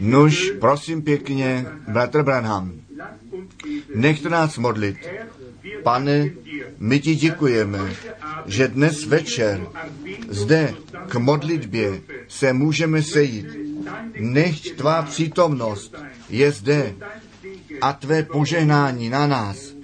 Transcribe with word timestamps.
Nuž, 0.00 0.52
prosím 0.60 1.02
pěkně, 1.02 1.66
bratr 1.88 2.22
Branham, 2.22 2.72
nechte 3.94 4.28
nás 4.28 4.58
modlit. 4.58 4.96
Pane, 5.82 6.30
my 6.78 7.00
ti 7.00 7.14
děkujeme, 7.14 7.94
že 8.46 8.68
dnes 8.68 9.04
večer 9.04 9.66
zde 10.28 10.74
k 11.08 11.14
modlitbě 11.14 12.00
se 12.28 12.52
můžeme 12.52 13.02
sejít. 13.02 13.46
Nechť 14.18 14.76
tvá 14.76 15.02
přítomnost 15.02 15.96
je 16.30 16.52
zde 16.52 16.94
a 17.80 17.92
tvé 17.92 18.22
požehnání 18.22 19.10
na 19.10 19.26
nás. 19.26 19.74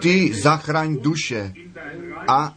Ty 0.00 0.34
zachraň 0.34 0.96
duše 1.00 1.52
a 2.28 2.56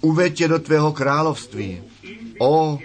uveď 0.00 0.40
je 0.40 0.48
do 0.48 0.58
tvého 0.58 0.92
království. 0.92 1.82
O 2.42 2.78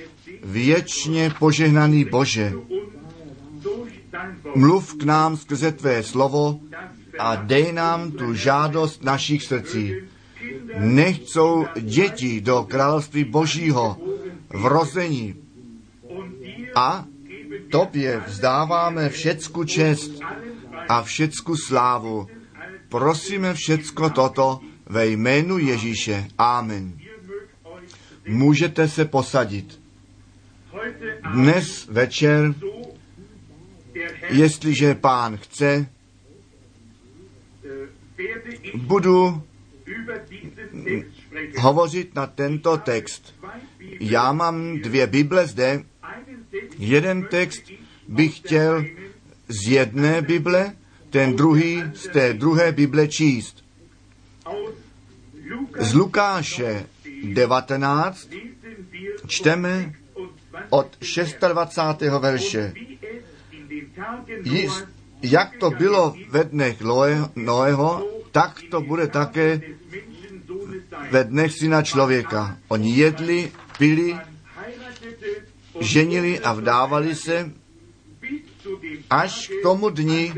věčně 0.44 1.34
požehnaný 1.40 2.06
Bože, 2.06 2.54
mluv 4.56 4.98
k 4.98 5.04
nám 5.04 5.38
skrze 5.38 5.72
tvé 5.72 6.04
slovo 6.04 6.60
a 7.20 7.36
dej 7.36 7.74
nám 7.74 8.12
tu 8.12 8.34
žádost 8.34 9.04
našich 9.04 9.44
srdcí. 9.44 9.96
Nech 10.78 11.18
jsou 11.26 11.66
děti 11.82 12.42
do 12.42 12.64
království 12.70 13.24
Božího 13.24 13.98
vrození 14.50 15.36
a 16.76 17.06
tobě 17.72 18.22
vzdáváme 18.28 19.10
všecku 19.10 19.64
čest 19.64 20.12
a 20.90 21.02
všecku 21.02 21.56
slávu. 21.58 22.28
Prosíme 22.90 23.54
všecko 23.54 24.10
toto 24.10 24.60
ve 24.86 25.08
jménu 25.08 25.58
Ježíše. 25.58 26.28
Amen. 26.38 27.07
Můžete 28.28 28.88
se 28.88 29.06
posadit. 29.06 29.80
Dnes 31.34 31.88
večer, 31.88 32.54
jestliže 34.30 34.96
pán 34.96 35.38
chce, 35.38 35.90
budu 38.76 39.44
hovořit 41.58 42.16
na 42.16 42.28
tento 42.28 42.78
text. 42.78 43.36
Já 44.00 44.32
mám 44.32 44.78
dvě 44.78 45.08
Bible 45.08 45.48
zde. 45.48 45.84
Jeden 46.78 47.24
text 47.24 47.72
bych 48.08 48.38
chtěl 48.38 48.86
z 49.48 49.72
jedné 49.72 50.22
Bible, 50.22 50.76
ten 51.10 51.36
druhý 51.36 51.84
z 51.94 52.08
té 52.08 52.34
druhé 52.34 52.72
Bible 52.72 53.08
číst. 53.08 53.64
Z 55.80 55.94
Lukáše 55.94 56.86
19 57.24 58.30
čteme 59.28 59.94
od 60.70 60.98
26. 61.00 62.02
verše. 62.20 62.74
Jak 65.22 65.58
to 65.60 65.70
bylo 65.70 66.16
ve 66.30 66.44
dnech 66.44 66.78
Noého, 67.36 68.08
tak 68.32 68.62
to 68.72 68.82
bude 68.82 69.08
také 69.08 69.62
ve 71.12 71.24
dnech 71.24 71.54
syna 71.54 71.82
člověka. 71.82 72.58
Oni 72.68 72.98
jedli, 72.98 73.52
pili, 73.78 74.18
ženili 75.80 76.40
a 76.40 76.54
vdávali 76.54 77.16
se 77.16 77.52
až 79.10 79.48
k 79.48 79.64
tomu 79.64 79.90
dni, 79.90 80.34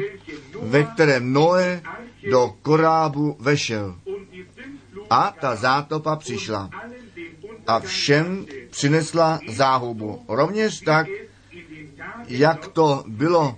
ve 0.61 0.83
kterém 0.83 1.33
Noé 1.33 1.81
do 2.31 2.55
korábu 2.61 3.37
vešel. 3.39 3.95
A 5.09 5.33
ta 5.41 5.55
zátopa 5.55 6.15
přišla 6.15 6.69
a 7.67 7.79
všem 7.79 8.45
přinesla 8.69 9.39
záhubu. 9.47 10.25
Rovněž 10.27 10.79
tak, 10.79 11.07
jak 12.27 12.67
to 12.67 13.03
bylo 13.07 13.55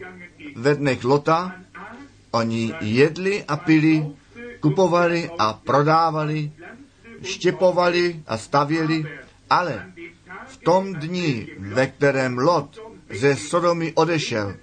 ve 0.55 0.75
dnech 0.75 1.03
Lota, 1.03 1.55
oni 2.31 2.73
jedli 2.81 3.43
a 3.43 3.57
pili, 3.57 4.05
kupovali 4.59 5.29
a 5.37 5.53
prodávali, 5.53 6.51
štěpovali 7.23 8.23
a 8.27 8.37
stavěli, 8.37 9.05
ale 9.49 9.91
v 10.47 10.57
tom 10.57 10.93
dni, 10.93 11.47
ve 11.59 11.87
kterém 11.87 12.37
Lot 12.37 12.79
ze 13.19 13.35
Sodomy 13.35 13.93
odešel, 13.95 14.55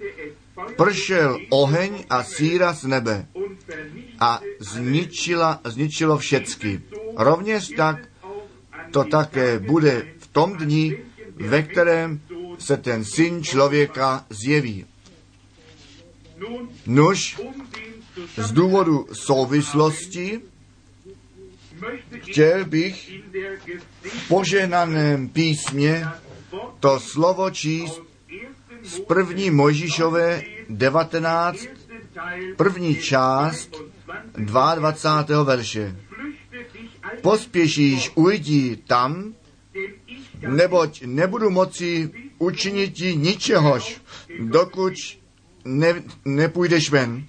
pršel 0.77 1.39
oheň 1.49 2.05
a 2.09 2.23
síra 2.23 2.73
z 2.73 2.83
nebe 2.83 3.27
a 4.19 4.41
zničila, 4.59 5.61
zničilo 5.63 6.17
všecky. 6.17 6.81
Rovněž 7.17 7.67
tak 7.77 8.09
to 8.91 9.03
také 9.03 9.59
bude 9.59 10.07
v 10.19 10.27
tom 10.27 10.57
dni, 10.57 10.97
ve 11.35 11.63
kterém 11.63 12.21
se 12.59 12.77
ten 12.77 13.05
syn 13.05 13.43
člověka 13.43 14.25
zjeví. 14.29 14.85
Nuž, 16.85 17.39
z 18.37 18.51
důvodu 18.51 19.07
souvislosti 19.13 20.41
chtěl 22.17 22.65
bych 22.65 23.11
v 24.01 24.27
požehnaném 24.27 25.29
písmě 25.29 26.05
to 26.79 26.99
slovo 26.99 27.49
číst 27.49 28.08
z 28.83 28.99
první 28.99 29.51
Mojžíšové 29.51 30.43
19, 30.69 31.65
první 32.55 32.95
část 32.95 33.75
22. 34.37 35.43
verše. 35.43 35.95
Pospěšíš, 37.21 38.11
ujdi 38.15 38.75
tam, 38.75 39.33
neboť 40.47 41.01
nebudu 41.05 41.49
moci 41.49 42.09
učinit 42.37 42.89
ti 42.93 43.15
ničehož, 43.15 44.01
dokud 44.39 44.93
ne, 45.65 46.03
nepůjdeš 46.25 46.91
ven. 46.91 47.25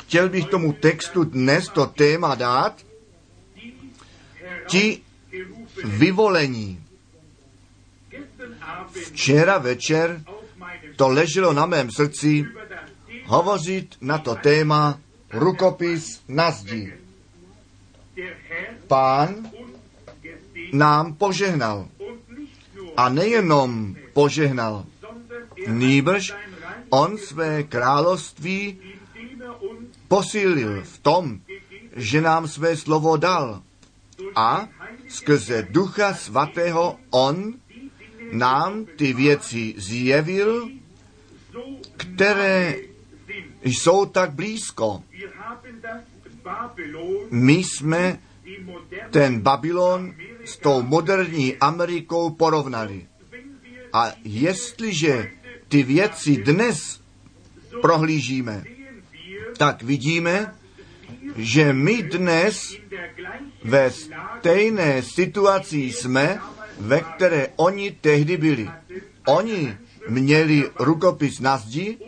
Chtěl 0.00 0.28
bych 0.28 0.46
tomu 0.46 0.72
textu 0.72 1.24
dnes 1.24 1.68
to 1.68 1.86
téma 1.86 2.34
dát, 2.34 2.82
ti 4.66 5.00
vyvolení. 5.84 6.80
Včera 8.92 9.58
večer 9.58 10.20
to 10.96 11.08
leželo 11.08 11.52
na 11.52 11.66
mém 11.66 11.90
srdci 11.90 12.44
hovořit 13.24 13.96
na 14.00 14.18
to 14.18 14.34
téma 14.34 15.00
rukopis 15.32 16.22
na 16.28 16.50
zdi. 16.50 16.92
Pán 18.86 19.50
nám 20.72 21.14
požehnal. 21.14 21.88
A 22.96 23.08
nejenom 23.08 23.96
požehnal, 24.12 24.84
nýbrž 25.66 26.32
on 26.90 27.18
své 27.18 27.62
království 27.62 28.78
posílil 30.08 30.82
v 30.84 30.98
tom, 30.98 31.40
že 31.96 32.20
nám 32.20 32.48
své 32.48 32.76
slovo 32.76 33.16
dal. 33.16 33.62
A 34.36 34.68
skrze 35.08 35.66
Ducha 35.70 36.14
Svatého 36.14 36.98
on 37.10 37.54
nám 38.32 38.84
ty 38.96 39.12
věci 39.12 39.74
zjevil, 39.76 40.68
které 41.96 42.76
jsou 43.62 44.06
tak 44.06 44.32
blízko. 44.32 45.02
My 47.30 47.52
jsme 47.52 48.18
ten 49.10 49.40
Babylon 49.40 50.14
s 50.44 50.56
tou 50.56 50.82
moderní 50.82 51.56
Amerikou 51.56 52.30
porovnali. 52.30 53.06
A 53.92 54.12
jestliže 54.24 55.30
ty 55.68 55.82
věci 55.82 56.36
dnes 56.36 57.00
prohlížíme, 57.80 58.64
tak 59.56 59.82
vidíme, 59.82 60.54
že 61.36 61.72
my 61.72 62.02
dnes 62.02 62.76
ve 63.64 63.90
stejné 63.90 65.02
situaci 65.02 65.76
jsme, 65.78 66.40
ve 66.82 67.00
které 67.00 67.48
oni 67.56 67.90
tehdy 68.00 68.36
byli. 68.36 68.70
Oni 69.26 69.76
měli 70.08 70.70
rukopis 70.78 71.40
na 71.40 71.56
zdi 71.56 71.98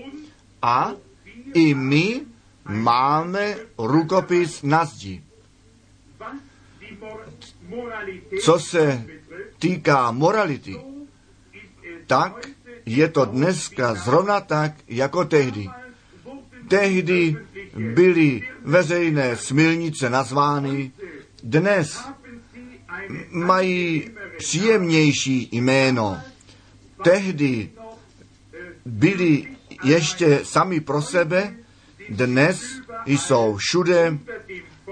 a 0.63 0.93
i 1.55 1.75
my 1.75 2.21
máme 2.69 3.57
rukopis 3.79 4.63
na 4.63 4.85
zdi. 4.85 5.23
Co 8.43 8.59
se 8.59 9.07
týká 9.59 10.11
morality, 10.11 10.77
tak 12.07 12.49
je 12.87 13.09
to 13.09 13.25
dneska 13.25 13.95
zrovna 13.95 14.41
tak, 14.41 14.73
jako 14.89 15.25
tehdy. 15.25 15.69
Tehdy 16.69 17.37
byly 17.95 18.43
veřejné 18.65 19.37
smilnice 19.37 20.11
nazvány, 20.11 20.93
dnes 21.43 22.05
mají 23.31 24.11
příjemnější 24.39 25.49
jméno. 25.53 26.21
Tehdy 27.05 27.71
byli 28.85 29.49
ještě 29.85 30.41
sami 30.45 30.81
pro 30.81 31.03
sebe, 31.03 31.55
dnes 32.09 32.65
jsou 33.07 33.57
všude 33.57 34.19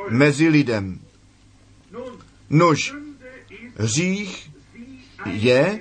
mezi 0.08 0.48
lidem. 0.48 1.00
Nož, 2.50 2.94
hřích 3.76 4.50
je 5.26 5.80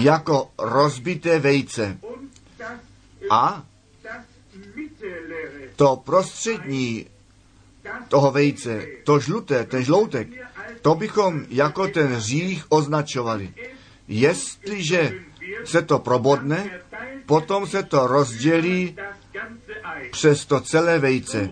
jako 0.00 0.50
rozbité 0.58 1.38
vejce. 1.38 1.98
A 3.30 3.66
to 5.76 5.96
prostřední 5.96 7.06
toho 8.08 8.30
vejce, 8.30 8.86
to 9.04 9.20
žluté, 9.20 9.64
ten 9.64 9.84
žloutek, 9.84 10.28
to 10.82 10.94
bychom 10.94 11.46
jako 11.48 11.88
ten 11.88 12.06
hřích 12.06 12.64
označovali. 12.68 13.54
Jestliže 14.08 15.14
se 15.64 15.82
to 15.82 15.98
probodne, 15.98 16.80
potom 17.26 17.66
se 17.66 17.82
to 17.82 18.06
rozdělí 18.06 18.96
přes 20.10 20.46
to 20.46 20.60
celé 20.60 20.98
vejce. 20.98 21.50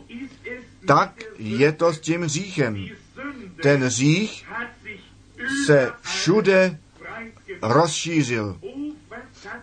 Tak 0.86 1.22
je 1.38 1.72
to 1.72 1.92
s 1.92 2.00
tím 2.00 2.22
hříchem. 2.22 2.86
Ten 3.62 3.84
hřích 3.84 4.46
se 5.66 5.92
všude 6.02 6.78
rozšířil. 7.62 8.60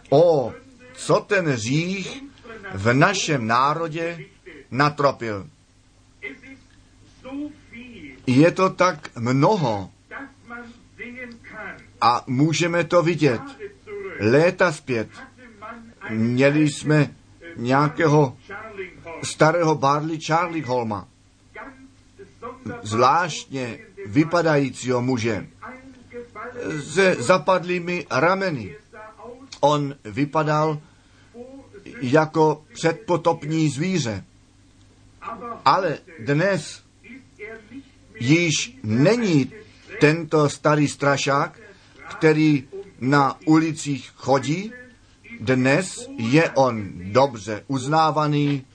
O, 0.09 0.53
co 0.93 1.19
ten 1.19 1.45
hřích 1.45 2.23
v 2.73 2.93
našem 2.93 3.47
národě 3.47 4.19
natropil. 4.71 5.49
Je 8.27 8.51
to 8.51 8.69
tak 8.69 9.09
mnoho 9.19 9.89
a 12.01 12.23
můžeme 12.27 12.83
to 12.83 13.03
vidět. 13.03 13.41
Léta 14.19 14.71
zpět 14.71 15.09
měli 16.09 16.69
jsme 16.69 17.15
nějakého 17.55 18.37
starého 19.23 19.75
Barley 19.75 20.19
Charlie 20.19 20.65
Holma, 20.65 21.07
zvláštně 22.81 23.79
vypadajícího 24.05 25.01
muže, 25.01 25.47
se 26.93 27.15
zapadlými 27.15 28.07
rameny. 28.11 28.75
On 29.59 29.95
vypadal 30.03 30.79
jako 32.01 32.63
předpotopní 32.73 33.69
zvíře. 33.69 34.23
Ale 35.65 35.97
dnes 36.19 36.84
již 38.19 38.77
není 38.83 39.51
tento 39.99 40.49
starý 40.49 40.87
strašák, 40.87 41.59
který 42.09 42.67
na 42.99 43.37
ulicích 43.45 44.11
chodí, 44.15 44.71
dnes 45.39 46.09
je 46.17 46.49
on 46.49 46.91
dobře 47.11 47.63
uznávaný 47.67 48.65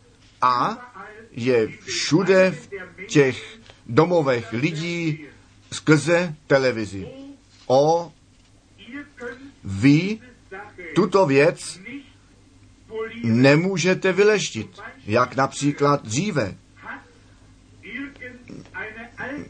a 0.42 0.87
je 1.32 1.69
všude 1.69 2.50
v 2.50 2.69
těch 3.06 3.58
domovech 3.87 4.52
lidí 4.52 5.25
skrze 5.72 6.34
televizi. 6.46 7.08
O, 7.66 8.12
vy 9.64 10.19
tuto 10.94 11.26
věc 11.26 11.81
nemůžete 13.22 14.12
vyleštit, 14.12 14.81
jak 15.06 15.37
například 15.37 16.06
dříve. 16.06 16.54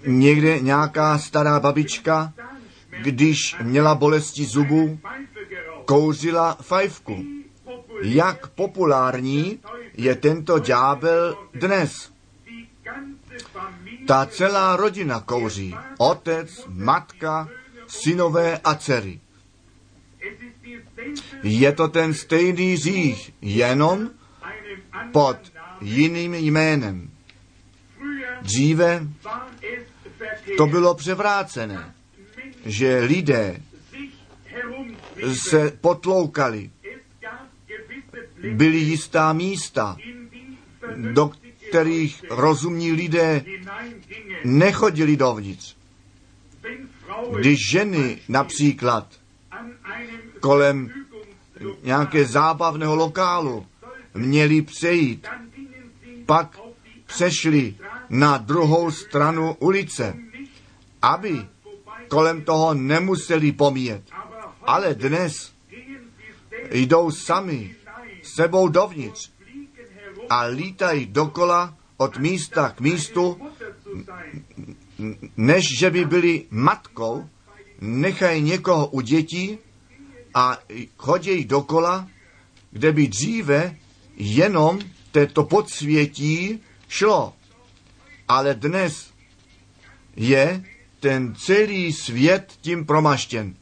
Někde 0.07 0.61
nějaká 0.61 1.19
stará 1.19 1.61
babička, 1.61 2.33
když 3.03 3.57
měla 3.63 3.95
bolesti 3.95 4.45
zubů, 4.45 4.99
kouřila 5.85 6.55
fajfku. 6.55 7.25
Jak 8.03 8.49
populární 8.49 9.59
je 9.95 10.15
tento 10.15 10.59
ďábel 10.59 11.39
dnes? 11.55 12.13
Ta 14.07 14.27
celá 14.27 14.77
rodina 14.77 15.21
kouří. 15.21 15.75
Otec, 15.99 16.65
matka, 16.69 17.49
synové 17.87 18.59
a 18.59 18.75
dcery. 18.75 19.21
Je 21.43 21.73
to 21.73 21.89
ten 21.89 22.15
stejný 22.15 22.77
řích, 22.77 23.33
jenom 23.43 24.11
pod 25.13 25.37
jiným 25.81 26.35
jménem. 26.35 27.11
Dříve 28.43 29.07
to 30.57 30.67
bylo 30.67 30.95
převrácené, 30.95 31.95
že 32.67 32.99
lidé 32.99 33.63
se 35.35 35.71
potloukali. 35.81 36.71
Byly 38.53 38.79
jistá 38.79 39.33
místa, 39.33 39.97
do 40.97 41.31
kterých 41.69 42.25
rozumní 42.31 42.93
lidé 42.93 43.45
nechodili 44.45 45.17
dovnitř. 45.17 45.77
Když 47.39 47.71
ženy 47.71 48.19
například 48.29 49.07
kolem 50.41 50.91
nějaké 51.83 52.25
zábavného 52.25 52.97
lokálu 52.97 53.67
měli 54.15 54.63
přejít, 54.63 55.27
pak 56.27 56.59
přešli 57.07 57.75
na 58.11 58.39
druhou 58.39 58.91
stranu 58.91 59.55
ulice, 59.55 60.15
aby 61.03 61.47
kolem 62.09 62.43
toho 62.45 62.75
nemuseli 62.75 63.53
pomíjet. 63.53 64.03
Ale 64.63 64.95
dnes 64.95 65.53
jdou 66.71 67.11
sami 67.11 67.75
sebou 68.23 68.69
dovnitř 68.69 69.31
a 70.31 70.43
lítají 70.43 71.07
dokola 71.07 71.75
od 71.97 72.19
místa 72.19 72.71
k 72.71 72.81
místu, 72.81 73.41
než 75.37 75.79
že 75.79 75.91
by 75.91 76.05
byli 76.05 76.47
matkou, 76.51 77.29
nechají 77.81 78.43
někoho 78.43 78.87
u 78.87 79.01
dětí 79.01 79.59
a 80.35 80.59
chodí 80.97 81.45
dokola, 81.45 82.09
kde 82.71 82.93
by 82.93 83.09
dříve 83.09 83.77
jenom 84.17 84.79
této 85.13 85.45
podsvětí 85.45 86.61
šlo. 86.89 87.35
Ale 88.29 88.55
dnes 88.55 89.11
je 90.17 90.65
ten 91.01 91.35
celý 91.35 91.93
svět 91.93 92.53
tím 92.61 92.87
promaštěn. 92.87 93.55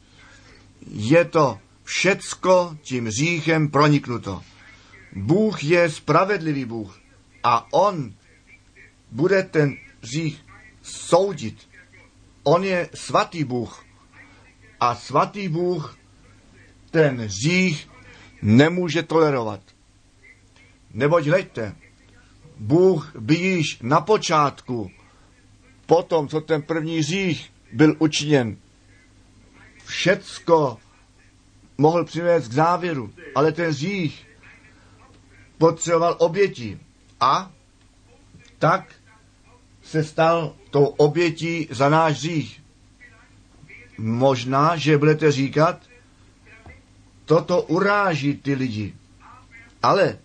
Je 0.91 1.25
to 1.25 1.59
všecko 1.83 2.77
tím 2.81 3.09
říchem 3.09 3.69
proniknuto. 3.69 4.41
Bůh 5.15 5.63
je 5.63 5.89
spravedlivý 5.89 6.65
Bůh 6.65 6.99
a 7.43 7.73
On 7.73 8.13
bude 9.11 9.43
ten 9.43 9.77
řích 10.03 10.45
soudit. 10.81 11.57
On 12.43 12.63
je 12.63 12.89
svatý 12.93 13.43
Bůh 13.43 13.85
a 14.79 14.95
svatý 14.95 15.47
Bůh 15.47 15.97
ten 16.91 17.27
řích 17.27 17.89
nemůže 18.41 19.03
tolerovat. 19.03 19.61
Neboť 20.93 21.25
hleďte, 21.25 21.75
Bůh 22.57 23.15
by 23.19 23.35
již 23.35 23.79
na 23.81 24.01
počátku, 24.01 24.91
potom, 25.89 26.27
co 26.27 26.41
ten 26.41 26.61
první 26.61 27.03
řích 27.03 27.51
byl 27.73 27.95
učiněn, 27.99 28.57
všecko 29.85 30.77
mohl 31.77 32.05
přivést 32.05 32.47
k 32.47 32.53
závěru, 32.53 33.13
ale 33.35 33.51
ten 33.51 33.73
řích 33.73 34.27
potřeboval 35.57 36.15
oběti 36.19 36.79
a 37.19 37.51
tak 38.59 38.95
se 39.83 40.03
stal 40.03 40.53
tou 40.69 40.85
obětí 40.85 41.67
za 41.71 41.89
náš 41.89 42.17
řích. 42.17 42.61
Možná, 43.97 44.77
že 44.77 44.97
budete 44.97 45.31
říkat, 45.31 45.81
toto 47.25 47.61
uráží 47.61 48.33
ty 48.37 48.53
lidi, 48.53 48.93
ale 49.83 50.17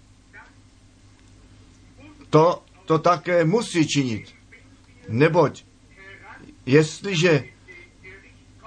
to, 2.31 2.63
to 2.85 2.99
také 2.99 3.45
musí 3.45 3.89
činit. 3.89 4.44
Neboť, 5.09 5.65
jestliže 6.67 7.45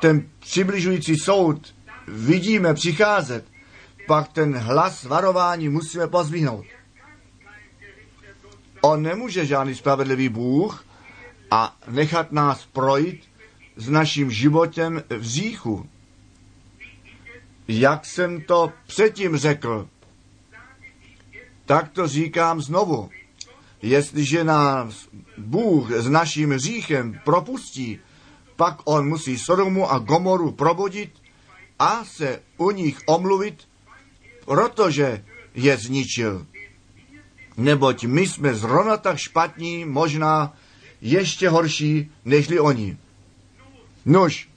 ten 0.02 0.30
přibližující 0.40 1.18
soud 1.18 1.76
vidíme 2.08 2.74
přicházet, 2.74 3.46
pak 4.08 4.28
ten 4.34 4.58
hlas 4.58 5.04
varování 5.04 5.70
musíme 5.70 6.08
pozvihnout. 6.08 6.66
On 8.82 9.04
nemůže 9.04 9.46
žádný 9.46 9.76
spravedlivý 9.76 10.30
Bůh 10.30 10.86
a 11.52 11.78
nechat 11.88 12.32
nás 12.32 12.66
projít 12.66 13.30
s 13.76 13.90
naším 13.90 14.32
životem 14.32 15.04
v 15.10 15.24
říchu. 15.24 15.90
Jak 17.68 18.06
jsem 18.06 18.42
to 18.42 18.74
předtím 18.88 19.38
řekl, 19.38 19.90
tak 21.66 21.90
to 21.90 22.08
říkám 22.08 22.62
znovu. 22.62 23.10
Jestliže 23.88 24.44
nás 24.44 25.08
Bůh 25.38 25.92
s 25.92 26.10
naším 26.10 26.52
hříchem 26.52 27.20
propustí, 27.24 28.00
pak 28.56 28.82
on 28.84 29.08
musí 29.08 29.38
Sodomu 29.38 29.92
a 29.92 30.00
Gomoru 30.00 30.52
probudit 30.52 31.12
a 31.80 32.06
se 32.06 32.42
u 32.58 32.72
nich 32.72 33.00
omluvit, 33.06 33.68
protože 34.46 35.24
je 35.56 35.78
zničil. 35.78 36.46
Neboť 37.58 38.06
my 38.06 38.28
jsme 38.28 38.56
zrovna 38.56 38.98
tak 38.98 39.18
špatní, 39.18 39.86
možná 39.86 40.54
ještě 41.02 41.50
horší, 41.50 42.12
nežli 42.26 42.60
oni. 42.60 42.98
Nož, 44.06 44.50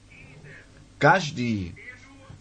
každý 0.97 1.75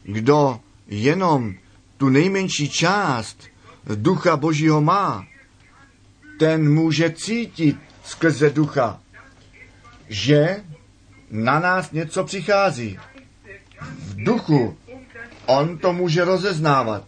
kdo 0.02 0.60
jenom 0.86 1.54
tu 1.96 2.08
nejmenší 2.08 2.68
část 2.68 3.42
ducha 3.94 4.36
Božího 4.36 4.80
má, 4.80 5.29
ten 6.40 6.74
může 6.74 7.10
cítit 7.10 7.76
skrze 8.04 8.50
ducha, 8.50 9.00
že 10.08 10.64
na 11.30 11.58
nás 11.58 11.92
něco 11.92 12.24
přichází. 12.24 12.98
V 13.80 14.24
duchu 14.24 14.78
on 15.46 15.78
to 15.78 15.92
může 15.92 16.24
rozeznávat, 16.24 17.04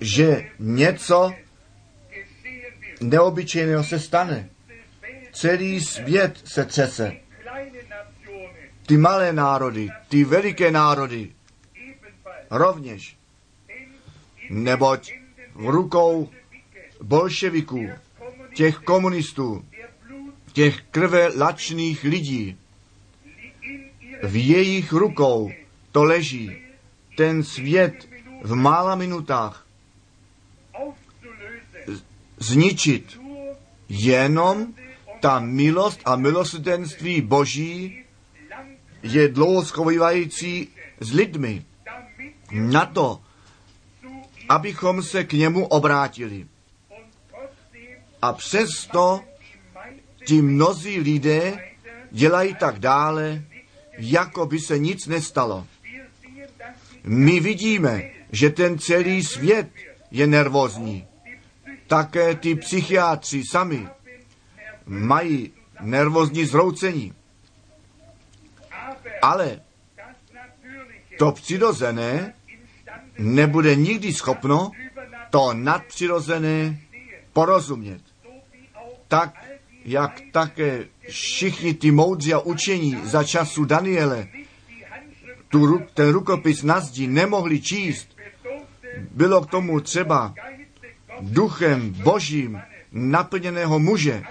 že 0.00 0.50
něco 0.58 1.32
neobyčejného 3.00 3.84
se 3.84 4.00
stane. 4.00 4.48
Celý 5.32 5.80
svět 5.80 6.40
se 6.44 6.64
třese. 6.64 7.12
Ty 8.86 8.96
malé 8.96 9.32
národy, 9.32 9.88
ty 10.08 10.24
veliké 10.24 10.70
národy 10.70 11.32
rovněž. 12.50 13.16
Neboť 14.50 15.12
v 15.54 15.68
rukou 15.68 16.30
bolševiků, 17.02 17.88
těch 18.54 18.76
komunistů, 18.78 19.64
těch 20.52 20.80
krve 20.90 21.28
lačných 21.36 22.04
lidí, 22.04 22.56
v 24.22 24.36
jejich 24.36 24.92
rukou 24.92 25.52
to 25.92 26.04
leží. 26.04 26.50
Ten 27.16 27.42
svět 27.42 28.08
v 28.42 28.54
mála 28.54 28.94
minutách 28.94 29.66
zničit. 32.38 33.20
Jenom 33.88 34.74
ta 35.20 35.38
milost 35.40 36.00
a 36.04 36.16
milosrdenství 36.16 37.20
Boží 37.20 38.04
je 39.02 39.28
dlouho 39.28 39.64
schovávající 39.64 40.68
s 41.00 41.12
lidmi 41.12 41.64
na 42.52 42.86
to, 42.86 43.20
abychom 44.48 45.02
se 45.02 45.24
k 45.24 45.32
němu 45.32 45.66
obrátili. 45.66 46.46
A 48.22 48.32
přesto 48.32 49.20
ti 50.26 50.42
mnozí 50.42 51.00
lidé 51.00 51.72
dělají 52.10 52.54
tak 52.54 52.78
dále, 52.78 53.42
jako 53.98 54.46
by 54.46 54.58
se 54.60 54.78
nic 54.78 55.06
nestalo. 55.06 55.66
My 57.04 57.40
vidíme, 57.40 58.10
že 58.32 58.50
ten 58.50 58.78
celý 58.78 59.24
svět 59.24 59.70
je 60.10 60.26
nervózní. 60.26 61.06
Také 61.86 62.34
ty 62.34 62.54
psychiatři 62.54 63.42
sami 63.50 63.88
mají 64.86 65.52
nervózní 65.80 66.44
zroucení. 66.44 67.14
Ale 69.22 69.60
to 71.18 71.32
přirozené 71.32 72.34
nebude 73.18 73.76
nikdy 73.76 74.12
schopno 74.12 74.70
to 75.30 75.54
nadpřirozené 75.54 76.80
porozumět. 77.32 78.11
Tak, 79.12 79.44
jak 79.84 80.20
také 80.32 80.88
všichni 81.08 81.74
ty 81.74 81.90
moudří 81.90 82.34
a 82.34 82.38
učení 82.38 82.96
za 83.04 83.24
času 83.24 83.64
Daniele 83.64 84.28
tu, 85.48 85.78
ten 85.94 86.08
rukopis 86.08 86.62
na 86.62 86.80
zdi 86.80 87.06
nemohli 87.06 87.60
číst, 87.60 88.16
bylo 89.10 89.44
k 89.44 89.50
tomu 89.50 89.80
třeba 89.80 90.34
duchem 91.20 91.92
božím 91.92 92.60
naplněného 92.92 93.78
muže. 93.78 94.22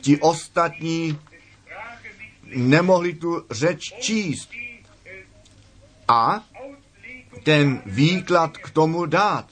Ti 0.00 0.16
ostatní 0.16 1.18
nemohli 2.56 3.14
tu 3.14 3.44
řeč 3.50 3.92
číst. 4.00 4.50
A 6.08 6.44
ten 7.44 7.82
výklad 7.86 8.56
k 8.56 8.70
tomu 8.70 9.06
dát. 9.06 9.46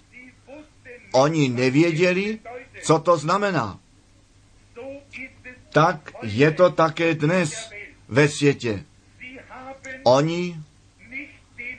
Oni 1.13 1.49
nevěděli, 1.49 2.39
co 2.83 2.99
to 2.99 3.17
znamená. 3.19 3.81
Tak 5.77 6.25
je 6.25 6.49
to 6.57 6.71
také 6.73 7.15
dnes 7.15 7.53
ve 8.09 8.29
světě. 8.29 8.85
Oni 10.05 10.57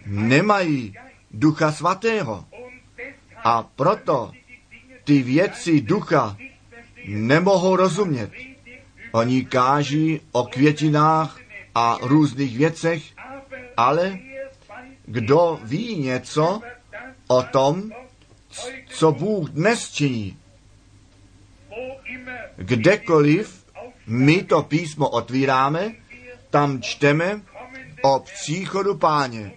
nemají 0.05 0.93
ducha 1.31 1.71
svatého. 1.71 2.45
A 3.43 3.63
proto 3.63 4.31
ty 5.03 5.21
věci 5.21 5.81
ducha 5.81 6.37
nemohou 7.05 7.75
rozumět. 7.75 8.31
Oni 9.11 9.45
káží 9.45 10.21
o 10.31 10.43
květinách 10.43 11.39
a 11.75 11.97
různých 12.01 12.57
věcech, 12.57 13.03
ale 13.77 14.19
kdo 15.05 15.59
ví 15.63 15.95
něco 15.97 16.61
o 17.27 17.43
tom, 17.43 17.91
co 18.87 19.11
Bůh 19.11 19.49
dnes 19.49 19.91
činí, 19.91 20.37
kdekoliv 22.57 23.66
my 24.07 24.43
to 24.43 24.63
písmo 24.63 25.09
otvíráme, 25.09 25.95
tam 26.49 26.81
čteme 26.81 27.41
o 28.01 28.19
příchodu 28.19 28.95
páně 28.95 29.51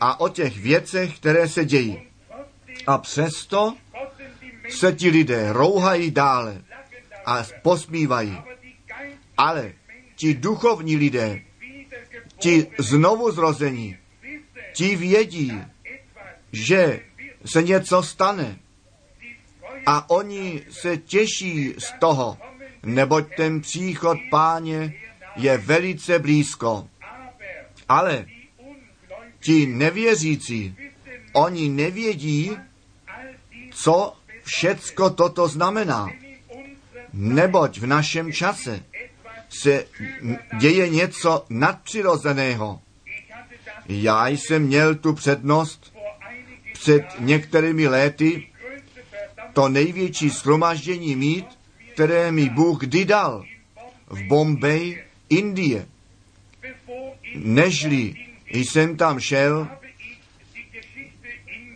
a 0.00 0.20
o 0.20 0.28
těch 0.28 0.58
věcech, 0.58 1.16
které 1.16 1.48
se 1.48 1.64
dějí. 1.64 2.02
A 2.86 2.98
přesto 2.98 3.76
se 4.68 4.92
ti 4.92 5.10
lidé 5.10 5.52
rouhají 5.52 6.10
dále 6.10 6.62
a 7.26 7.44
posmívají. 7.62 8.38
Ale 9.36 9.72
ti 10.16 10.34
duchovní 10.34 10.96
lidé, 10.96 11.42
ti 12.38 12.66
znovu 12.78 13.30
zrození, 13.30 13.96
ti 14.74 14.96
vědí, 14.96 15.52
že 16.52 17.00
se 17.44 17.62
něco 17.62 18.02
stane. 18.02 18.58
A 19.86 20.10
oni 20.10 20.62
se 20.70 20.96
těší 20.96 21.74
z 21.78 21.92
toho, 22.00 22.38
neboť 22.82 23.24
ten 23.36 23.60
příchod 23.60 24.18
páně 24.30 24.94
je 25.36 25.58
velice 25.58 26.18
blízko. 26.18 26.88
Ale 27.88 28.26
ti 29.40 29.66
nevěřící, 29.66 30.76
oni 31.32 31.68
nevědí, 31.68 32.56
co 33.70 34.16
všecko 34.44 35.10
toto 35.10 35.48
znamená. 35.48 36.10
Neboť 37.12 37.78
v 37.78 37.86
našem 37.86 38.32
čase 38.32 38.82
se 39.48 39.86
děje 40.60 40.88
něco 40.88 41.44
nadpřirozeného. 41.50 42.80
Já 43.88 44.28
jsem 44.28 44.62
měl 44.62 44.94
tu 44.94 45.12
přednost 45.12 45.92
před 46.72 47.02
některými 47.18 47.88
léty 47.88 48.48
to 49.52 49.68
největší 49.68 50.30
shromaždění 50.30 51.16
mít, 51.16 51.46
které 51.94 52.32
mi 52.32 52.48
Bůh 52.48 52.80
kdy 52.80 53.04
dal 53.04 53.44
v 54.06 54.22
Bombay, 54.22 55.04
Indie. 55.28 55.86
Nežli 57.34 58.14
jsem 58.46 58.96
tam 58.96 59.20
šel, 59.20 59.68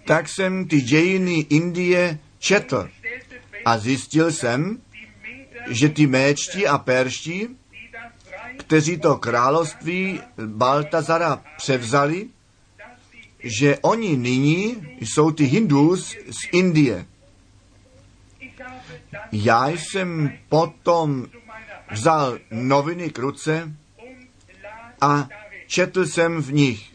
tak 0.05 0.29
jsem 0.29 0.69
ty 0.69 0.81
dějiny 0.81 1.47
Indie 1.51 2.19
četl 2.39 2.89
a 3.65 3.79
zjistil 3.79 4.33
jsem, 4.33 4.79
že 5.71 5.89
ty 5.89 6.07
méčtí 6.07 6.67
a 6.67 6.79
perští, 6.79 7.49
kteří 8.59 8.99
to 8.99 9.17
království 9.17 10.21
Baltazara 10.47 11.43
převzali, 11.57 12.29
že 13.45 13.79
oni 13.79 14.17
nyní 14.17 14.77
jsou 15.01 15.31
ty 15.31 15.45
hindus 15.45 16.17
z 16.31 16.49
Indie. 16.53 17.07
Já 19.33 19.69
jsem 19.69 20.33
potom 20.49 21.27
vzal 21.91 22.39
noviny 22.51 23.11
k 23.11 23.19
ruce 23.19 23.73
a 25.01 25.29
četl 25.67 26.07
jsem 26.07 26.43
v 26.43 26.53
nich. 26.53 26.93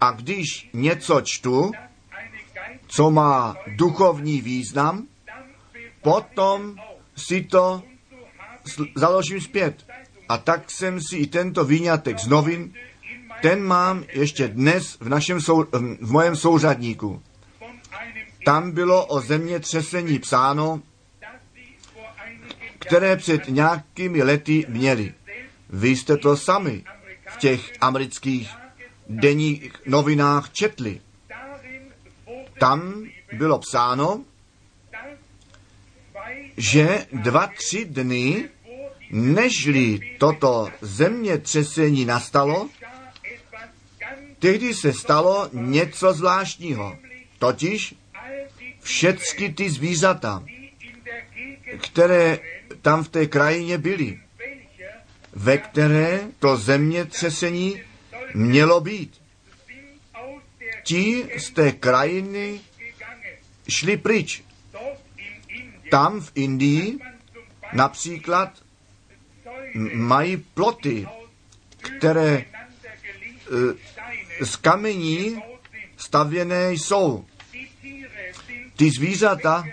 A 0.00 0.10
když 0.10 0.70
něco 0.72 1.20
čtu, 1.24 1.72
co 2.86 3.10
má 3.10 3.56
duchovní 3.76 4.40
význam, 4.40 5.06
potom 6.02 6.76
si 7.16 7.42
to 7.44 7.82
založím 8.96 9.40
zpět. 9.40 9.86
A 10.28 10.38
tak 10.38 10.70
jsem 10.70 11.00
si 11.00 11.16
i 11.16 11.26
tento 11.26 11.64
výňatek 11.64 12.18
z 12.18 12.26
novin, 12.26 12.74
ten 13.42 13.62
mám 13.62 14.04
ještě 14.12 14.48
dnes 14.48 14.96
v, 15.00 15.08
našem 15.08 15.40
sou, 15.40 15.64
v 16.00 16.10
mojem 16.10 16.36
souřadníku. 16.36 17.22
Tam 18.44 18.70
bylo 18.70 19.06
o 19.06 19.20
zemětřesení 19.20 20.18
psáno, 20.18 20.82
které 22.86 23.16
před 23.16 23.48
nějakými 23.48 24.22
lety 24.22 24.64
měli. 24.68 25.14
Vy 25.70 25.88
jste 25.88 26.16
to 26.16 26.36
sami 26.36 26.84
v 27.28 27.36
těch 27.36 27.72
amerických 27.80 28.50
denních 29.08 29.72
novinách 29.86 30.52
četli. 30.52 31.00
Tam 32.58 33.04
bylo 33.32 33.58
psáno, 33.58 34.24
že 36.56 37.06
dva, 37.12 37.46
tři 37.46 37.84
dny, 37.84 38.48
nežli 39.10 40.16
toto 40.18 40.68
zemětřesení 40.80 42.04
nastalo, 42.04 42.68
Tehdy 44.42 44.74
se 44.74 44.92
stalo 44.92 45.48
něco 45.52 46.12
zvláštního, 46.12 46.96
totiž 47.38 47.94
všechny 48.80 49.52
ty 49.52 49.70
zvířata, 49.70 50.44
které 51.82 52.38
tam 52.82 53.04
v 53.04 53.08
té 53.08 53.26
krajině 53.26 53.78
byly, 53.78 54.20
ve 55.32 55.58
které 55.58 56.20
to 56.38 56.56
zemětřesení 56.56 57.82
mělo 58.34 58.80
být. 58.80 59.22
Ti 60.84 61.24
z 61.38 61.50
té 61.50 61.72
krajiny 61.72 62.60
šli 63.68 63.96
pryč. 63.96 64.42
Tam 65.90 66.20
v 66.20 66.32
Indii 66.34 66.98
například 67.72 68.62
mají 69.94 70.36
ploty, 70.36 71.06
které 71.98 72.44
z 74.40 74.56
kamení 74.56 75.42
stavěné 75.96 76.72
jsou. 76.72 77.24
Ty 78.76 78.90
zvířata 78.90 79.64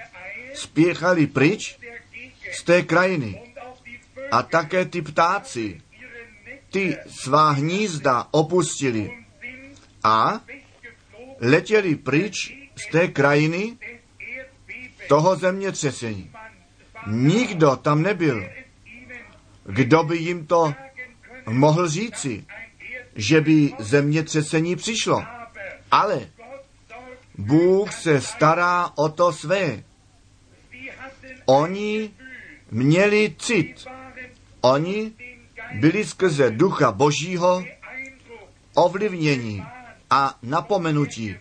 spěchali 0.53 1.27
pryč 1.27 1.78
z 2.51 2.63
té 2.63 2.81
krajiny. 2.81 3.41
A 4.31 4.43
také 4.43 4.85
ty 4.85 5.01
ptáci, 5.01 5.81
ty 6.71 6.97
svá 7.07 7.51
hnízda 7.51 8.27
opustili 8.31 9.25
a 10.03 10.41
letěli 11.39 11.95
pryč 11.95 12.33
z 12.75 12.91
té 12.91 13.07
krajiny 13.07 13.77
toho 15.07 15.35
zemětřesení. 15.35 16.31
Nikdo 17.07 17.75
tam 17.75 18.01
nebyl, 18.01 18.49
kdo 19.63 20.03
by 20.03 20.17
jim 20.17 20.45
to 20.47 20.73
mohl 21.49 21.89
říci, 21.89 22.45
že 23.15 23.41
by 23.41 23.73
zemětřesení 23.79 24.75
přišlo. 24.75 25.23
Ale 25.91 26.29
Bůh 27.37 27.93
se 27.93 28.21
stará 28.21 28.91
o 28.95 29.09
to 29.09 29.33
své. 29.33 29.83
Oni 31.45 32.11
měli 32.71 33.35
cit. 33.39 33.85
Oni 34.61 35.11
byli 35.79 36.05
skrze 36.05 36.51
ducha 36.51 36.91
božího 36.91 37.63
ovlivnění 38.73 39.63
a 40.09 40.37
napomenutí, 40.43 41.35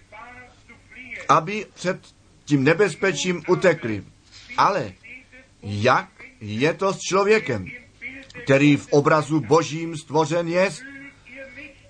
aby 1.29 1.67
před 1.75 1.99
tím 2.45 2.65
nebezpečím 2.65 3.43
utekli. 3.49 4.05
Ale 4.57 4.93
jak 5.63 6.09
je 6.41 6.75
to 6.75 6.95
s 6.95 6.99
člověkem, 6.99 7.67
který 8.45 8.77
v 8.77 8.89
obrazu 8.91 9.41
božím 9.41 9.97
stvořen 9.97 10.49
je? 10.49 10.71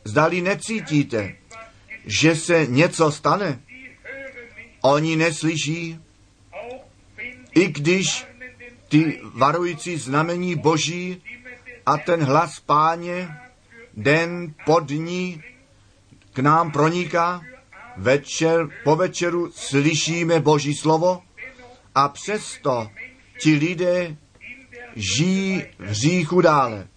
Zdali 0.05 0.41
necítíte, 0.41 1.35
že 2.07 2.37
se 2.37 2.67
něco 2.67 3.13
stane? 3.13 3.61
Oni 4.81 5.17
neslyší, 5.17 6.01
i 7.55 7.67
když 7.67 8.28
ty 8.89 9.21
varující 9.35 9.97
znamení 9.97 10.57
boží 10.57 11.23
a 11.87 11.97
ten 11.97 12.23
hlas 12.23 12.61
páně 12.61 13.29
den 13.97 14.55
po 14.65 14.81
dní 14.81 15.43
k 16.33 16.39
nám 16.39 16.71
proniká, 16.71 17.43
večer 17.97 18.69
po 18.85 18.97
večeru 18.97 19.53
slyšíme 19.53 20.41
boží 20.41 20.75
slovo 20.75 21.23
a 21.95 22.09
přesto 22.09 22.91
ti 23.41 23.55
lidé 23.55 24.17
žijí 24.97 25.65
v 25.79 25.85
hříchu 25.85 26.41
dále. 26.41 26.89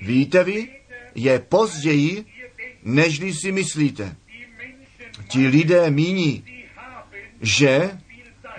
Víte 0.00 0.44
vy, 0.44 0.68
je 1.14 1.38
později, 1.38 2.24
nežli 2.82 3.34
si 3.34 3.52
myslíte. 3.52 4.16
Ti 5.28 5.46
lidé 5.46 5.90
míní, 5.90 6.44
že 7.40 7.90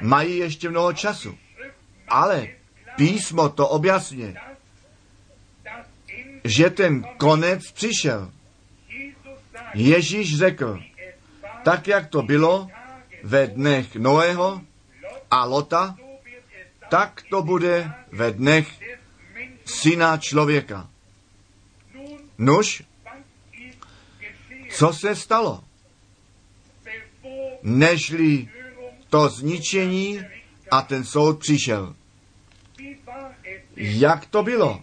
mají 0.01 0.37
ještě 0.37 0.69
mnoho 0.69 0.93
času. 0.93 1.37
Ale 2.09 2.47
písmo 2.95 3.49
to 3.49 3.67
objasně, 3.67 4.35
že 6.43 6.69
ten 6.69 7.03
konec 7.17 7.71
přišel. 7.71 8.31
Ježíš 9.73 10.37
řekl, 10.37 10.79
tak 11.63 11.87
jak 11.87 12.07
to 12.07 12.21
bylo 12.21 12.67
ve 13.23 13.47
dnech 13.47 13.95
Noého 13.95 14.61
a 15.31 15.45
Lota, 15.45 15.95
tak 16.89 17.23
to 17.29 17.41
bude 17.41 17.91
ve 18.11 18.31
dnech 18.31 18.67
syna 19.65 20.17
člověka. 20.17 20.89
Nuž, 22.37 22.83
co 24.71 24.93
se 24.93 25.15
stalo? 25.15 25.63
Nežli 27.63 28.49
to 29.09 29.29
zničení 29.29 30.21
a 30.71 30.81
ten 30.81 31.03
soud 31.03 31.39
přišel. 31.39 31.95
Jak 33.75 34.25
to 34.25 34.43
bylo 34.43 34.81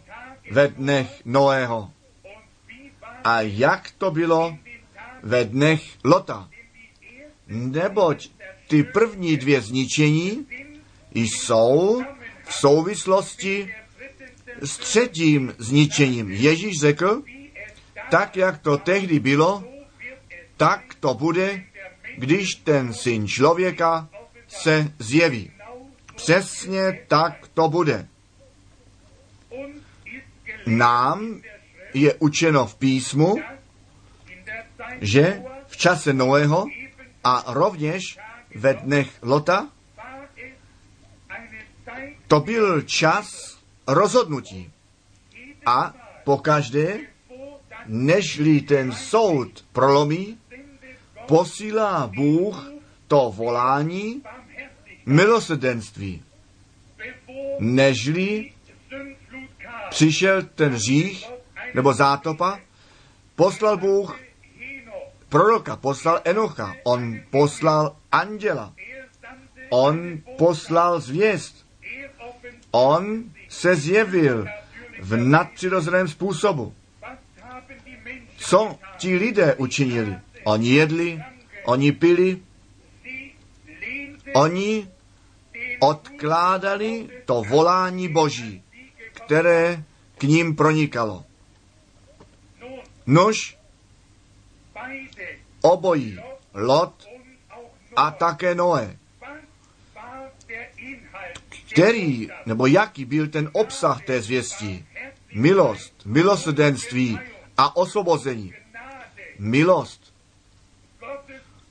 ve 0.51 0.68
dnech 0.68 1.20
Noého? 1.25 1.90
A 3.25 3.40
jak 3.40 3.90
to 3.99 4.11
bylo 4.11 4.59
ve 5.22 5.44
dnech 5.44 5.83
Lota? 6.05 6.49
Neboť 7.49 8.29
ty 8.68 8.83
první 8.83 9.37
dvě 9.37 9.61
zničení 9.61 10.46
jsou 11.14 12.03
v 12.44 12.55
souvislosti 12.55 13.75
s 14.61 14.79
třetím 14.79 15.55
zničením. 15.59 16.31
Ježíš 16.31 16.81
řekl, 16.81 17.22
tak 18.11 18.37
jak 18.37 18.59
to 18.59 18.79
tehdy 18.79 19.18
bylo, 19.18 19.64
tak 20.57 20.94
to 21.01 21.14
bude, 21.14 21.64
když 22.18 22.55
ten 22.55 22.94
syn 22.94 23.29
člověka 23.29 24.09
se 24.49 24.92
zjeví. 24.99 25.51
Přesně 26.16 27.05
tak 27.09 27.48
to 27.55 27.68
bude. 27.68 28.09
Nám 30.66 31.40
je 31.94 32.14
učeno 32.14 32.66
v 32.66 32.74
písmu, 32.74 33.37
že 35.00 35.42
v 35.66 35.76
čase 35.76 36.12
Noého 36.12 36.66
a 37.24 37.44
rovněž 37.46 38.02
ve 38.55 38.74
dnech 38.74 39.09
Lota 39.22 39.68
to 42.29 42.40
byl 42.40 42.83
čas 42.83 43.59
rozhodnutí. 43.88 44.72
A 45.66 45.94
pokaždé, 46.24 46.98
nežli 47.87 48.61
ten 48.61 48.92
soud 48.92 49.64
prolomí, 49.72 50.38
posílá 51.26 52.07
Bůh 52.07 52.72
to 53.09 53.33
volání 53.37 54.22
milosrdenství. 55.06 56.22
Nežli 57.58 58.52
přišel 59.90 60.42
ten 60.42 60.72
hřích 60.72 61.30
nebo 61.74 61.92
zátopa, 61.92 62.60
poslal 63.36 63.76
Bůh 63.76 64.20
proroka, 65.28 65.76
poslal 65.76 66.20
Enocha, 66.24 66.74
on 66.84 67.20
poslal 67.30 67.96
anděla, 68.12 68.74
on 69.70 70.18
poslal 70.38 71.00
zvěst, 71.00 71.66
on 72.70 73.24
se 73.48 73.76
zjevil 73.76 74.46
v 75.00 75.16
nadpřirozeném 75.16 76.08
způsobu. 76.08 76.74
Co 78.36 78.78
ti 78.96 79.16
lidé 79.16 79.54
učinili? 79.54 80.18
Oni 80.44 80.68
jedli, 80.68 81.22
oni 81.64 81.92
pili, 81.92 82.38
oni 84.34 84.88
odkládali 85.80 87.08
to 87.24 87.42
volání 87.42 88.08
Boží, 88.08 88.62
které 89.12 89.84
k 90.18 90.22
ním 90.22 90.56
pronikalo. 90.56 91.24
Nož 93.06 93.58
obojí, 95.62 96.18
Lot 96.54 97.06
a 97.96 98.10
také 98.10 98.54
Noé. 98.54 98.98
Který, 101.72 102.28
nebo 102.46 102.66
jaký 102.66 103.04
byl 103.04 103.28
ten 103.28 103.50
obsah 103.52 104.04
té 104.04 104.22
zvěstí? 104.22 104.86
Milost, 105.34 106.06
milosrdenství 106.06 107.18
a 107.56 107.76
osvobození. 107.76 108.54
Milost. 109.38 110.14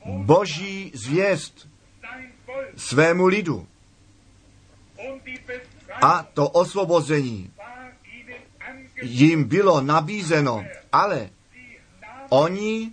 Boží 0.05 0.91
zvěst 0.95 1.67
svému 2.75 3.25
lidu. 3.25 3.67
A 6.01 6.23
to 6.33 6.49
osvobození 6.49 7.51
jim 9.01 9.43
bylo 9.43 9.81
nabízeno, 9.81 10.65
ale 10.91 11.29
oni 12.29 12.91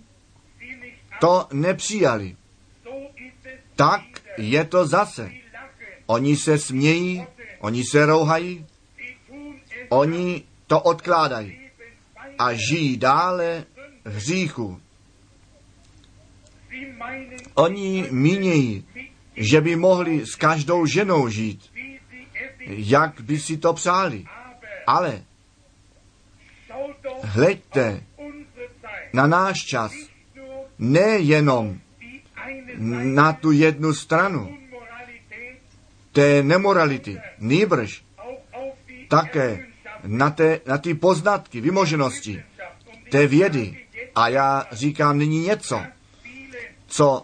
to 1.19 1.47
nepřijali. 1.53 2.35
Tak 3.75 4.01
je 4.37 4.63
to 4.63 4.87
zase. 4.87 5.31
Oni 6.05 6.35
se 6.37 6.57
smějí, 6.57 7.25
oni 7.59 7.83
se 7.91 8.05
rouhají, 8.05 8.65
oni 9.89 10.43
to 10.67 10.79
odkládají 10.79 11.59
a 12.37 12.53
žijí 12.53 12.97
dále 12.97 13.65
hříchu. 14.05 14.81
Oni 17.53 18.07
mínějí, 18.11 18.85
že 19.35 19.61
by 19.61 19.75
mohli 19.75 20.25
s 20.25 20.35
každou 20.35 20.85
ženou 20.85 21.27
žít, 21.27 21.72
jak 22.65 23.21
by 23.21 23.39
si 23.39 23.57
to 23.57 23.73
přáli. 23.73 24.25
Ale 24.87 25.23
hleďte 27.23 28.03
na 29.13 29.27
náš 29.27 29.65
čas, 29.65 29.91
nejenom 30.79 31.79
na 33.03 33.33
tu 33.33 33.51
jednu 33.51 33.93
stranu 33.93 34.57
té 36.11 36.43
nemorality, 36.43 37.21
nýbrž 37.39 38.03
také 39.07 39.65
na, 40.03 40.29
té, 40.29 40.59
na 40.67 40.77
ty 40.77 40.93
poznatky, 40.93 41.61
vymoženosti 41.61 42.43
té 43.11 43.27
vědy. 43.27 43.85
A 44.15 44.27
já 44.27 44.67
říkám 44.71 45.17
nyní 45.17 45.39
něco, 45.39 45.81
co 46.87 47.23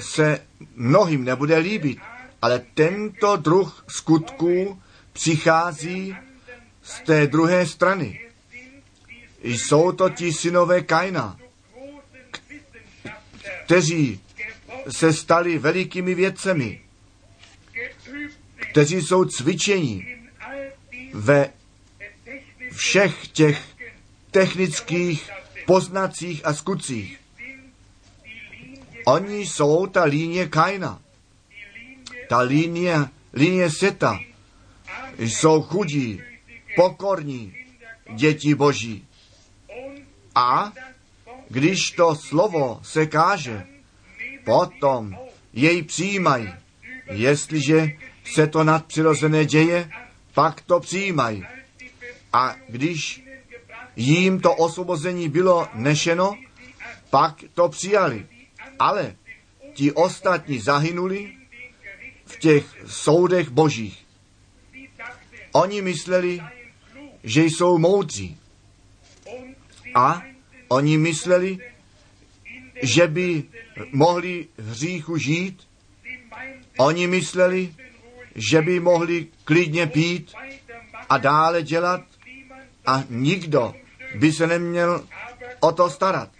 se 0.00 0.40
mnohým 0.74 1.24
nebude 1.24 1.58
líbit, 1.58 1.98
ale 2.42 2.58
tento 2.74 3.36
druh 3.36 3.84
skutků 3.88 4.82
přichází 5.12 6.16
z 6.82 7.00
té 7.00 7.26
druhé 7.26 7.66
strany. 7.66 8.20
Jsou 9.42 9.92
to 9.92 10.10
ti 10.10 10.32
synové 10.32 10.82
Kaina, 10.82 11.38
kteří 13.64 14.20
se 14.88 15.12
stali 15.12 15.58
velikými 15.58 16.14
vědcemi, 16.14 16.80
kteří 18.72 19.02
jsou 19.02 19.24
cvičení 19.24 20.06
ve 21.12 21.52
všech 22.72 23.28
těch 23.28 23.62
technických 24.30 25.30
poznacích 25.66 26.46
a 26.46 26.54
skutcích. 26.54 27.20
Oni 29.06 29.46
jsou 29.46 29.86
ta 29.86 30.04
linie 30.04 30.48
Kaina, 30.48 31.02
ta 32.28 32.40
linie, 32.40 33.08
linie 33.32 33.70
Seta. 33.70 34.20
Jsou 35.18 35.62
chudí, 35.62 36.22
pokorní 36.76 37.54
děti 38.14 38.54
Boží. 38.54 39.04
A 40.34 40.72
když 41.48 41.90
to 41.90 42.14
slovo 42.14 42.80
se 42.82 43.06
káže, 43.06 43.66
potom 44.44 45.18
jej 45.52 45.82
přijímají. 45.82 46.48
Jestliže 47.10 47.86
se 48.24 48.46
to 48.46 48.64
nadpřirozené 48.64 49.44
děje, 49.44 49.90
pak 50.34 50.60
to 50.60 50.80
přijímají. 50.80 51.44
A 52.32 52.56
když 52.68 53.24
jim 53.96 54.40
to 54.40 54.54
osvobození 54.54 55.28
bylo 55.28 55.68
nešeno, 55.74 56.36
pak 57.10 57.34
to 57.54 57.68
přijali. 57.68 58.26
Ale 58.78 59.16
ti 59.74 59.92
ostatní 59.92 60.58
zahynuli 60.58 61.37
v 62.28 62.38
těch 62.38 62.64
soudech 62.86 63.50
božích. 63.50 64.04
Oni 65.52 65.82
mysleli, 65.82 66.42
že 67.24 67.44
jsou 67.44 67.78
moudří. 67.78 68.38
A 69.94 70.22
oni 70.68 70.98
mysleli, 70.98 71.58
že 72.82 73.06
by 73.06 73.44
mohli 73.92 74.46
v 74.58 74.70
hříchu 74.70 75.16
žít. 75.16 75.68
Oni 76.78 77.06
mysleli, 77.06 77.74
že 78.34 78.62
by 78.62 78.80
mohli 78.80 79.26
klidně 79.44 79.86
pít 79.86 80.34
a 81.08 81.18
dále 81.18 81.62
dělat 81.62 82.02
a 82.86 83.04
nikdo 83.08 83.74
by 84.14 84.32
se 84.32 84.46
neměl 84.46 85.06
o 85.60 85.72
to 85.72 85.90
starat. 85.90 86.30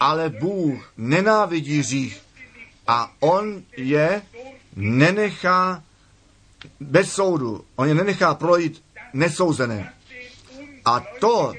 Ale 0.00 0.28
Bůh 0.28 0.92
nenávidí 0.96 1.78
hřích 1.78 2.22
a 2.86 3.12
on 3.20 3.62
je 3.76 4.22
nenechá 4.76 5.82
bez 6.80 7.12
soudu, 7.12 7.64
on 7.76 7.88
je 7.88 7.94
nenechá 7.94 8.34
projít 8.34 8.84
nesouzené. 9.12 9.92
A 10.84 11.00
to, 11.20 11.52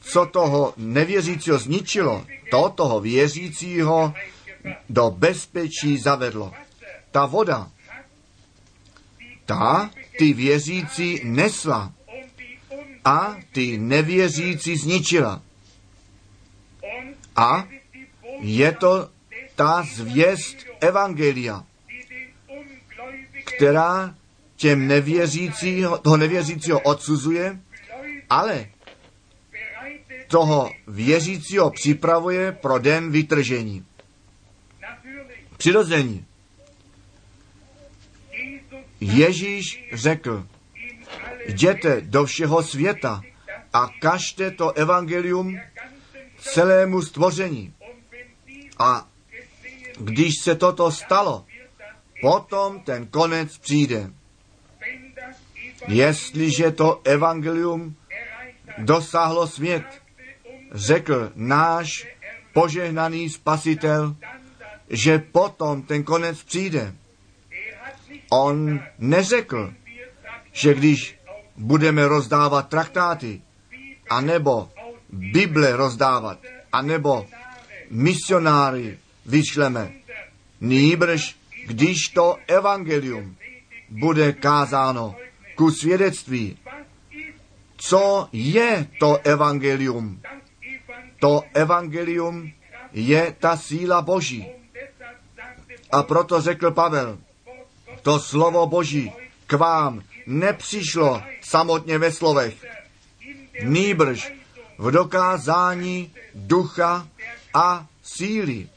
co 0.00 0.26
toho 0.26 0.74
nevěřícího 0.76 1.58
zničilo, 1.58 2.26
to 2.50 2.68
toho 2.68 3.00
věřícího 3.00 4.14
do 4.88 5.10
bezpečí 5.10 5.98
zavedlo. 5.98 6.52
Ta 7.10 7.26
voda, 7.26 7.70
ta 9.46 9.90
ty 10.18 10.32
věřící 10.32 11.20
nesla 11.24 11.92
a 13.04 13.36
ty 13.52 13.78
nevěřící 13.78 14.76
zničila. 14.76 15.42
A 17.36 17.68
je 18.40 18.72
to 18.72 19.08
ta 19.56 19.86
zvěst 19.94 20.56
Evangelia, 20.80 21.64
která 23.56 24.14
těm 24.56 24.86
nevěřícího, 24.86 25.98
toho 25.98 26.16
nevěřícího 26.16 26.80
odsuzuje, 26.80 27.60
ale 28.30 28.66
toho 30.28 30.70
věřícího 30.86 31.70
připravuje 31.70 32.52
pro 32.52 32.78
den 32.78 33.10
vytržení. 33.10 33.84
Přirození. 35.56 36.26
Ježíš 39.00 39.84
řekl, 39.92 40.46
jděte 41.46 42.00
do 42.00 42.24
všeho 42.24 42.62
světa 42.62 43.22
a 43.72 43.88
kažte 44.00 44.50
to 44.50 44.72
evangelium 44.72 45.58
celému 46.38 47.02
stvoření. 47.02 47.74
A 48.78 49.08
když 50.00 50.34
se 50.42 50.54
toto 50.54 50.92
stalo, 50.92 51.44
potom 52.22 52.80
ten 52.80 53.06
konec 53.06 53.58
přijde. 53.58 54.10
Jestliže 55.88 56.70
to 56.70 57.00
evangelium 57.04 57.96
dosáhlo 58.78 59.46
svět, 59.46 59.84
řekl 60.72 61.32
náš 61.34 62.06
požehnaný 62.52 63.30
spasitel, 63.30 64.16
že 64.90 65.18
potom 65.18 65.82
ten 65.82 66.04
konec 66.04 66.42
přijde. 66.42 66.94
On 68.30 68.80
neřekl, 68.98 69.74
že 70.52 70.74
když 70.74 71.18
budeme 71.56 72.08
rozdávat 72.08 72.68
traktáty, 72.68 73.42
anebo 74.10 74.70
Bible 75.08 75.76
rozdávat, 75.76 76.38
anebo 76.72 77.26
misionáry 77.90 78.98
vyšleme. 79.26 79.92
Nýbrž, 80.60 81.36
když 81.66 82.08
to 82.14 82.36
evangelium 82.46 83.36
bude 83.88 84.32
kázáno 84.32 85.16
ku 85.54 85.70
svědectví, 85.70 86.58
co 87.76 88.28
je 88.32 88.86
to 88.98 89.18
evangelium? 89.24 90.20
To 91.20 91.42
evangelium 91.54 92.52
je 92.92 93.36
ta 93.38 93.56
síla 93.56 94.02
Boží. 94.02 94.46
A 95.92 96.02
proto 96.02 96.40
řekl 96.40 96.70
Pavel, 96.70 97.18
to 98.02 98.20
slovo 98.20 98.66
Boží 98.66 99.12
k 99.46 99.52
vám 99.52 100.02
nepřišlo 100.26 101.22
samotně 101.40 101.98
ve 101.98 102.12
slovech, 102.12 102.54
nýbrž 103.62 104.32
v 104.78 104.90
dokázání 104.90 106.10
ducha 106.34 107.08
a 107.54 107.86
síly. 108.02 108.68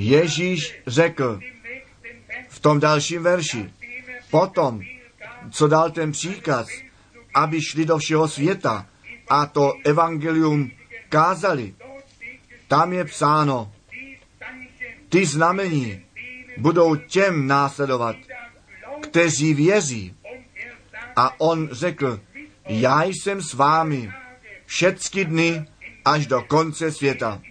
Ježíš 0.00 0.80
řekl 0.86 1.40
v 2.48 2.60
tom 2.60 2.80
dalším 2.80 3.22
verši, 3.22 3.70
potom, 4.30 4.80
co 5.50 5.68
dal 5.68 5.90
ten 5.90 6.12
příkaz, 6.12 6.68
aby 7.34 7.62
šli 7.62 7.84
do 7.84 7.98
všeho 7.98 8.28
světa 8.28 8.86
a 9.28 9.46
to 9.46 9.74
evangelium 9.84 10.70
kázali, 11.08 11.74
tam 12.68 12.92
je 12.92 13.04
psáno, 13.04 13.72
ty 15.08 15.26
znamení 15.26 16.00
budou 16.56 16.96
těm 16.96 17.46
následovat, 17.46 18.16
kteří 19.02 19.54
věří. 19.54 20.14
A 21.16 21.40
on 21.40 21.68
řekl, 21.72 22.20
já 22.66 23.04
jsem 23.04 23.42
s 23.42 23.54
vámi 23.54 24.12
všechny 24.66 25.24
dny 25.24 25.66
až 26.04 26.26
do 26.26 26.42
konce 26.42 26.92
světa. 26.92 27.42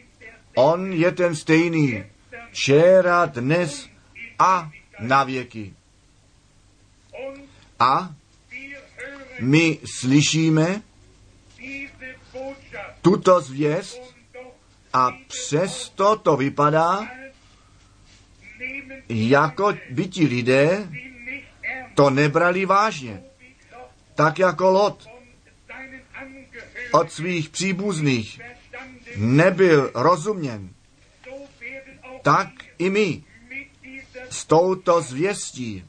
On 0.55 0.93
je 0.93 1.11
ten 1.11 1.35
stejný, 1.35 2.03
včera, 2.51 3.25
dnes 3.25 3.89
a 4.39 4.71
na 4.99 5.23
věky. 5.23 5.73
A 7.79 8.13
my 9.39 9.79
slyšíme 9.99 10.81
tuto 13.01 13.41
zvěst 13.41 14.15
a 14.93 15.11
přesto 15.27 16.15
to 16.15 16.37
vypadá, 16.37 17.07
jako 19.09 19.73
by 19.89 20.07
ti 20.07 20.25
lidé 20.25 20.89
to 21.95 22.09
nebrali 22.09 22.65
vážně. 22.65 23.23
Tak 24.15 24.39
jako 24.39 24.69
Lot 24.69 25.07
od 26.91 27.11
svých 27.11 27.49
příbuzných 27.49 28.41
nebyl 29.15 29.91
rozuměn, 29.93 30.69
tak 32.21 32.49
i 32.77 32.89
my 32.89 33.23
s 34.29 34.45
touto 34.45 35.01
zvěstí 35.01 35.85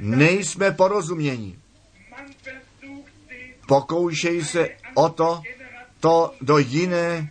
nejsme 0.00 0.70
porozuměni. 0.70 1.58
Pokoušej 3.66 4.44
se 4.44 4.68
o 4.94 5.08
to, 5.08 5.42
to 6.00 6.34
do 6.40 6.58
jiné 6.58 7.30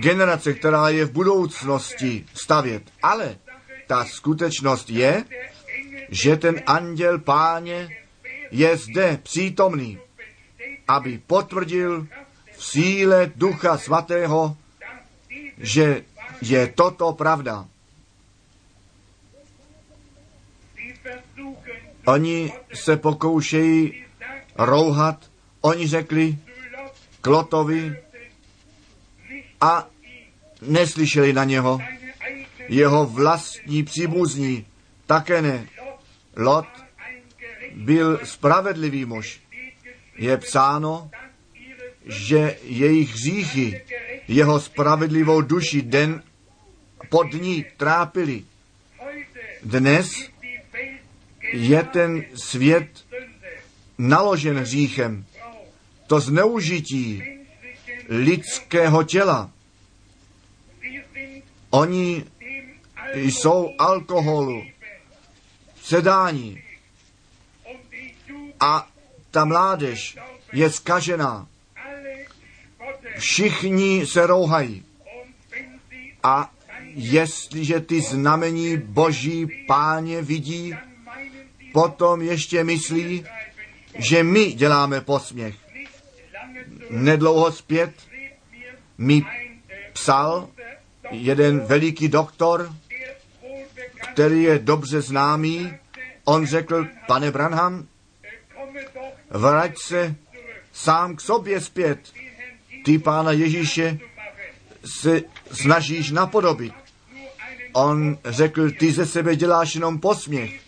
generace, 0.00 0.54
která 0.54 0.88
je 0.88 1.04
v 1.04 1.12
budoucnosti 1.12 2.26
stavět. 2.34 2.82
Ale 3.02 3.36
ta 3.86 4.04
skutečnost 4.04 4.90
je, 4.90 5.24
že 6.08 6.36
ten 6.36 6.62
anděl 6.66 7.18
páně 7.18 7.96
je 8.50 8.76
zde 8.76 9.18
přítomný, 9.22 9.98
aby 10.88 11.18
potvrdil 11.26 12.06
v 12.56 12.64
síle 12.64 13.32
Ducha 13.36 13.78
Svatého, 13.78 14.56
že 15.58 16.04
je 16.42 16.66
toto 16.66 17.12
pravda. 17.12 17.68
Oni 22.06 22.52
se 22.74 22.96
pokoušejí 22.96 24.04
rouhat, 24.56 25.30
oni 25.60 25.86
řekli 25.86 26.38
Klotovi 27.20 28.02
a 29.60 29.88
neslyšeli 30.62 31.32
na 31.32 31.44
něho. 31.44 31.80
Jeho 32.68 33.06
vlastní 33.06 33.82
příbuzní 33.82 34.66
také 35.06 35.42
ne. 35.42 35.68
Lot 36.36 36.66
byl 37.74 38.20
spravedlivý 38.24 39.04
muž. 39.04 39.40
Je 40.16 40.36
psáno, 40.36 41.10
že 42.06 42.56
jejich 42.62 43.10
hříchy 43.10 43.84
jeho 44.28 44.60
spravedlivou 44.60 45.40
duši 45.40 45.82
den 45.82 46.22
po 47.08 47.22
dní 47.22 47.64
trápili. 47.76 48.44
Dnes 49.62 50.10
je 51.52 51.82
ten 51.82 52.24
svět 52.34 53.04
naložen 53.98 54.58
hříchem. 54.58 55.24
To 56.06 56.20
zneužití 56.20 57.22
lidského 58.08 59.02
těla. 59.04 59.50
Oni 61.70 62.24
jsou 63.14 63.74
alkoholu, 63.78 64.64
sedání 65.82 66.62
a 68.60 68.90
ta 69.30 69.44
mládež 69.44 70.18
je 70.52 70.70
skažená. 70.70 71.48
Všichni 73.18 74.06
se 74.06 74.26
rouhají. 74.26 74.84
A 76.22 76.52
jestliže 76.98 77.80
ty 77.80 78.00
znamení 78.00 78.76
Boží 78.76 79.46
páně 79.66 80.22
vidí, 80.22 80.74
potom 81.72 82.22
ještě 82.22 82.64
myslí, 82.64 83.24
že 83.98 84.22
my 84.22 84.52
děláme 84.52 85.00
posměch. 85.00 85.54
Nedlouho 86.90 87.52
zpět 87.52 87.92
mi 88.98 89.22
psal 89.92 90.48
jeden 91.10 91.60
veliký 91.60 92.08
doktor, 92.08 92.72
který 94.12 94.42
je 94.42 94.58
dobře 94.58 95.00
známý. 95.00 95.72
On 96.24 96.46
řekl, 96.46 96.86
pane 97.06 97.30
Branham, 97.30 97.86
vrať 99.30 99.78
se 99.82 100.14
sám 100.72 101.16
k 101.16 101.20
sobě 101.20 101.60
zpět. 101.60 102.12
Ty 102.84 102.98
pána 102.98 103.32
Ježíše 103.32 103.98
se 104.84 105.22
snažíš 105.52 106.10
napodobit. 106.10 106.87
On 107.78 108.18
řekl, 108.24 108.70
ty 108.70 108.92
ze 108.92 109.06
sebe 109.06 109.36
děláš 109.36 109.74
jenom 109.74 109.98
posměch. 109.98 110.60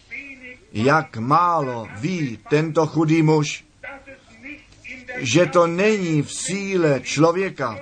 Jak 0.73 1.17
málo 1.17 1.89
ví 1.97 2.39
tento 2.51 2.87
chudý 2.87 3.23
muž, 3.23 3.65
že 5.17 5.47
to 5.47 5.67
není 5.67 6.23
v 6.23 6.33
síle 6.33 7.01
člověka 7.03 7.79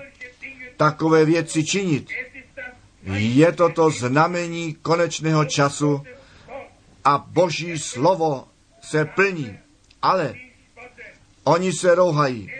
takové 0.76 1.24
věci 1.24 1.64
činit. 1.64 2.08
Je 3.12 3.52
to 3.52 3.68
to 3.68 3.90
znamení 3.90 4.74
konečného 4.74 5.44
času 5.44 6.02
a 7.04 7.18
Boží 7.18 7.78
slovo 7.78 8.48
se 8.80 9.04
plní. 9.04 9.58
Ale 10.02 10.34
oni 11.44 11.72
se 11.72 11.94
rouhají. 11.94 12.50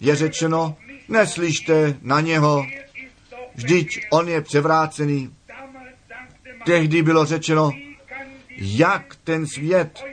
Je 0.00 0.16
řečeno, 0.16 0.76
neslyšte 1.08 1.98
na 2.02 2.20
něho, 2.20 2.66
vždyť 3.54 4.00
on 4.10 4.28
je 4.28 4.40
převrácený. 4.40 5.30
Tehdy 6.64 7.02
bylo 7.02 7.24
řečeno, 7.24 7.70
jak 8.56 9.16
ten 9.24 9.46
svět 9.46 10.04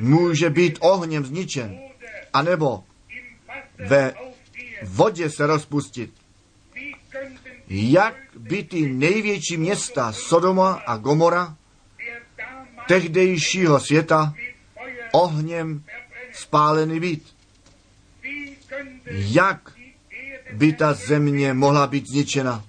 může 0.00 0.50
být 0.50 0.78
ohněm 0.80 1.24
zničen, 1.24 1.78
anebo 2.32 2.84
ve 3.78 4.14
vodě 4.82 5.30
se 5.30 5.46
rozpustit. 5.46 6.12
Jak 7.68 8.14
by 8.36 8.62
ty 8.62 8.92
největší 8.92 9.56
města 9.56 10.12
Sodoma 10.12 10.72
a 10.86 10.96
Gomora 10.96 11.56
tehdejšího 12.88 13.80
světa 13.80 14.34
ohněm 15.12 15.84
spáleny 16.32 17.00
být. 17.00 17.36
Jak 19.10 19.72
by 20.52 20.72
ta 20.72 20.92
země 20.92 21.54
mohla 21.54 21.86
být 21.86 22.06
zničena? 22.08 22.64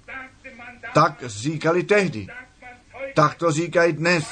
Tak 0.94 1.22
říkali 1.26 1.82
tehdy. 1.82 2.26
Tak 3.14 3.34
to 3.34 3.52
říkají 3.52 3.92
dnes. 3.92 4.24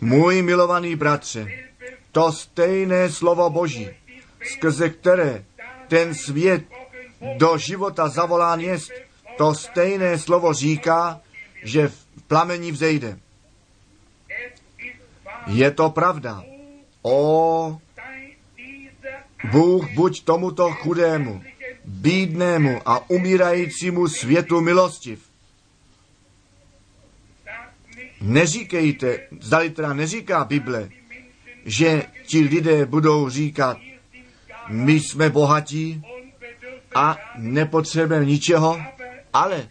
Můj 0.00 0.42
milovaný 0.42 0.96
bratře, 0.96 1.48
to 2.12 2.32
stejné 2.32 3.10
slovo 3.10 3.50
Boží, 3.50 3.88
skrze 4.42 4.88
které 4.90 5.44
ten 5.88 6.14
svět 6.14 6.64
do 7.36 7.58
života 7.58 8.08
zavolán 8.08 8.60
jest, 8.60 8.92
to 9.38 9.54
stejné 9.54 10.18
slovo 10.18 10.52
říká, 10.52 11.20
že 11.62 11.88
v 11.88 12.22
plamení 12.28 12.72
vzejde. 12.72 13.18
Je 15.46 15.70
to 15.70 15.90
pravda. 15.90 16.44
O, 17.02 17.78
Bůh 19.50 19.90
buď 19.94 20.24
tomuto 20.24 20.72
chudému, 20.72 21.42
bídnému 21.84 22.80
a 22.86 23.10
umírajícímu 23.10 24.08
světu 24.08 24.60
milostiv. 24.60 25.25
Neříkejte, 28.20 29.18
zdali 29.40 29.70
teda 29.70 29.92
neříká 29.92 30.44
Bible, 30.44 30.88
že 31.64 32.02
ti 32.26 32.40
lidé 32.40 32.86
budou 32.86 33.28
říkat, 33.28 33.78
my 34.68 34.92
jsme 34.92 35.30
bohatí 35.30 36.02
a 36.94 37.16
nepotřebujeme 37.36 38.24
ničeho, 38.24 38.82
ale 39.32 39.68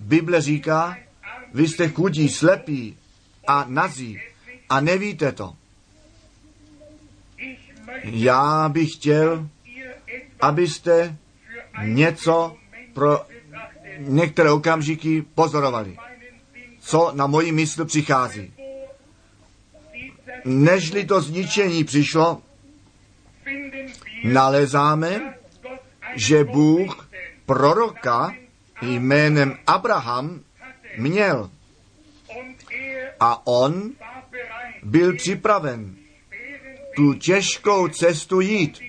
Bible 0.00 0.40
říká, 0.40 0.96
vy 1.54 1.68
jste 1.68 1.88
chudí, 1.88 2.28
slepí 2.28 2.96
a 3.46 3.64
nazí 3.68 4.20
a 4.68 4.80
nevíte 4.80 5.32
to. 5.32 5.54
Já 8.04 8.68
bych 8.68 8.92
chtěl, 8.92 9.48
abyste 10.40 11.16
něco 11.82 12.56
pro 12.94 13.26
některé 13.98 14.50
okamžiky 14.50 15.22
pozorovali, 15.34 15.96
co 16.86 17.12
na 17.14 17.26
moji 17.26 17.52
mysl 17.52 17.84
přichází. 17.84 18.52
Nežli 20.44 21.04
to 21.04 21.20
zničení 21.20 21.84
přišlo, 21.84 22.42
nalezáme, 24.24 25.38
že 26.14 26.44
Bůh 26.44 27.08
proroka 27.46 28.34
jménem 28.82 29.58
Abraham 29.66 30.40
měl. 30.98 31.50
A 33.20 33.46
on 33.46 33.90
byl 34.82 35.16
připraven 35.16 35.96
tu 36.96 37.14
těžkou 37.14 37.88
cestu 37.88 38.40
jít 38.40 38.80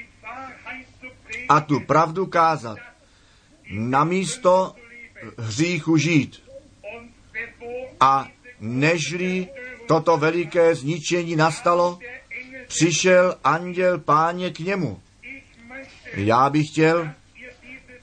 a 1.50 1.62
tu 1.62 1.80
pravdu 1.80 2.26
kázat. 2.26 2.78
Na 3.72 4.04
místo 4.04 4.76
hříchu 5.38 5.98
žít. 5.98 6.47
A 8.00 8.28
nežli 8.60 9.48
toto 9.88 10.18
veliké 10.18 10.76
zničení 10.76 11.36
nastalo, 11.36 12.00
přišel 12.68 13.36
anděl 13.44 14.00
páně 14.00 14.52
k 14.52 14.60
němu. 14.60 15.02
Já 16.14 16.50
bych 16.50 16.68
chtěl, 16.72 17.10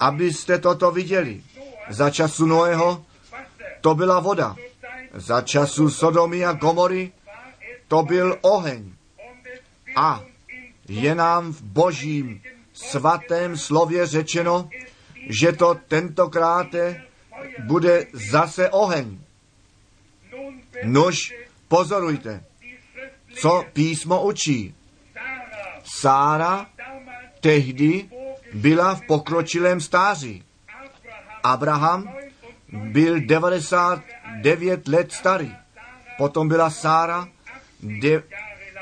abyste 0.00 0.58
toto 0.58 0.90
viděli. 0.90 1.42
Za 1.88 2.10
času 2.10 2.46
Noého 2.46 3.04
to 3.80 3.94
byla 3.94 4.20
voda. 4.20 4.56
Za 5.14 5.40
času 5.40 5.90
Sodomy 5.90 6.44
a 6.44 6.52
Gomory 6.52 7.12
to 7.88 8.02
byl 8.02 8.38
oheň. 8.40 8.92
A 9.96 10.22
je 10.88 11.14
nám 11.14 11.52
v 11.52 11.62
božím 11.62 12.42
svatém 12.72 13.56
slově 13.56 14.06
řečeno, 14.06 14.68
že 15.28 15.52
to 15.52 15.74
tentokrát 15.88 16.66
bude 17.66 18.06
zase 18.12 18.70
oheň. 18.70 19.18
Nož 20.82 21.34
pozorujte, 21.68 22.44
co 23.40 23.64
písmo 23.72 24.22
učí. 24.22 24.74
Sára 25.84 26.66
tehdy 27.40 28.10
byla 28.54 28.94
v 28.94 29.00
pokročilém 29.06 29.80
stáří. 29.80 30.44
Abraham 31.42 32.14
byl 32.72 33.20
99 33.20 34.88
let 34.88 35.12
starý. 35.12 35.56
Potom 36.18 36.48
byla 36.48 36.70
Sára 36.70 37.28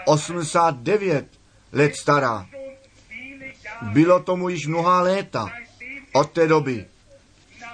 89 0.04 1.26
let 1.72 1.96
stará. 1.96 2.46
Bylo 3.82 4.20
tomu 4.20 4.48
již 4.48 4.66
mnoha 4.66 5.00
léta 5.00 5.52
od 6.12 6.30
té 6.30 6.46
doby, 6.46 6.86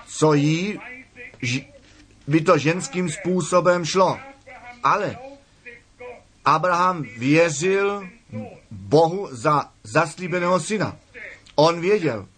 co 0.07 0.35
jí 0.35 0.81
by 2.29 2.41
to 2.41 2.59
ženským 2.59 3.11
způsobem 3.11 3.85
šlo. 3.85 4.19
Ale 4.83 5.19
Abraham 6.45 7.03
věřil 7.03 8.09
Bohu 8.71 9.29
za 9.33 9.71
zaslíbeného 9.85 10.61
syna. 10.61 10.97
On 11.57 11.81
věděl, 11.81 12.29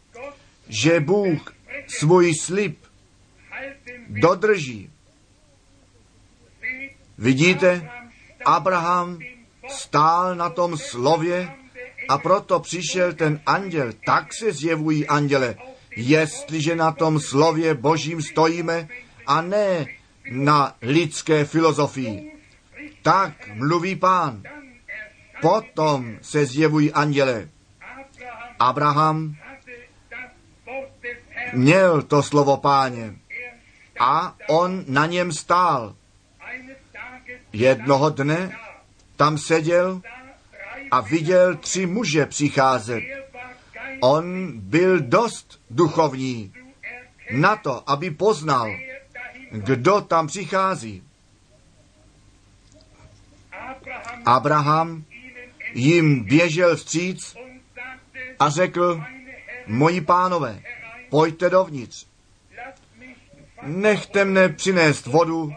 že 0.68 1.00
Bůh 1.00 1.54
svůj 1.86 2.34
slib 2.34 2.78
dodrží. 4.08 4.90
Vidíte, 7.18 7.90
Abraham 8.44 9.18
stál 9.68 10.34
na 10.34 10.50
tom 10.50 10.78
slově 10.78 11.50
a 12.08 12.18
proto 12.18 12.60
přišel 12.60 13.12
ten 13.12 13.40
anděl. 13.46 13.92
Tak 14.06 14.34
se 14.34 14.52
zjevují 14.52 15.06
anděle, 15.06 15.56
jestliže 15.96 16.76
na 16.76 16.92
tom 16.92 17.20
slově 17.20 17.74
božím 17.74 18.22
stojíme 18.22 18.88
a 19.30 19.40
ne 19.42 19.86
na 20.30 20.74
lidské 20.82 21.44
filozofii. 21.44 22.32
Tak 23.02 23.48
mluví 23.54 23.96
pán. 23.96 24.42
Potom 25.40 26.18
se 26.22 26.46
zjevují 26.46 26.92
anděle. 26.92 27.48
Abraham 28.58 29.36
měl 31.52 32.02
to 32.02 32.22
slovo 32.22 32.56
páně 32.56 33.14
a 34.00 34.36
on 34.48 34.84
na 34.88 35.06
něm 35.06 35.32
stál. 35.32 35.94
Jednoho 37.52 38.10
dne 38.10 38.56
tam 39.16 39.38
seděl 39.38 40.02
a 40.90 41.00
viděl 41.00 41.56
tři 41.56 41.86
muže 41.86 42.26
přicházet. 42.26 43.02
On 44.00 44.52
byl 44.54 45.00
dost 45.00 45.60
duchovní 45.70 46.52
na 47.30 47.56
to, 47.56 47.90
aby 47.90 48.10
poznal, 48.10 48.70
kdo 49.50 50.00
tam 50.00 50.26
přichází. 50.26 51.02
Abraham 54.26 55.04
jim 55.74 56.24
běžel 56.24 56.76
vstříc 56.76 57.36
a 58.38 58.50
řekl, 58.50 59.02
moji 59.66 60.00
pánové, 60.00 60.62
pojďte 61.10 61.50
dovnitř. 61.50 62.06
Nechte 63.62 64.24
mne 64.24 64.48
přinést 64.48 65.06
vodu, 65.06 65.52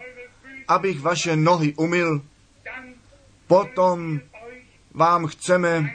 abych 0.68 1.00
vaše 1.02 1.36
nohy 1.36 1.74
umyl. 1.74 2.22
Potom 3.48 4.20
vám 4.92 5.28
chceme 5.28 5.90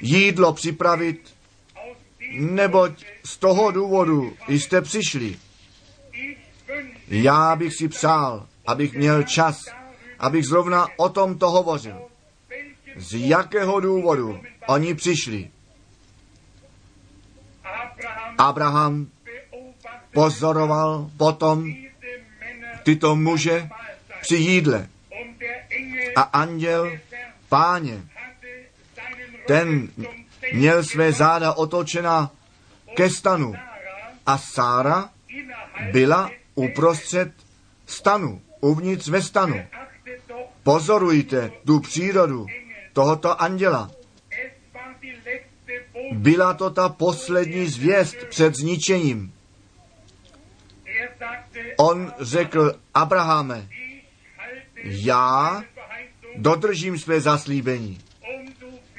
jídlo 0.00 0.52
připravit, 0.52 1.34
neboť 2.32 3.04
z 3.24 3.36
toho 3.36 3.70
důvodu 3.70 4.36
jste 4.48 4.82
přišli. 4.82 5.36
Já 7.10 7.56
bych 7.56 7.74
si 7.74 7.88
přál, 7.88 8.46
abych 8.66 8.94
měl 8.94 9.22
čas, 9.22 9.64
abych 10.18 10.44
zrovna 10.44 10.88
o 10.96 11.08
tomto 11.08 11.50
hovořil. 11.50 12.02
Z 12.96 13.26
jakého 13.28 13.80
důvodu 13.80 14.40
oni 14.66 14.94
přišli? 14.94 15.50
Abraham 18.38 19.06
pozoroval 20.12 21.10
potom 21.16 21.74
tyto 22.82 23.16
muže 23.16 23.68
při 24.20 24.36
jídle. 24.36 24.88
A 26.16 26.20
anděl 26.20 26.98
páně, 27.48 28.02
ten 29.46 29.88
měl 30.52 30.84
své 30.84 31.12
záda 31.12 31.52
otočena 31.52 32.30
ke 32.94 33.10
stanu. 33.10 33.54
A 34.26 34.38
Sára 34.38 35.10
byla 35.92 36.30
uprostřed 36.54 37.32
stanu, 37.86 38.42
uvnitř 38.60 39.08
ve 39.08 39.22
stanu. 39.22 39.62
Pozorujte 40.62 41.50
tu 41.66 41.80
přírodu 41.80 42.46
tohoto 42.92 43.42
anděla. 43.42 43.90
Byla 46.12 46.54
to 46.54 46.70
ta 46.70 46.88
poslední 46.88 47.66
zvěst 47.66 48.16
před 48.28 48.56
zničením. 48.56 49.32
On 51.76 52.12
řekl, 52.20 52.74
Abrahame, 52.94 53.68
já 54.84 55.62
dodržím 56.36 56.98
své 56.98 57.20
zaslíbení 57.20 57.98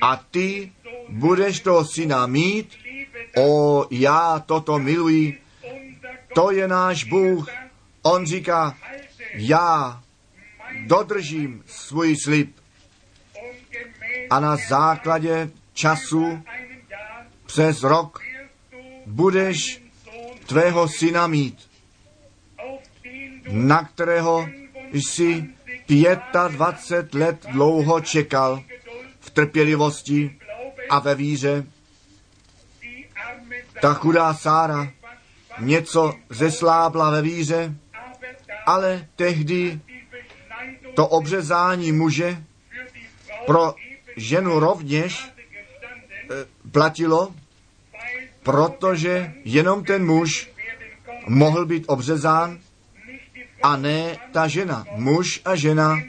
a 0.02 0.26
ty 0.32 0.72
budeš 1.10 1.60
toho 1.60 1.86
syna 1.86 2.26
mít, 2.26 2.78
o 3.38 3.86
já 3.92 4.40
toto 4.46 4.80
miluji, 4.80 5.42
to 6.36 6.52
je 6.52 6.68
náš 6.68 7.04
Bůh. 7.04 7.50
On 8.02 8.26
říká, 8.26 8.78
já 9.34 10.04
dodržím 10.86 11.64
svůj 11.68 12.16
slib. 12.24 12.56
A 14.30 14.40
na 14.40 14.56
základě 14.70 15.52
času 15.74 16.44
přes 17.46 17.84
rok 17.84 18.22
budeš 19.06 19.82
tvého 20.46 20.88
syna 20.88 21.28
mít, 21.28 21.70
na 23.52 23.84
kterého 23.84 24.50
jsi 24.94 25.50
25 26.48 27.14
let 27.20 27.46
dlouho 27.52 28.02
čekal 28.02 28.64
v 29.20 29.30
trpělivosti 29.30 30.40
a 30.90 31.00
ve 31.00 31.16
víře. 31.16 31.66
Ta 33.82 33.94
chudá 33.94 34.34
Sára 34.34 34.92
něco 35.60 36.14
zeslábla 36.30 37.10
ve 37.10 37.22
víře, 37.22 37.76
ale 38.66 39.08
tehdy 39.16 39.80
to 40.96 41.08
obřezání 41.08 41.92
muže 41.92 42.44
pro 43.46 43.76
ženu 44.16 44.60
rovněž 44.60 45.30
eh, 45.30 46.46
platilo, 46.72 47.34
protože 48.44 49.34
jenom 49.44 49.84
ten 49.84 50.06
muž 50.06 50.52
mohl 51.28 51.66
být 51.66 51.84
obřezán 51.88 52.60
a 53.64 53.78
ne 53.78 54.18
ta 54.32 54.48
žena. 54.48 54.86
Muž 54.96 55.42
a 55.46 55.56
žena 55.56 56.00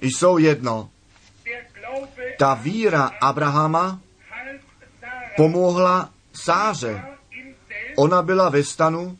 jsou 0.00 0.38
jedno. 0.38 0.90
Ta 2.38 2.54
víra 2.54 3.10
Abrahama 3.20 4.00
pomohla 5.36 6.10
Sáře. 6.32 7.02
Ona 8.00 8.22
byla 8.22 8.48
ve 8.48 8.64
stanu 8.64 9.18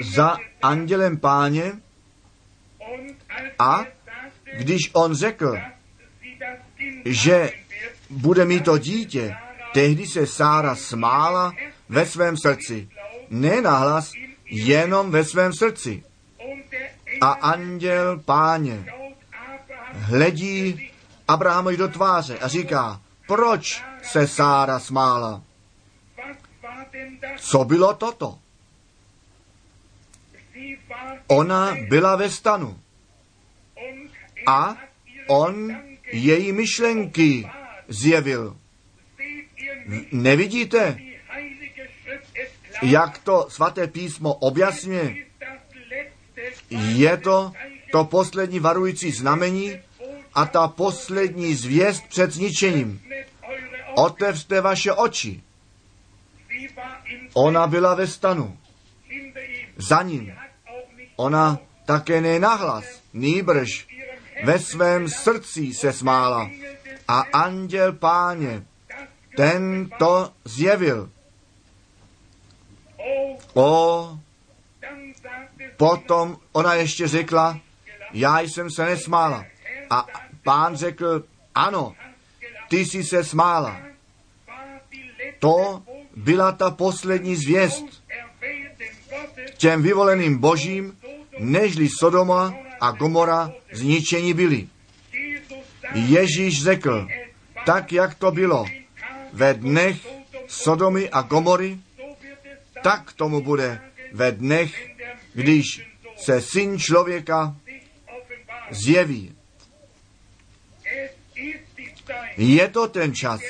za 0.00 0.36
andělem 0.62 1.16
páně 1.16 1.72
a 3.58 3.84
když 4.56 4.90
on 4.92 5.14
řekl, 5.14 5.58
že 7.04 7.52
bude 8.10 8.44
mít 8.44 8.64
to 8.64 8.78
dítě, 8.78 9.36
tehdy 9.74 10.06
se 10.06 10.26
Sára 10.26 10.74
smála 10.76 11.52
ve 11.88 12.06
svém 12.06 12.36
srdci. 12.36 12.88
Ne 13.30 13.62
nahlas, 13.62 14.12
jenom 14.44 15.10
ve 15.10 15.24
svém 15.24 15.52
srdci. 15.52 16.02
A 17.20 17.30
anděl 17.32 18.18
páně 18.24 18.86
hledí 19.92 20.90
Abrahamovi 21.28 21.76
do 21.76 21.88
tváře 21.88 22.38
a 22.38 22.48
říká, 22.48 23.00
proč 23.26 23.84
se 24.02 24.28
Sára 24.28 24.78
smála? 24.78 25.45
Co 27.36 27.64
bylo 27.64 27.94
toto? 27.94 28.38
Ona 31.26 31.76
byla 31.88 32.16
ve 32.16 32.30
stanu 32.30 32.80
a 34.46 34.76
on 35.26 35.76
její 36.12 36.52
myšlenky 36.52 37.50
zjevil. 37.88 38.56
Nevidíte, 40.12 40.98
jak 42.82 43.18
to 43.18 43.46
svaté 43.50 43.86
písmo 43.86 44.34
objasňuje? 44.34 45.16
Je 46.70 47.16
to 47.16 47.52
to 47.92 48.04
poslední 48.04 48.60
varující 48.60 49.10
znamení 49.10 49.80
a 50.34 50.46
ta 50.46 50.68
poslední 50.68 51.54
zvěst 51.54 52.06
před 52.08 52.30
zničením. 52.32 53.02
Otevřte 53.94 54.60
vaše 54.60 54.92
oči. 54.92 55.42
Ona 57.36 57.66
byla 57.66 57.94
ve 57.94 58.06
stanu 58.06 58.58
za 59.76 60.02
ním. 60.02 60.32
Ona 61.16 61.58
také 61.84 62.20
ne 62.20 62.38
nahlas, 62.38 62.84
nýbrž 63.12 63.88
ve 64.44 64.58
svém 64.58 65.08
srdci 65.08 65.74
se 65.74 65.92
smála. 65.92 66.50
A 67.08 67.20
anděl 67.20 67.92
páně, 67.92 68.62
ten 69.36 69.88
to 69.98 70.32
zjevil. 70.44 71.10
O, 73.54 74.18
potom 75.76 76.38
ona 76.52 76.74
ještě 76.74 77.08
řekla, 77.08 77.60
já 78.12 78.40
jsem 78.40 78.70
se 78.70 78.84
nesmála. 78.84 79.44
A 79.90 80.06
pán 80.42 80.76
řekl, 80.76 81.24
ano, 81.54 81.94
ty 82.68 82.84
jsi 82.84 83.04
se 83.04 83.24
smála. 83.24 83.80
To 85.38 85.82
byla 86.16 86.52
ta 86.52 86.70
poslední 86.70 87.36
zvěst 87.36 87.84
těm 89.56 89.82
vyvoleným 89.82 90.38
božím, 90.38 90.98
nežli 91.38 91.88
Sodoma 91.88 92.54
a 92.80 92.90
Gomora 92.90 93.52
zničení 93.72 94.34
byli. 94.34 94.68
Ježíš 95.94 96.62
řekl, 96.62 97.08
tak 97.66 97.92
jak 97.92 98.14
to 98.14 98.30
bylo 98.30 98.64
ve 99.32 99.54
dnech 99.54 99.96
Sodomy 100.46 101.10
a 101.10 101.22
Gomory, 101.22 101.78
tak 102.82 103.12
tomu 103.12 103.40
bude 103.40 103.80
ve 104.12 104.32
dnech, 104.32 104.88
když 105.34 105.88
se 106.16 106.40
syn 106.40 106.78
člověka 106.78 107.56
zjeví. 108.70 109.34
Je 112.36 112.68
to 112.68 112.88
ten 112.88 113.14
čas, 113.14 113.40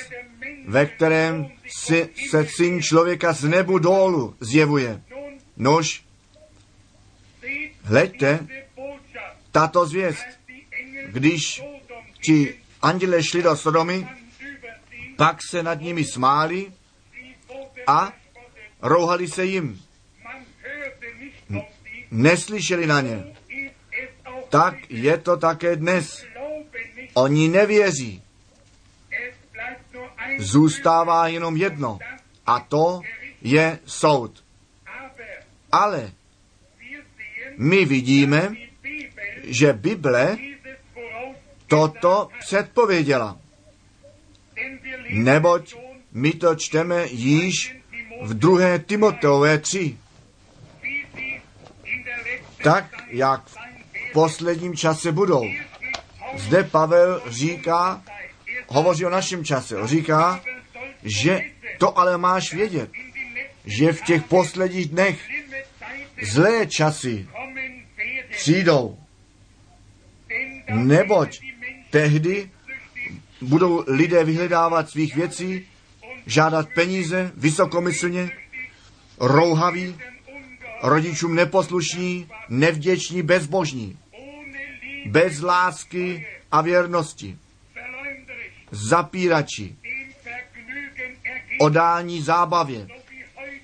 ve 0.66 0.86
kterém 0.86 1.55
si, 1.68 2.08
se 2.30 2.46
syn 2.46 2.82
člověka 2.82 3.32
z 3.32 3.44
nebu 3.44 3.78
dolů 3.78 4.36
zjevuje. 4.40 5.02
Nož, 5.56 6.04
hleďte, 7.82 8.46
tato 9.52 9.86
zvěst, 9.86 10.26
když 11.06 11.62
ti 12.20 12.54
anděle 12.82 13.22
šli 13.22 13.42
do 13.42 13.56
Sodomy, 13.56 14.08
pak 15.16 15.38
se 15.50 15.62
nad 15.62 15.80
nimi 15.80 16.04
smáli 16.04 16.72
a 17.86 18.12
rouhali 18.82 19.28
se 19.28 19.44
jim. 19.44 19.82
Neslyšeli 22.10 22.86
na 22.86 23.00
ně. 23.00 23.24
Tak 24.48 24.74
je 24.90 25.18
to 25.18 25.36
také 25.36 25.76
dnes. 25.76 26.24
Oni 27.14 27.48
nevěří. 27.48 28.22
Zůstává 30.38 31.28
jenom 31.28 31.56
jedno. 31.56 31.98
A 32.46 32.60
to 32.60 33.00
je 33.42 33.78
soud. 33.86 34.44
Ale 35.72 36.12
my 37.56 37.84
vidíme, 37.84 38.54
že 39.42 39.72
Bible 39.72 40.36
toto 41.66 42.28
předpověděla. 42.40 43.38
Neboť 45.10 45.74
my 46.12 46.32
to 46.32 46.54
čteme 46.54 47.06
již 47.06 47.76
v 48.22 48.34
druhé 48.34 48.78
Timoteové 48.78 49.58
3. 49.58 49.98
Tak, 52.64 52.84
jak 53.08 53.46
v 53.46 53.56
posledním 54.12 54.76
čase 54.76 55.12
budou. 55.12 55.44
Zde 56.36 56.64
Pavel 56.64 57.22
říká, 57.26 58.02
hovoří 58.68 59.04
o 59.04 59.10
našem 59.10 59.44
čase, 59.44 59.76
říká, 59.84 60.44
že 61.02 61.40
to 61.78 61.98
ale 61.98 62.18
máš 62.18 62.52
vědět, 62.52 62.90
že 63.64 63.92
v 63.92 64.02
těch 64.02 64.22
posledních 64.22 64.88
dnech 64.88 65.28
zlé 66.22 66.66
časy 66.66 67.28
přijdou. 68.30 68.98
Neboť 70.68 71.40
tehdy 71.90 72.50
budou 73.40 73.84
lidé 73.86 74.24
vyhledávat 74.24 74.90
svých 74.90 75.16
věcí, 75.16 75.66
žádat 76.26 76.68
peníze 76.74 77.32
vysokomyslně, 77.36 78.30
rouhaví, 79.20 79.96
rodičům 80.82 81.34
neposlušní, 81.34 82.28
nevděční, 82.48 83.22
bezbožní, 83.22 83.98
bez 85.06 85.40
lásky 85.40 86.26
a 86.52 86.60
věrnosti, 86.60 87.38
zapírači, 88.70 89.76
odání 91.60 92.22
zábavě, 92.22 92.86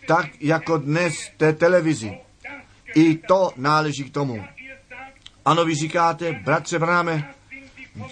tak 0.07 0.27
jako 0.41 0.77
dnes 0.77 1.15
té 1.37 1.53
televizi. 1.53 2.19
I 2.95 3.17
to 3.17 3.51
náleží 3.57 4.05
k 4.05 4.13
tomu. 4.13 4.45
Ano, 5.45 5.65
vy 5.65 5.75
říkáte, 5.75 6.33
bratře 6.33 6.79
Bráme, 6.79 7.35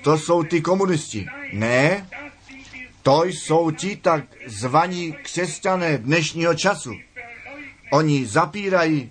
to 0.02 0.18
jsou 0.18 0.42
ty 0.42 0.60
komunisti. 0.60 1.26
Ne, 1.52 2.06
to 3.02 3.24
jsou 3.24 3.70
ti 3.70 3.96
tak 3.96 4.24
zvaní 4.46 5.12
křesťané 5.12 5.98
dnešního 5.98 6.54
času. 6.54 6.94
Oni 7.92 8.26
zapírají 8.26 9.10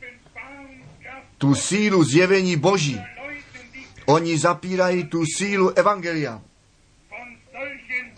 tu 1.37 1.55
sílu 1.55 2.03
zjevení 2.03 2.55
Boží. 2.55 3.01
Oni 4.05 4.37
zapírají 4.37 5.03
tu 5.03 5.25
sílu 5.25 5.69
Evangelia. 5.69 6.41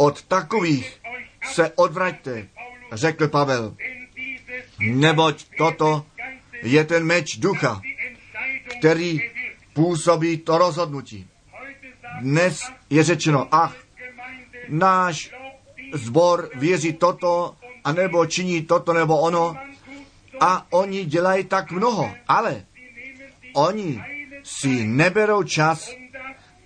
Od 0.02 0.22
takových 0.26 1.02
se 1.54 1.72
odvraťte, 1.76 2.48
řekl 2.92 3.28
Pavel. 3.28 3.76
Neboť 4.80 5.46
toto 5.58 6.06
je 6.64 6.84
ten 6.86 7.06
meč 7.06 7.38
ducha, 7.38 7.82
který 8.78 9.22
působí 9.74 10.38
to 10.38 10.58
rozhodnutí. 10.58 11.28
Dnes 12.22 12.62
je 12.90 13.04
řečeno, 13.04 13.48
ach, 13.52 13.76
náš 14.70 15.32
zbor 15.94 16.50
věří 16.56 16.94
toto, 16.94 17.56
anebo 17.84 18.26
činí 18.26 18.62
toto 18.62 18.94
nebo 18.94 19.22
ono 19.22 19.58
a 20.40 20.66
oni 20.70 21.06
dělají 21.06 21.44
tak 21.44 21.72
mnoho, 21.72 22.12
ale 22.28 22.66
oni 23.54 24.02
si 24.44 24.88
neberou 24.88 25.44
čas, 25.44 25.90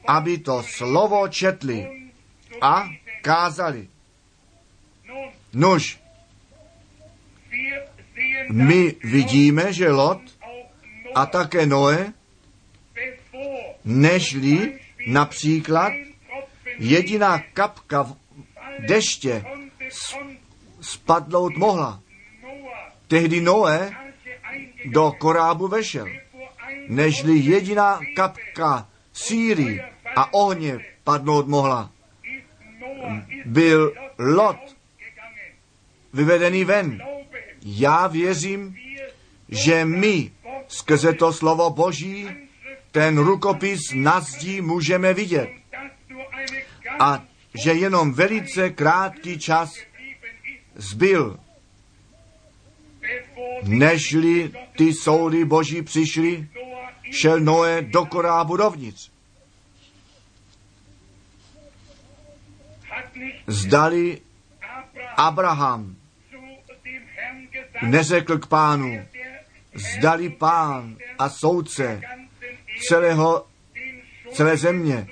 aby 0.08 0.38
to 0.38 0.64
slovo 0.64 1.28
četli 1.28 1.88
a 2.62 2.88
kázali. 3.26 3.88
Nuž, 5.54 6.00
my 8.52 8.96
vidíme, 9.04 9.74
že 9.74 9.90
Lot 9.90 10.22
a 11.16 11.26
také 11.26 11.66
Noé, 11.66 12.14
nežli 13.86 14.80
například 15.08 15.94
jediná 16.78 17.40
kapka 17.54 18.14
deště 18.80 19.46
spadnout 20.82 21.58
mohla. 21.58 22.02
Tehdy 23.08 23.42
Noé 23.42 23.92
do 24.86 25.12
korábu 25.12 25.68
vešel, 25.68 26.08
nežli 26.88 27.38
jediná 27.38 28.00
kapka 28.16 28.90
síry 29.14 29.82
a 30.16 30.34
ohně 30.34 30.80
padnout 31.04 31.48
mohla. 31.48 31.95
Byl 33.46 33.94
Lot 34.18 34.76
vyvedený 36.14 36.64
ven. 36.64 37.02
Já 37.62 38.08
věřím, 38.08 38.78
že 39.50 39.86
my 39.86 40.32
skrze 40.68 41.14
to 41.14 41.34
slovo 41.34 41.70
Boží 41.70 42.30
ten 42.92 43.18
rukopis 43.18 43.80
na 43.94 44.20
zdi 44.20 44.62
můžeme 44.62 45.14
vidět. 45.14 45.50
A 47.00 47.24
že 47.64 47.72
jenom 47.72 48.14
velice 48.14 48.70
krátký 48.70 49.40
čas 49.40 49.74
zbyl, 50.76 51.40
nežli 53.64 54.52
ty 54.78 54.94
soudy 54.94 55.46
boží 55.46 55.82
přišly, 55.82 56.48
šel 57.12 57.40
Noé 57.40 57.82
do 57.82 58.06
korábu 58.06 58.58
dovnitř. 58.58 59.15
Zdali 63.48 64.22
Abraham 65.18 65.96
neřekl 67.82 68.38
k 68.38 68.48
pánu, 68.48 69.06
zdali 69.74 70.30
pán 70.30 70.98
a 71.20 71.30
soudce 71.30 72.02
celého, 72.88 73.46
celé 74.34 74.58
země, 74.58 75.08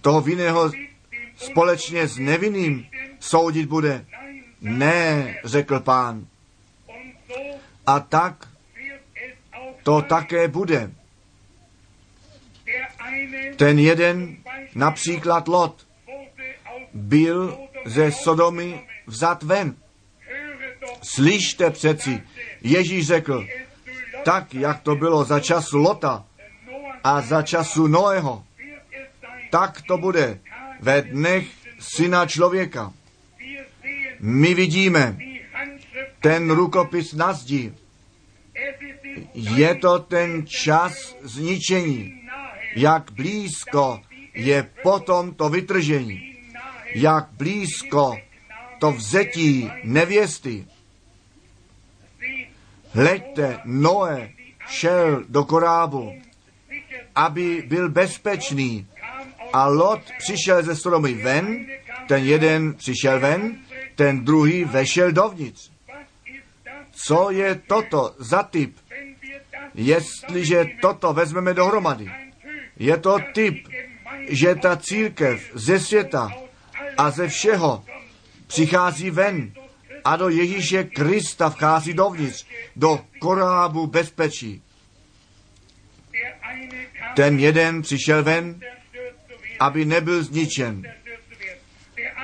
toho 0.00 0.20
vinného 0.20 0.70
společně 1.36 2.08
s 2.08 2.18
nevinným 2.18 2.86
soudit 3.20 3.68
bude. 3.68 4.06
Ne, 4.60 5.36
řekl 5.44 5.80
pán. 5.80 6.26
A 7.86 8.00
tak 8.00 8.48
to 9.82 10.02
také 10.02 10.48
bude. 10.48 10.90
Ten 13.56 13.78
jeden, 13.78 14.36
například 14.74 15.48
Lot, 15.48 15.87
byl 16.94 17.58
ze 17.84 18.12
Sodomy 18.12 18.80
vzat 19.06 19.42
ven. 19.42 19.74
Slyšte 21.02 21.70
přeci, 21.70 22.22
Ježíš 22.62 23.06
řekl, 23.06 23.46
tak, 24.24 24.54
jak 24.54 24.80
to 24.80 24.94
bylo 24.94 25.24
za 25.24 25.40
času 25.40 25.78
Lota 25.78 26.24
a 27.04 27.20
za 27.20 27.42
času 27.42 27.86
Noého, 27.86 28.44
tak 29.50 29.82
to 29.82 29.98
bude 29.98 30.40
ve 30.80 31.02
dnech 31.02 31.46
syna 31.80 32.26
člověka. 32.26 32.92
My 34.20 34.54
vidíme 34.54 35.18
ten 36.20 36.50
rukopis 36.50 37.12
na 37.12 37.32
zdi. 37.32 37.74
Je 39.34 39.74
to 39.74 39.98
ten 39.98 40.46
čas 40.46 41.16
zničení. 41.22 42.22
Jak 42.76 43.10
blízko 43.10 44.00
je 44.34 44.70
potom 44.82 45.34
to 45.34 45.48
vytržení. 45.48 46.27
Jak 46.94 47.28
blízko 47.30 48.16
to 48.78 48.92
vzetí 48.92 49.70
nevěsty. 49.84 50.66
Hleďte, 52.92 53.58
Noé 53.64 54.30
šel 54.68 55.24
do 55.28 55.44
korábu, 55.44 56.12
aby 57.14 57.62
byl 57.66 57.88
bezpečný. 57.88 58.86
A 59.52 59.66
Lot 59.66 60.00
přišel 60.18 60.62
ze 60.62 60.76
stromy 60.76 61.14
ven, 61.14 61.66
ten 62.08 62.24
jeden 62.24 62.74
přišel 62.74 63.20
ven, 63.20 63.58
ten 63.94 64.24
druhý 64.24 64.64
vešel 64.64 65.12
dovnitř. 65.12 65.70
Co 66.92 67.30
je 67.30 67.54
toto 67.54 68.14
za 68.18 68.42
typ? 68.42 68.76
Jestliže 69.74 70.64
toto 70.80 71.12
vezmeme 71.12 71.54
dohromady, 71.54 72.10
je 72.76 72.96
to 72.96 73.18
typ, 73.32 73.68
že 74.28 74.54
ta 74.54 74.76
církev 74.76 75.50
ze 75.54 75.80
světa 75.80 76.30
a 76.98 77.10
ze 77.10 77.28
všeho 77.28 77.84
přichází 78.46 79.10
ven 79.10 79.52
a 80.04 80.16
do 80.16 80.28
Ježíše 80.28 80.84
Krista 80.84 81.50
vchází 81.50 81.94
dovnitř, 81.94 82.46
do 82.76 83.04
korábu 83.18 83.86
bezpečí. 83.86 84.62
Ten 87.16 87.38
jeden 87.38 87.82
přišel 87.82 88.22
ven, 88.24 88.60
aby 89.60 89.84
nebyl 89.84 90.24
zničen. 90.24 90.82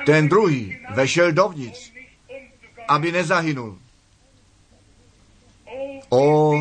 Ten 0.05 0.29
druhý 0.29 0.77
vešel 0.95 1.31
dovnitř, 1.31 1.91
aby 2.87 3.11
nezahynul. 3.11 3.79
O, 6.09 6.53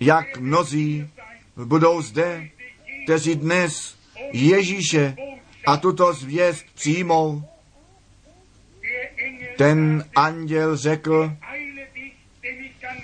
jak 0.00 0.36
mnozí 0.36 1.10
budou 1.56 2.02
zde, 2.02 2.48
kteří 3.04 3.34
dnes 3.34 3.96
Ježíše 4.32 5.16
a 5.66 5.76
tuto 5.76 6.12
zvěst 6.12 6.66
přijmou. 6.74 7.42
Ten 9.56 10.04
anděl 10.14 10.76
řekl, 10.76 11.32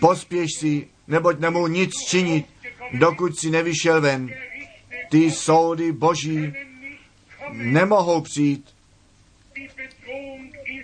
pospěš 0.01 0.51
si, 0.59 0.87
neboť 1.09 1.39
nemohu 1.41 1.67
nic 1.67 1.93
činit, 2.09 2.47
dokud 2.93 3.39
si 3.39 3.51
nevyšel 3.51 4.01
ven. 4.01 4.31
Ty 5.11 5.31
soudy 5.31 5.93
boží 5.93 6.53
nemohou 7.53 8.21
přijít. 8.21 8.75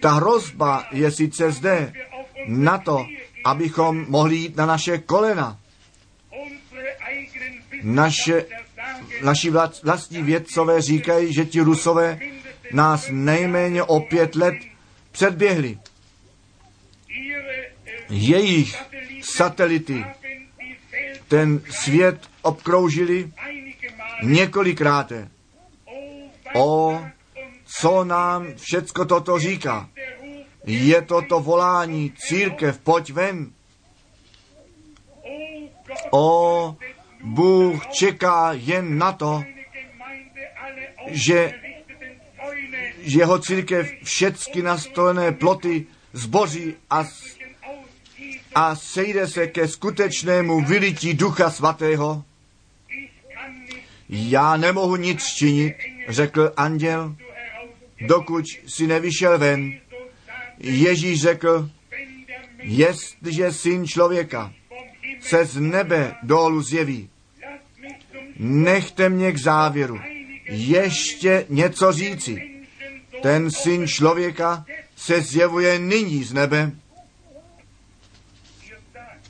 Ta 0.00 0.10
hrozba 0.10 0.88
je 0.92 1.10
sice 1.10 1.52
zde 1.52 1.92
na 2.46 2.78
to, 2.78 3.06
abychom 3.44 4.06
mohli 4.08 4.36
jít 4.36 4.56
na 4.56 4.66
naše 4.66 4.98
kolena. 4.98 5.58
Naše, 7.82 8.46
naši 9.22 9.50
vlastní 9.82 10.22
vědcové 10.22 10.82
říkají, 10.82 11.32
že 11.32 11.44
ti 11.44 11.60
rusové 11.60 12.20
nás 12.72 13.08
nejméně 13.10 13.82
o 13.82 14.00
pět 14.00 14.36
let 14.36 14.54
předběhli. 15.12 15.78
Jejich 18.10 18.76
satelity 19.22 20.04
ten 21.28 21.60
svět 21.70 22.18
obkroužili 22.42 23.32
několikrát. 24.22 25.12
O, 26.54 27.00
co 27.66 28.04
nám 28.04 28.46
všecko 28.56 29.04
toto 29.04 29.38
říká? 29.38 29.88
Je 30.64 31.02
to 31.02 31.22
to 31.22 31.40
volání, 31.40 32.12
církev, 32.16 32.78
pojď 32.78 33.12
ven. 33.12 33.50
O, 36.10 36.76
Bůh 37.22 37.86
čeká 37.86 38.52
jen 38.52 38.98
na 38.98 39.12
to, 39.12 39.44
že 41.06 41.54
jeho 42.98 43.38
církev 43.38 43.92
všecky 44.02 44.62
nastolené 44.62 45.32
ploty 45.32 45.86
zboří 46.12 46.74
a, 46.90 47.04
a 48.54 48.76
sejde 48.76 49.28
se 49.28 49.46
ke 49.46 49.68
skutečnému 49.68 50.60
vylití 50.60 51.14
Ducha 51.14 51.50
Svatého. 51.50 52.24
Já 54.08 54.56
nemohu 54.56 54.96
nic 54.96 55.24
činit, 55.24 55.74
řekl 56.08 56.52
anděl, 56.56 57.16
dokud 58.06 58.44
si 58.66 58.86
nevyšel 58.86 59.38
ven. 59.38 59.80
Ježíš 60.58 61.22
řekl, 61.22 61.70
jestliže 62.58 63.52
syn 63.52 63.86
člověka 63.86 64.52
se 65.20 65.44
z 65.44 65.60
nebe 65.60 66.14
dolů 66.22 66.62
zjeví, 66.62 67.10
nechte 68.38 69.08
mě 69.08 69.32
k 69.32 69.38
závěru 69.38 70.00
ještě 70.48 71.46
něco 71.48 71.92
říci. 71.92 72.64
Ten 73.22 73.50
syn 73.50 73.86
člověka 73.86 74.64
se 74.96 75.20
zjevuje 75.20 75.78
nyní 75.78 76.24
z 76.24 76.32
nebe. 76.32 76.72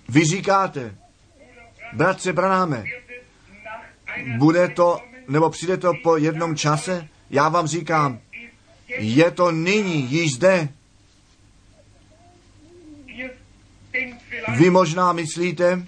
Vy 0.09 0.25
říkáte, 0.25 0.95
bratře 1.93 2.33
Branáme, 2.33 2.85
bude 4.39 4.69
to, 4.69 5.01
nebo 5.29 5.51
přijde 5.51 5.77
to 5.77 5.93
po 6.03 6.17
jednom 6.17 6.57
čase? 6.57 7.09
Já 7.31 7.49
vám 7.49 7.67
říkám, 7.67 8.21
je 8.99 9.31
to 9.31 9.51
nyní, 9.53 10.13
již 10.13 10.35
zde. 10.35 10.69
Vy 14.57 14.71
možná 14.71 15.13
myslíte, 15.13 15.87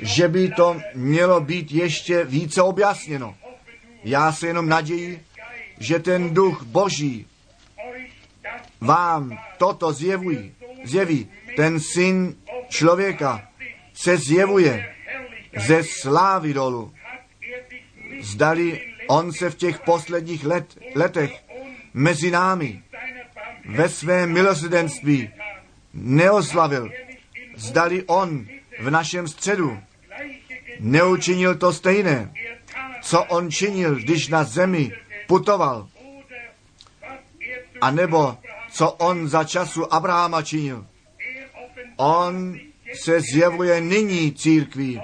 že 0.00 0.28
by 0.28 0.48
to 0.48 0.80
mělo 0.94 1.40
být 1.40 1.72
ještě 1.72 2.24
více 2.24 2.62
objasněno. 2.62 3.36
Já 4.04 4.32
se 4.32 4.46
jenom 4.46 4.68
naději, 4.68 5.24
že 5.78 5.98
ten 5.98 6.34
duch 6.34 6.62
boží 6.62 7.26
vám 8.80 9.38
toto 9.58 9.92
zjevují, 9.92 10.54
zjeví. 10.84 11.28
Ten 11.56 11.80
syn 11.80 12.36
člověka 12.68 13.48
se 13.94 14.16
zjevuje 14.16 14.94
ze 15.66 15.82
slávy 15.84 16.54
dolu. 16.54 16.92
Zdali 18.20 18.80
on 19.08 19.32
se 19.32 19.50
v 19.50 19.54
těch 19.54 19.80
posledních 19.80 20.44
let, 20.44 20.78
letech 20.94 21.44
mezi 21.94 22.30
námi 22.30 22.82
ve 23.64 23.88
svém 23.88 24.32
milosrdenství 24.32 25.30
neoslavil. 25.94 26.90
Zdali 27.56 28.04
on 28.06 28.46
v 28.80 28.90
našem 28.90 29.28
středu 29.28 29.78
neučinil 30.80 31.54
to 31.54 31.72
stejné, 31.72 32.32
co 33.02 33.24
on 33.24 33.50
činil, 33.50 33.94
když 33.94 34.28
na 34.28 34.44
zemi 34.44 34.92
putoval. 35.26 35.88
A 37.80 37.90
nebo 37.90 38.38
co 38.70 38.90
on 38.90 39.28
za 39.28 39.44
času 39.44 39.94
Abrahama 39.94 40.42
činil. 40.42 40.86
On 41.96 42.58
se 42.94 43.20
zjevuje 43.20 43.80
nyní 43.80 44.32
církví 44.32 45.00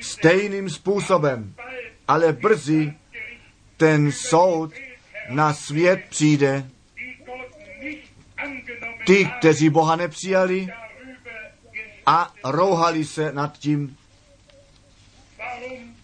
stejným 0.00 0.70
způsobem, 0.70 1.54
ale 2.08 2.32
brzy 2.32 2.94
ten 3.76 4.12
soud 4.12 4.72
na 5.28 5.54
svět 5.54 6.00
přijde. 6.08 6.70
Ty, 9.08 9.30
kteří 9.38 9.70
Boha 9.70 9.96
nepřijali 9.96 10.68
a 12.06 12.32
rouhali 12.44 13.04
se 13.04 13.32
nad 13.32 13.58
tím. 13.58 13.96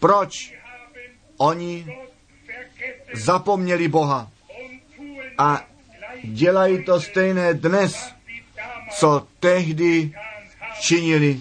Proč 0.00 0.54
oni 1.36 1.96
zapomněli 3.12 3.88
Boha 3.88 4.30
a 5.38 5.66
dělají 6.24 6.84
to 6.84 7.00
stejné 7.00 7.54
dnes, 7.54 8.14
co 8.90 9.26
tehdy 9.40 10.12
činili. 10.80 11.40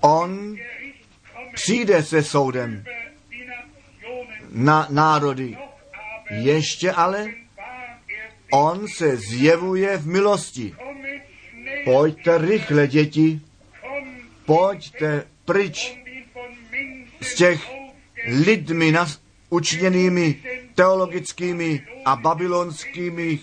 On 0.00 0.56
přijde 1.54 2.02
se 2.02 2.22
soudem 2.22 2.84
na 4.50 4.86
národy. 4.90 5.58
Ještě 6.30 6.92
ale 6.92 7.43
on 8.54 8.86
se 8.88 9.16
zjevuje 9.16 9.98
v 9.98 10.06
milosti. 10.06 10.74
Pojďte 11.84 12.38
rychle, 12.38 12.86
děti, 12.86 13.40
pojďte 14.46 15.26
pryč 15.44 15.98
z 17.20 17.34
těch 17.34 17.70
lidmi 18.26 18.92
nas, 18.92 19.20
učiněnými 19.50 20.42
teologickými 20.74 21.82
a 22.04 22.16
babylonskými, 22.16 23.38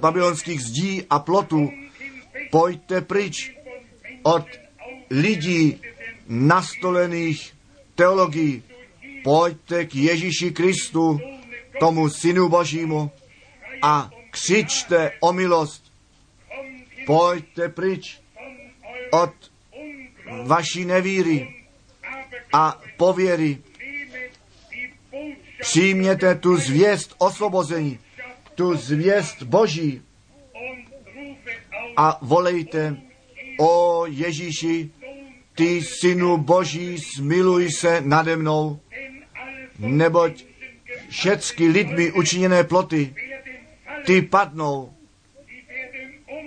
babylonských 0.00 0.60
zdí 0.60 1.02
a 1.10 1.18
plotů 1.18 1.70
pojďte 2.50 3.00
pryč 3.00 3.56
od 4.22 4.46
lidí 5.10 5.80
nastolených 6.28 7.54
teologií. 7.94 8.62
Pojďte 9.24 9.84
k 9.84 9.94
Ježíši 9.94 10.50
Kristu, 10.50 11.20
tomu 11.80 12.10
Synu 12.10 12.48
Božímu 12.48 13.10
a 13.82 14.10
křičte 14.32 15.12
o 15.20 15.32
milost. 15.32 15.92
Pojďte 17.06 17.68
pryč 17.68 18.20
od 19.10 19.34
vaší 20.46 20.84
nevíry 20.84 21.54
a 22.52 22.80
pověry. 22.96 23.58
Přijměte 25.60 26.34
tu 26.34 26.56
zvěst 26.56 27.14
osvobození, 27.18 27.98
tu 28.54 28.74
zvěst 28.76 29.42
Boží 29.42 30.02
a 31.96 32.18
volejte, 32.22 32.96
o 33.60 34.04
Ježíši, 34.06 34.90
ty 35.54 35.82
synu 35.82 36.36
Boží, 36.36 36.98
smiluj 36.98 37.70
se 37.72 38.00
nade 38.00 38.36
mnou, 38.36 38.80
neboť 39.78 40.44
všecky 41.08 41.68
lidmi 41.68 42.12
učiněné 42.12 42.64
ploty, 42.64 43.14
ty 44.06 44.22
padnou, 44.22 44.92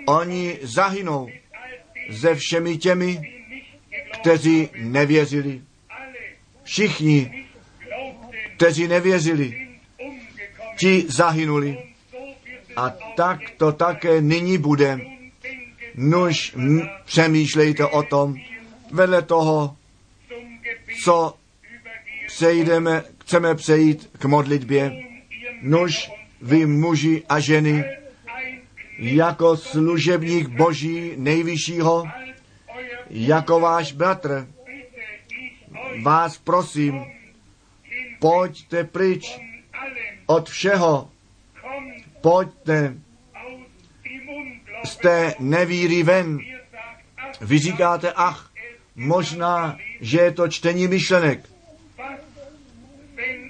oni 0.07 0.59
zahynou 0.61 1.29
ze 2.09 2.35
všemi 2.35 2.77
těmi, 2.77 3.19
kteří 4.21 4.69
nevěřili. 4.75 5.61
Všichni, 6.63 7.45
kteří 8.55 8.87
nevěřili, 8.87 9.67
ti 10.77 11.05
zahynuli. 11.07 11.77
A 12.75 12.89
tak 13.15 13.39
to 13.57 13.71
také 13.71 14.21
nyní 14.21 14.57
bude. 14.57 14.99
Nuž 15.95 16.53
m- 16.55 16.89
přemýšlejte 17.05 17.85
o 17.85 18.03
tom, 18.03 18.35
vedle 18.91 19.21
toho, 19.21 19.77
co 21.03 21.35
přejdeme, 22.27 23.03
chceme 23.21 23.55
přejít 23.55 24.09
k 24.19 24.25
modlitbě. 24.25 24.91
Nuž 25.61 26.09
vy 26.41 26.65
muži 26.65 27.23
a 27.29 27.39
ženy, 27.39 27.85
jako 28.97 29.57
služebník 29.57 30.47
Boží 30.47 31.13
nejvyššího, 31.17 32.07
jako 33.09 33.59
váš 33.59 33.91
bratr, 33.91 34.47
vás 36.03 36.37
prosím, 36.37 37.05
pojďte 38.19 38.83
pryč 38.83 39.39
od 40.25 40.49
všeho, 40.49 41.09
pojďte 42.21 42.93
z 44.85 44.97
té 44.97 45.33
nevíry 45.39 46.03
ven. 46.03 46.39
Vy 47.41 47.59
říkáte, 47.59 48.11
ach, 48.15 48.51
možná, 48.95 49.77
že 50.01 50.19
je 50.19 50.31
to 50.31 50.47
čtení 50.47 50.87
myšlenek. 50.87 51.49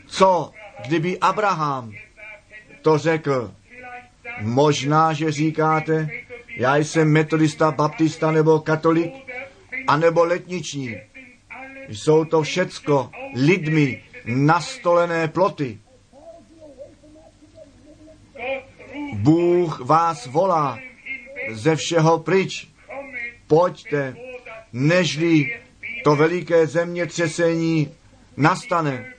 Co, 0.07 0.51
kdyby 0.87 1.19
Abraham 1.19 1.91
to 2.85 2.97
řekl? 2.97 3.51
Možná, 4.41 5.13
že 5.13 5.31
říkáte, 5.31 6.09
já 6.57 6.75
jsem 6.77 7.11
metodista, 7.11 7.71
baptista 7.71 8.31
nebo 8.31 8.59
katolik, 8.59 9.13
anebo 9.87 10.23
letniční. 10.23 10.95
Jsou 11.87 12.25
to 12.25 12.41
všecko 12.41 13.09
lidmi 13.35 14.03
nastolené 14.25 15.27
ploty. 15.27 15.79
Bůh 19.13 19.79
vás 19.79 20.25
volá 20.25 20.79
ze 21.51 21.75
všeho 21.75 22.19
pryč. 22.19 22.67
Pojďte, 23.47 24.15
nežli 24.73 25.59
to 26.03 26.15
veliké 26.15 26.67
zemětřesení 26.67 27.91
nastane, 28.37 29.14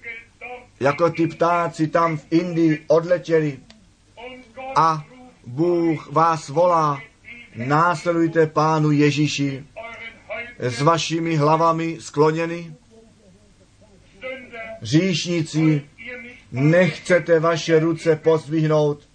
jako 0.80 1.10
ty 1.10 1.26
ptáci 1.26 1.86
tam 1.88 2.16
v 2.16 2.26
Indii 2.30 2.84
odletěli 2.88 3.58
a 4.76 5.04
Bůh 5.46 6.12
vás 6.12 6.48
volá, 6.48 7.02
následujte 7.56 8.46
Pánu 8.46 8.90
Ježíši 8.90 9.64
s 10.58 10.82
vašimi 10.82 11.36
hlavami 11.36 11.96
skloněny. 12.00 12.74
Říšníci, 14.82 15.82
nechcete 16.52 17.40
vaše 17.40 17.78
ruce 17.78 18.16
pozdvihnout 18.16 19.08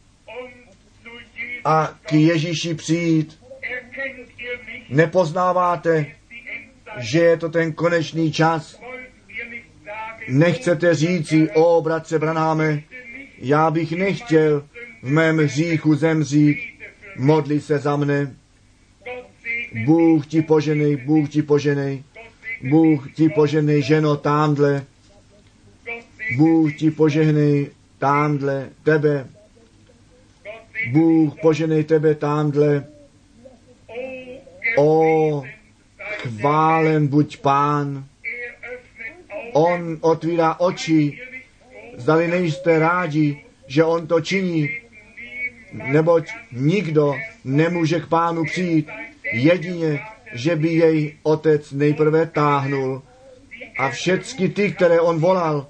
a 1.65 1.99
k 2.01 2.13
Ježíši 2.13 2.73
přijít. 2.73 3.39
Nepoznáváte, 4.89 6.05
že 6.97 7.19
je 7.19 7.37
to 7.37 7.49
ten 7.49 7.73
konečný 7.73 8.31
čas. 8.31 8.80
Nechcete 10.27 10.95
říci, 10.95 11.49
o 11.53 11.81
bratře 11.81 12.19
Branáme, 12.19 12.83
já 13.37 13.71
bych 13.71 13.91
nechtěl 13.91 14.63
v 15.01 15.09
mém 15.09 15.37
hříchu 15.37 15.95
zemřít, 15.95 16.57
modli 17.17 17.61
se 17.61 17.79
za 17.79 17.95
mne. 17.95 18.35
Bůh 19.85 20.27
ti 20.27 20.41
poženej, 20.41 20.95
Bůh 20.95 21.29
ti 21.29 21.41
poženej, 21.41 22.03
Bůh 22.69 23.11
ti 23.13 23.29
poženej, 23.29 23.81
ženo, 23.81 24.17
támdle. 24.17 24.85
Bůh 26.37 26.73
ti 26.73 26.91
požehnej 26.91 27.71
támdle 27.99 28.69
tebe. 28.83 29.27
Bůh 30.91 31.33
poženej 31.41 31.83
tebe 31.83 32.15
támdle. 32.15 32.85
O, 34.77 35.43
chválen 36.17 37.07
buď 37.07 37.37
pán. 37.37 38.05
On 39.53 39.97
otvírá 40.01 40.59
oči. 40.59 41.19
Zdali 41.97 42.27
nejste 42.27 42.79
rádi, 42.79 43.43
že 43.67 43.83
on 43.83 44.07
to 44.07 44.21
činí, 44.21 44.69
neboť 45.73 46.27
nikdo 46.51 47.15
nemůže 47.43 47.99
k 47.99 48.07
pánu 48.07 48.43
přijít, 48.43 48.89
jedině, 49.33 49.99
že 50.33 50.55
by 50.55 50.67
jej 50.67 51.15
otec 51.23 51.71
nejprve 51.71 52.25
táhnul. 52.25 53.01
A 53.77 53.89
všecky 53.89 54.49
ty, 54.49 54.71
které 54.71 54.99
on 54.99 55.19
volal, 55.19 55.67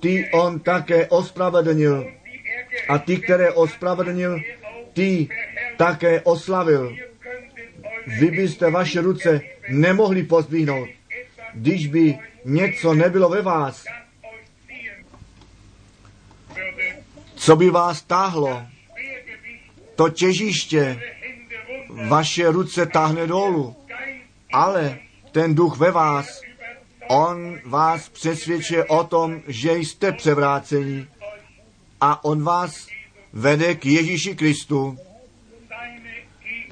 ty 0.00 0.28
on 0.32 0.60
také 0.60 1.06
ospravedlnil. 1.06 2.06
A 2.88 2.98
ty, 2.98 3.16
které 3.16 3.52
ospravedlnil, 3.52 4.40
ty 4.92 5.28
také 5.76 6.20
oslavil. 6.20 6.96
Vy 8.20 8.30
byste 8.30 8.70
vaše 8.70 9.00
ruce 9.00 9.40
nemohli 9.68 10.22
pozdvihnout, 10.22 10.88
když 11.54 11.86
by 11.86 12.18
něco 12.44 12.94
nebylo 12.94 13.28
ve 13.28 13.42
vás. 13.42 13.84
Co 17.34 17.56
by 17.56 17.70
vás 17.70 18.02
táhlo? 18.02 18.62
To 19.96 20.08
těžiště 20.08 21.02
vaše 22.08 22.50
ruce 22.50 22.86
táhne 22.86 23.26
dolů, 23.26 23.76
ale 24.52 24.98
ten 25.32 25.54
duch 25.54 25.78
ve 25.78 25.90
vás, 25.90 26.40
on 27.08 27.60
vás 27.64 28.08
přesvědčuje 28.08 28.84
o 28.84 29.04
tom, 29.04 29.42
že 29.48 29.76
jste 29.76 30.12
převráceni 30.12 31.06
a 32.00 32.24
on 32.24 32.44
vás 32.44 32.86
vede 33.32 33.74
k 33.74 33.86
Ježíši 33.86 34.36
Kristu. 34.36 34.98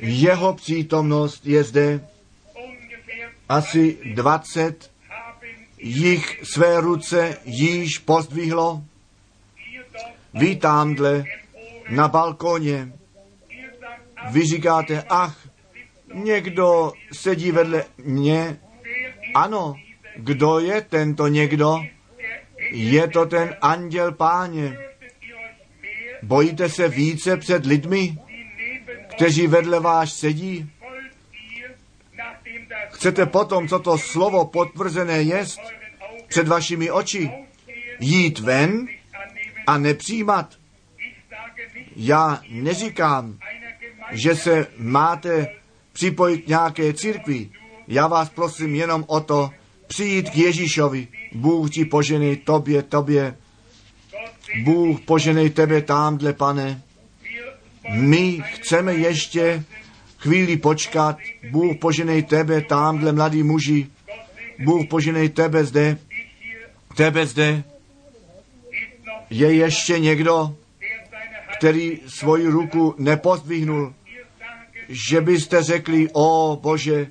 Jeho 0.00 0.54
přítomnost 0.54 1.46
je 1.46 1.64
zde. 1.64 2.08
Asi 3.48 3.98
20 4.14 4.90
jich 5.78 6.40
své 6.42 6.80
ruce 6.80 7.36
již 7.44 7.98
pozdvihlo. 7.98 8.82
Vítámdle 10.34 11.24
na 11.90 12.08
balkoně. 12.08 12.92
Vy 14.30 14.46
říkáte, 14.46 15.02
ach, 15.08 15.48
někdo 16.14 16.92
sedí 17.12 17.52
vedle 17.52 17.84
mě. 17.98 18.60
Ano, 19.34 19.74
kdo 20.16 20.58
je 20.58 20.80
tento 20.80 21.28
někdo? 21.28 21.80
Je 22.70 23.08
to 23.08 23.26
ten 23.26 23.56
anděl 23.60 24.12
páně. 24.12 24.78
Bojíte 26.22 26.68
se 26.68 26.88
více 26.88 27.36
před 27.36 27.66
lidmi, 27.66 28.18
kteří 29.16 29.46
vedle 29.46 29.80
vás 29.80 30.14
sedí? 30.14 30.70
Chcete 32.98 33.26
potom, 33.26 33.68
co 33.68 33.78
to 33.78 33.98
slovo 33.98 34.44
potvrzené 34.44 35.22
jest, 35.22 35.60
před 36.28 36.48
vašimi 36.48 36.90
oči, 36.90 37.30
jít 38.00 38.38
ven 38.38 38.88
a 39.66 39.78
nepřijímat? 39.78 40.54
Já 41.96 42.42
neříkám, 42.50 43.38
že 44.12 44.36
se 44.36 44.66
máte 44.78 45.46
připojit 45.92 46.48
nějaké 46.48 46.92
církvi. 46.92 47.50
Já 47.88 48.06
vás 48.06 48.28
prosím 48.28 48.74
jenom 48.74 49.04
o 49.06 49.20
to, 49.20 49.50
přijít 49.86 50.30
k 50.30 50.36
Ježíšovi. 50.36 51.08
Bůh 51.32 51.70
ti 51.70 51.84
poženej 51.84 52.36
tobě, 52.36 52.82
tobě. 52.82 53.36
Bůh 54.64 55.00
poženej 55.00 55.50
tebe 55.50 55.82
tamhle, 55.82 56.32
pane. 56.32 56.82
My 57.92 58.42
chceme 58.54 58.94
ještě 58.94 59.64
chvíli 60.18 60.56
počkat. 60.56 61.16
Bůh 61.50 61.76
poženej 61.76 62.22
tebe, 62.22 62.60
tamhle 62.60 63.12
mladý 63.12 63.42
muži. 63.42 63.86
Bůh 64.58 64.86
poženej 64.86 65.28
tebe 65.28 65.64
zde, 65.64 65.98
tebe 66.96 67.26
zde. 67.26 67.64
Je 69.30 69.54
ještě 69.54 69.98
někdo, 69.98 70.56
který 71.58 72.00
svoji 72.06 72.46
ruku 72.46 72.94
nepozdvihnul, 72.98 73.94
že 74.88 75.20
byste 75.20 75.62
řekli, 75.62 76.08
o 76.12 76.58
Bože, 76.62 77.06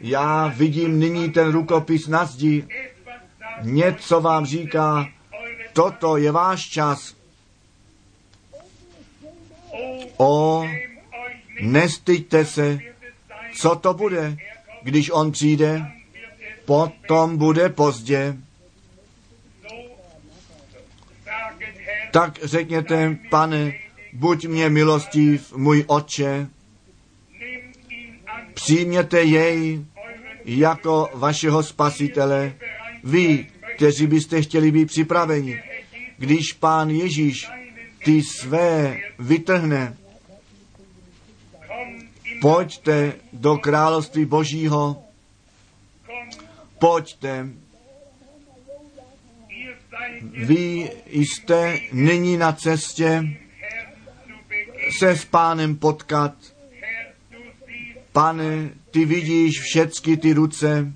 já 0.00 0.52
vidím 0.56 0.98
nyní 1.00 1.30
ten 1.30 1.52
rukopis 1.52 2.06
na 2.06 2.24
zdi, 2.24 2.64
něco 3.62 4.20
vám 4.20 4.46
říká, 4.46 5.08
toto 5.72 6.16
je 6.16 6.32
váš 6.32 6.68
čas. 6.68 7.14
O, 10.16 10.64
nestyďte 11.60 12.44
se, 12.44 12.78
co 13.60 13.74
to 13.76 13.94
bude, 13.94 14.36
když 14.82 15.10
on 15.10 15.32
přijde, 15.32 15.86
potom 16.64 17.36
bude 17.36 17.68
pozdě. 17.68 18.36
Tak 22.10 22.38
řekněte, 22.42 23.16
pane, 23.30 23.72
buď 24.12 24.46
mě 24.46 24.68
milostiv, 24.68 25.56
můj 25.56 25.84
otče, 25.86 26.46
přijměte 28.54 29.22
jej 29.22 29.84
jako 30.44 31.08
vašeho 31.14 31.62
spasitele, 31.62 32.52
vy, 33.04 33.46
kteří 33.76 34.06
byste 34.06 34.42
chtěli 34.42 34.70
být 34.70 34.86
připraveni. 34.86 35.62
Když 36.18 36.52
pán 36.52 36.90
Ježíš 36.90 37.46
ty 38.04 38.22
své 38.22 38.96
vytrhne, 39.18 39.96
pojďte 42.40 43.12
do 43.32 43.56
království 43.56 44.24
božího, 44.24 45.02
pojďte. 46.78 47.48
Vy 50.20 50.90
jste 51.06 51.80
nyní 51.92 52.36
na 52.36 52.52
cestě 52.52 53.38
se 54.98 55.16
s 55.16 55.24
pánem 55.24 55.76
potkat. 55.76 56.34
Pane, 58.12 58.70
ty 58.90 59.04
vidíš 59.04 59.60
všechny 59.60 60.16
ty 60.16 60.32
ruce, 60.32 60.92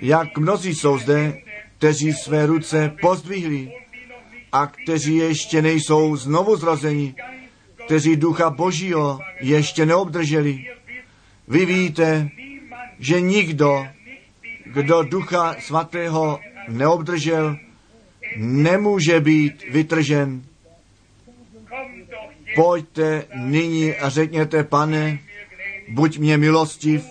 jak 0.00 0.38
mnozí 0.38 0.74
jsou 0.74 0.98
zde, 0.98 1.42
kteří 1.78 2.12
své 2.12 2.46
ruce 2.46 2.96
pozdvihli 3.00 3.72
a 4.52 4.66
kteří 4.66 5.16
ještě 5.16 5.62
nejsou 5.62 6.16
znovu 6.16 6.56
zrozeni, 6.56 7.14
kteří 7.84 8.16
ducha 8.16 8.50
Božího 8.50 9.18
ještě 9.40 9.86
neobdrželi. 9.86 10.66
Vy 11.48 11.66
víte, 11.66 12.30
že 12.98 13.20
nikdo, 13.20 13.86
kdo 14.64 15.02
ducha 15.02 15.56
svatého 15.60 16.40
neobdržel, 16.68 17.56
nemůže 18.36 19.20
být 19.20 19.64
vytržen. 19.70 20.42
Pojďte 22.54 23.24
nyní 23.34 23.94
a 23.94 24.08
řekněte, 24.08 24.64
pane, 24.64 25.18
buď 25.88 26.18
mě 26.18 26.38
milostiv, 26.38 27.04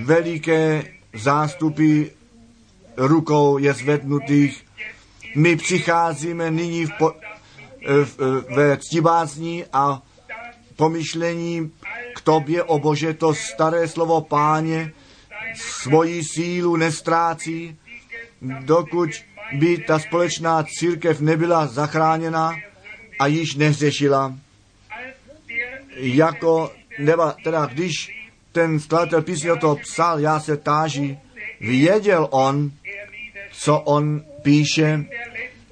veliké 0.00 0.82
zástupy 1.12 2.04
rukou 2.96 3.58
je 3.58 3.74
zvednutých. 3.74 4.64
My 5.36 5.56
přicházíme 5.56 6.50
nyní 6.50 6.86
v 6.86 6.90
po, 6.98 7.12
ve 8.56 8.76
ctibázní 8.76 9.64
a 9.72 10.02
pomyšlení 10.76 11.72
k 12.14 12.20
tobě, 12.20 12.62
o 12.62 12.78
Bože, 12.78 13.14
to 13.14 13.34
staré 13.34 13.88
slovo 13.88 14.20
páně 14.20 14.92
svoji 15.54 16.22
sílu 16.24 16.76
nestrácí, 16.76 17.76
dokud 18.42 19.10
by 19.52 19.78
ta 19.78 19.98
společná 19.98 20.64
církev 20.78 21.20
nebyla 21.20 21.66
zachráněna 21.66 22.52
a 23.18 23.26
již 23.26 23.54
nehřešila. 23.54 24.34
Jako, 25.96 26.72
nebo 26.98 27.32
teda 27.44 27.66
když 27.66 28.24
ten 28.52 28.80
skladatel 28.80 29.22
písně 29.22 29.56
to 29.56 29.76
psal, 29.76 30.20
já 30.20 30.40
se 30.40 30.56
táží, 30.56 31.18
věděl 31.60 32.28
on, 32.30 32.72
co 33.52 33.78
on 33.78 34.24
píše, 34.42 35.04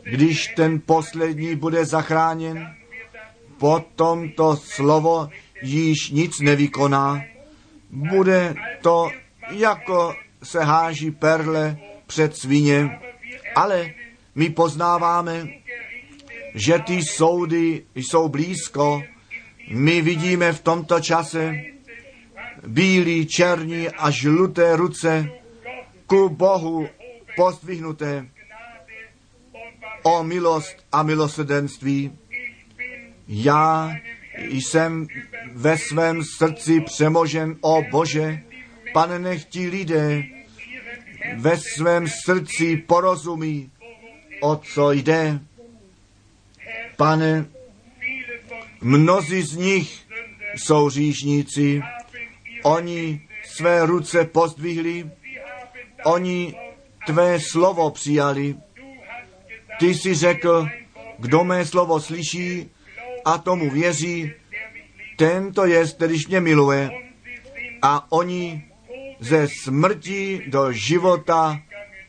když 0.03 0.47
ten 0.47 0.81
poslední 0.81 1.57
bude 1.57 1.85
zachráněn, 1.85 2.75
potom 3.59 4.31
to 4.31 4.57
slovo 4.57 5.29
již 5.63 6.11
nic 6.11 6.41
nevykoná. 6.41 7.23
Bude 7.91 8.55
to 8.83 9.11
jako 9.51 10.15
se 10.43 10.65
háží 10.65 11.11
perle 11.11 11.79
před 12.07 12.37
svině, 12.37 13.01
ale 13.55 13.91
my 14.35 14.51
poznáváme, 14.51 15.49
že 16.55 16.79
ty 16.79 17.03
soudy 17.03 17.83
jsou 17.95 18.29
blízko. 18.29 19.03
My 19.71 20.01
vidíme 20.01 20.53
v 20.53 20.61
tomto 20.61 21.01
čase 21.01 21.55
bílý, 22.67 23.27
černí 23.27 23.89
a 23.89 24.11
žluté 24.11 24.77
ruce 24.77 25.29
ku 26.07 26.29
Bohu 26.29 26.89
pozdvihnuté 27.37 28.27
o 30.03 30.23
milost 30.23 30.77
a 30.93 31.03
milosedenství. 31.03 32.13
Já 33.29 33.97
jsem 34.39 35.07
ve 35.53 35.79
svém 35.79 36.25
srdci 36.25 36.81
přemožen, 36.81 37.57
o 37.61 37.83
Bože, 37.91 38.43
pane, 38.93 39.19
nech 39.19 39.45
ti 39.45 39.69
lidé 39.69 40.25
ve 41.37 41.57
svém 41.57 42.07
srdci 42.25 42.77
porozumí, 42.77 43.71
o 44.41 44.57
co 44.57 44.93
jde. 44.93 45.41
Pane, 46.97 47.47
mnozí 48.81 49.43
z 49.43 49.57
nich 49.57 50.03
jsou 50.57 50.91
říšníci, 50.91 51.83
oni 52.63 53.29
své 53.47 53.87
ruce 53.87 54.25
pozdvihli, 54.25 55.11
oni 56.05 56.55
tvé 57.07 57.41
slovo 57.41 57.91
přijali. 57.91 58.57
Ty 59.83 59.95
jsi 59.95 60.15
řekl, 60.15 60.69
kdo 61.19 61.45
mé 61.45 61.67
slovo 61.67 62.01
slyší 62.01 62.71
a 63.25 63.39
tomu 63.39 63.71
věří, 63.71 64.33
tento 65.17 65.67
je, 65.67 65.87
kterýž 65.87 66.27
mě 66.27 66.41
miluje. 66.41 66.91
A 67.83 68.13
oni 68.13 68.65
ze 69.19 69.49
smrti 69.63 70.43
do 70.47 70.73
života 70.73 71.61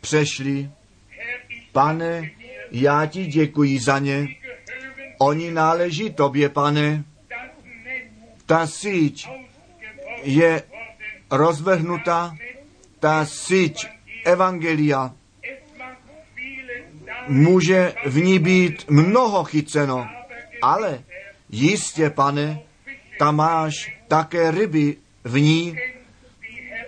přešli. 0.02 0.70
Pane, 1.72 2.32
já 2.72 3.06
ti 3.06 3.26
děkuji 3.26 3.80
za 3.80 4.00
ně. 4.00 4.28
Oni 5.18 5.52
náleží 5.52 6.14
tobě, 6.14 6.50
pane. 6.50 7.04
Ta 8.46 8.68
síť 8.68 9.28
je 10.24 10.64
rozvrhnuta, 11.32 12.38
ta 13.00 13.26
síť 13.26 13.88
evangelia. 14.26 15.23
Může 17.28 17.94
v 18.06 18.18
ní 18.18 18.40
být 18.40 18.86
mnoho 18.90 19.44
chyceno, 19.44 20.08
ale 20.62 21.04
jistě, 21.50 22.10
pane, 22.10 22.60
tam 23.20 23.36
máš 23.36 23.98
také 24.08 24.52
ryby 24.52 24.98
v 25.24 25.40
ní. 25.40 25.78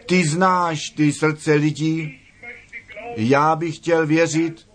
Ty 0.05 0.27
znáš 0.27 0.79
ty 0.95 1.13
srdce 1.13 1.53
lidí. 1.53 2.19
Já 3.17 3.55
bych 3.55 3.75
chtěl 3.75 4.05
věřit, 4.05 4.67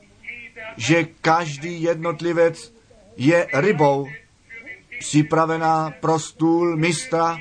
že 0.76 1.06
každý 1.20 1.82
jednotlivec 1.82 2.74
je 3.16 3.46
rybou 3.54 4.06
připravená 4.98 5.90
pro 6.00 6.18
stůl 6.18 6.76
mistra, 6.76 7.38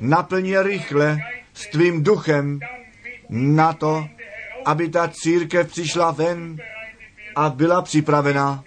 naplní 0.00 0.58
rychle 0.58 1.18
s 1.54 1.66
tvým 1.66 2.02
duchem 2.02 2.60
na 3.28 3.72
to, 3.72 4.04
aby 4.64 4.88
ta 4.88 5.08
církev 5.08 5.70
přišla 5.70 6.10
ven 6.10 6.58
a 7.38 7.50
byla 7.50 7.82
připravena. 7.82 8.64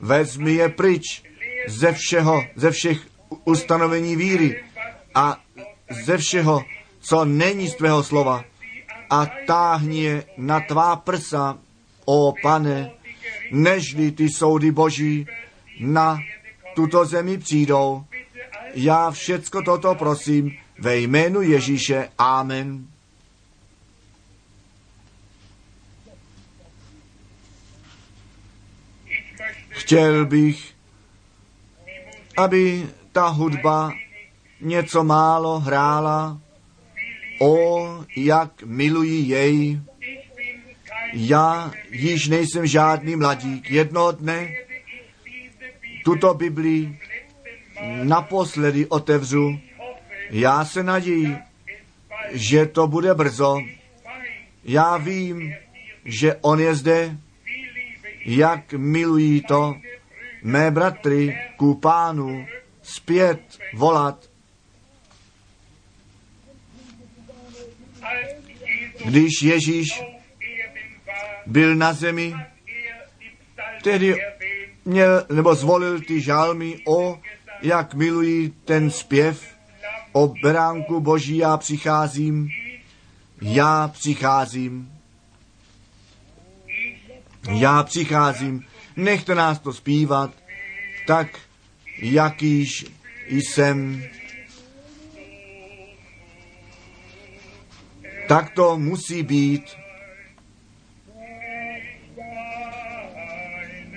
Vezmi 0.00 0.52
je 0.52 0.68
pryč 0.68 1.22
ze 1.66 1.92
všeho, 1.92 2.42
ze 2.56 2.70
všech 2.70 2.98
ustanovení 3.44 4.16
víry 4.16 4.64
a 5.14 5.36
ze 6.04 6.18
všeho, 6.18 6.64
co 7.00 7.24
není 7.24 7.68
z 7.68 7.74
tvého 7.74 8.02
slova 8.02 8.44
a 9.10 9.26
táhni 9.46 10.02
je 10.02 10.24
na 10.36 10.60
tvá 10.60 10.96
prsa, 10.96 11.58
o 12.04 12.34
pane, 12.42 12.90
nežli 13.52 14.12
ty 14.12 14.28
soudy 14.28 14.70
boží 14.70 15.26
na 15.80 16.18
tuto 16.74 17.04
zemi 17.04 17.38
přijdou. 17.38 18.04
Já 18.74 19.10
všecko 19.10 19.62
toto 19.62 19.94
prosím 19.94 20.52
ve 20.78 20.96
jménu 20.96 21.40
Ježíše. 21.40 22.08
Amen. 22.18 22.86
Chtěl 29.78 30.26
bych, 30.26 30.74
aby 32.36 32.86
ta 33.12 33.26
hudba 33.26 33.92
něco 34.60 35.04
málo 35.04 35.60
hrála. 35.60 36.40
O, 37.40 38.04
jak 38.16 38.62
miluji 38.62 39.28
jej. 39.28 39.80
Já 41.12 41.72
již 41.90 42.28
nejsem 42.28 42.66
žádný 42.66 43.16
mladík. 43.16 43.70
Jednoho 43.70 44.12
dne 44.12 44.54
tuto 46.04 46.34
Bibli 46.34 46.98
naposledy 48.02 48.86
otevřu. 48.86 49.58
Já 50.30 50.64
se 50.64 50.82
naději, 50.82 51.36
že 52.32 52.66
to 52.66 52.86
bude 52.86 53.14
brzo. 53.14 53.58
Já 54.64 54.96
vím, 54.96 55.54
že 56.04 56.34
on 56.40 56.60
je 56.60 56.74
zde, 56.74 57.16
jak 58.28 58.72
milují 58.72 59.42
to 59.42 59.74
mé 60.42 60.70
bratry 60.70 61.38
ku 61.56 61.74
pánu 61.74 62.46
zpět 62.82 63.40
volat. 63.74 64.30
Když 69.04 69.42
Ježíš 69.42 69.88
byl 71.46 71.74
na 71.74 71.92
zemi, 71.92 72.34
tedy 73.82 74.16
měl 74.84 75.26
nebo 75.32 75.54
zvolil 75.54 76.00
ty 76.00 76.20
žalmy 76.20 76.78
o, 76.86 77.20
jak 77.62 77.94
milují 77.94 78.50
ten 78.64 78.90
zpěv 78.90 79.56
o 80.12 80.34
beránku 80.42 81.00
boží 81.00 81.36
já 81.36 81.56
přicházím, 81.56 82.48
já 83.42 83.88
přicházím, 83.88 84.97
já 87.48 87.82
přicházím, 87.82 88.64
nechte 88.96 89.34
nás 89.34 89.58
to 89.58 89.72
zpívat, 89.72 90.30
tak 91.06 91.26
jakýž 91.98 92.86
jsem. 93.28 94.04
Tak 98.28 98.50
to 98.50 98.78
musí 98.78 99.22
být. 99.22 99.76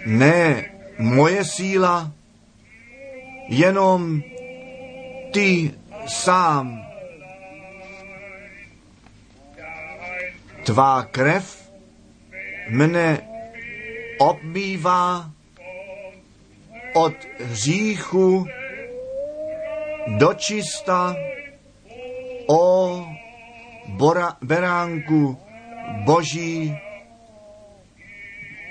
Ne 0.05 0.71
moje 0.97 1.45
síla, 1.45 2.11
jenom 3.49 4.21
ty 5.33 5.73
sám. 6.07 6.85
Tvá 10.63 11.03
krev 11.03 11.71
mne 12.69 13.30
obmývá 14.21 15.31
od 16.93 17.13
hříchu 17.39 18.47
do 20.17 20.33
čista 20.33 21.15
o 22.47 23.05
bora, 23.87 24.37
beránku 24.41 25.37
boží 26.05 26.77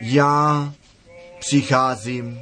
já 0.00 0.72
přicházím. 1.38 2.40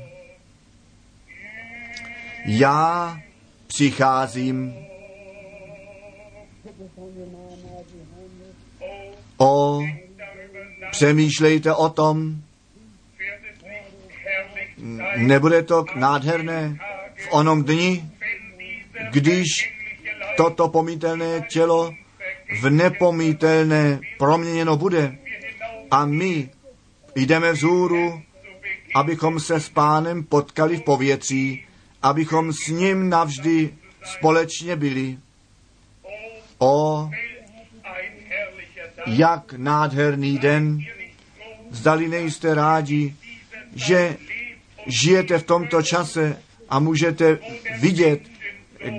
Já 2.47 3.19
přicházím. 3.67 4.75
O, 9.39 9.81
přemýšlejte 10.91 11.75
o 11.75 11.89
tom, 11.89 12.43
nebude 15.17 15.63
to 15.63 15.85
nádherné 15.95 16.79
v 17.17 17.27
onom 17.31 17.65
dni, 17.65 18.05
když 19.11 19.47
toto 20.37 20.69
pomítelné 20.69 21.47
tělo 21.51 21.95
v 22.61 22.71
nepomítelné 22.71 24.01
proměněno 24.19 24.77
bude 24.77 25.19
a 25.91 26.07
my 26.07 26.51
jdeme 27.15 27.53
vzhůru, 27.53 28.23
abychom 28.95 29.41
se 29.41 29.61
s 29.61 29.69
pánem 29.69 30.25
potkali 30.25 30.77
v 30.77 30.83
povětří, 30.83 31.65
abychom 32.03 32.53
s 32.53 32.69
ním 32.69 33.09
navždy 33.09 33.75
společně 34.05 34.77
byli. 34.77 35.19
O, 36.59 37.11
jak 39.07 39.53
nádherný 39.53 40.39
den, 40.39 40.79
zdali 41.71 42.09
nejste 42.09 42.55
rádi, 42.55 43.15
že 43.75 44.17
žijete 44.89 45.39
v 45.39 45.43
tomto 45.43 45.83
čase 45.83 46.43
a 46.69 46.79
můžete 46.79 47.39
vidět, 47.81 48.21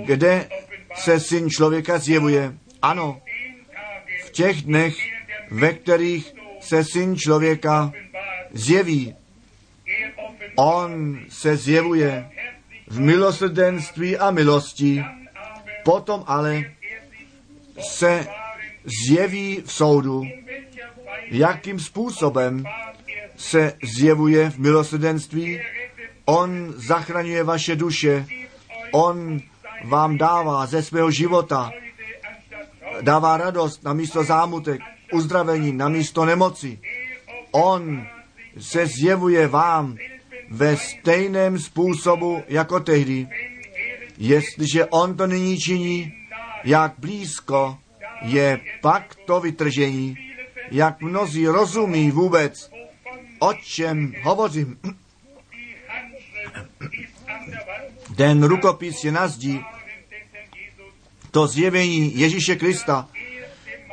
kde 0.05 0.49
se 0.95 1.19
syn 1.19 1.49
člověka 1.49 1.97
zjevuje. 1.97 2.53
Ano, 2.81 3.21
v 4.25 4.29
těch 4.29 4.61
dnech, 4.61 4.95
ve 5.51 5.73
kterých 5.73 6.33
se 6.59 6.83
syn 6.83 7.15
člověka 7.15 7.91
zjeví, 8.53 9.15
on 10.55 11.19
se 11.29 11.57
zjevuje 11.57 12.29
v 12.87 12.99
milosrdenství 12.99 14.17
a 14.17 14.31
milosti, 14.31 15.03
potom 15.83 16.23
ale 16.27 16.63
se 17.79 18.27
zjeví 19.05 19.63
v 19.65 19.71
soudu, 19.71 20.23
jakým 21.31 21.79
způsobem 21.79 22.63
se 23.39 23.73
zjevuje 23.83 24.49
v 24.49 24.57
milosrdenství. 24.57 25.59
On 26.25 26.73
zachraňuje 26.77 27.43
vaše 27.43 27.75
duše, 27.75 28.25
on 28.91 29.39
vám 29.83 30.17
dává 30.17 30.65
ze 30.65 30.83
svého 30.83 31.11
života, 31.11 31.71
dává 33.01 33.37
radost 33.37 33.83
na 33.83 33.93
místo 33.93 34.23
zámutek, 34.23 34.81
uzdravení 35.13 35.71
na 35.71 35.89
místo 35.89 36.25
nemoci. 36.25 36.79
On 37.51 38.07
se 38.59 38.87
zjevuje 38.87 39.47
vám 39.47 39.97
ve 40.49 40.77
stejném 40.77 41.59
způsobu 41.59 42.43
jako 42.47 42.79
tehdy. 42.79 43.27
Jestliže 44.17 44.85
on 44.85 45.17
to 45.17 45.27
nyní 45.27 45.57
činí, 45.57 46.13
jak 46.63 46.93
blízko 46.97 47.77
je 48.21 48.59
pak 48.81 49.15
to 49.25 49.39
vytržení, 49.39 50.17
jak 50.71 51.01
mnozí 51.01 51.47
rozumí 51.47 52.11
vůbec, 52.11 52.69
o 53.39 53.53
čem 53.53 54.13
hovořím. 54.23 54.79
Ten 58.15 58.43
rukopis 58.43 59.03
je 59.03 59.11
na 59.11 59.27
zdi, 59.27 59.63
to 61.31 61.47
zjevení 61.47 62.19
Ježíše 62.19 62.55
Krista. 62.55 63.07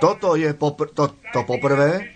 Toto 0.00 0.36
je 0.36 0.52
popr- 0.52 0.88
to, 0.94 1.14
to 1.32 1.42
poprvé 1.42 2.08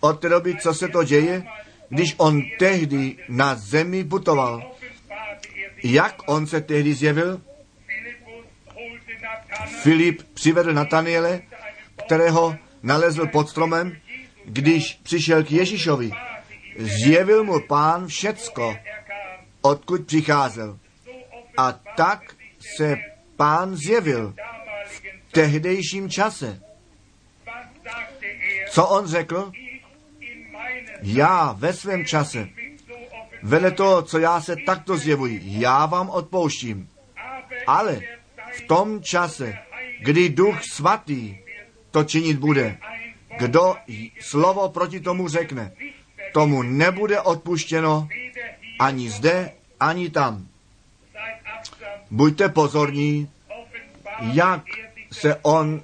od 0.00 0.20
té 0.20 0.28
doby, 0.28 0.56
co 0.56 0.74
se 0.74 0.88
to 0.88 1.04
děje, 1.04 1.42
když 1.88 2.14
on 2.16 2.42
tehdy 2.58 3.16
na 3.28 3.54
zemi 3.54 4.04
putoval. 4.04 4.72
Jak 5.84 6.16
on 6.26 6.46
se 6.46 6.60
tehdy 6.60 6.94
zjevil? 6.94 7.40
Filip 9.82 10.22
přivedl 10.34 10.72
Nataniele, 10.72 11.42
kterého 12.06 12.56
nalezl 12.82 13.26
pod 13.26 13.48
stromem, 13.48 13.96
když 14.44 14.94
přišel 15.02 15.44
k 15.44 15.50
Ježíšovi. 15.50 16.10
Zjevil 16.76 17.44
mu 17.44 17.60
pán 17.60 18.06
všecko, 18.06 18.76
odkud 19.62 20.06
přicházel. 20.06 20.78
A 21.56 21.72
tak 21.72 22.36
se 22.76 22.96
pán 23.36 23.76
zjevil 23.76 24.34
v 24.86 25.32
tehdejším 25.32 26.10
čase. 26.10 26.60
Co 28.70 28.86
on 28.86 29.06
řekl? 29.06 29.52
Já 31.02 31.52
ve 31.52 31.72
svém 31.72 32.04
čase, 32.04 32.48
vedle 33.42 33.70
toho, 33.70 34.02
co 34.02 34.18
já 34.18 34.40
se 34.40 34.56
takto 34.66 34.96
zjevuji, 34.96 35.40
já 35.44 35.86
vám 35.86 36.10
odpouštím. 36.10 36.88
Ale 37.66 38.00
v 38.56 38.60
tom 38.60 39.02
čase, 39.02 39.58
kdy 40.00 40.28
duch 40.28 40.62
svatý 40.64 41.36
to 41.90 42.04
činit 42.04 42.38
bude, 42.38 42.78
kdo 43.38 43.76
slovo 44.20 44.68
proti 44.68 45.00
tomu 45.00 45.28
řekne, 45.28 45.72
tomu 46.34 46.62
nebude 46.62 47.20
odpuštěno 47.20 48.08
ani 48.78 49.10
zde, 49.10 49.52
ani 49.80 50.10
tam. 50.10 50.46
Buďte 52.10 52.48
pozorní, 52.48 53.30
jak 54.32 54.62
se 55.12 55.36
on 55.42 55.82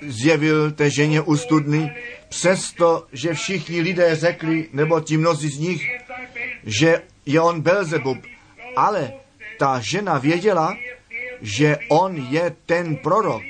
zjevil 0.00 0.72
té 0.72 0.90
ženě 0.90 1.20
u 1.20 1.36
studny, 1.36 1.96
přesto, 2.28 3.06
že 3.12 3.34
všichni 3.34 3.80
lidé 3.80 4.16
řekli, 4.16 4.68
nebo 4.72 5.00
ti 5.00 5.16
mnozí 5.16 5.48
z 5.48 5.58
nich, 5.58 5.82
že 6.64 7.02
je 7.26 7.40
on 7.40 7.60
Belzebub, 7.60 8.18
ale 8.76 9.12
ta 9.58 9.80
žena 9.80 10.18
věděla, 10.18 10.76
že 11.40 11.78
on 11.88 12.26
je 12.30 12.56
ten 12.66 12.96
prorok. 12.96 13.42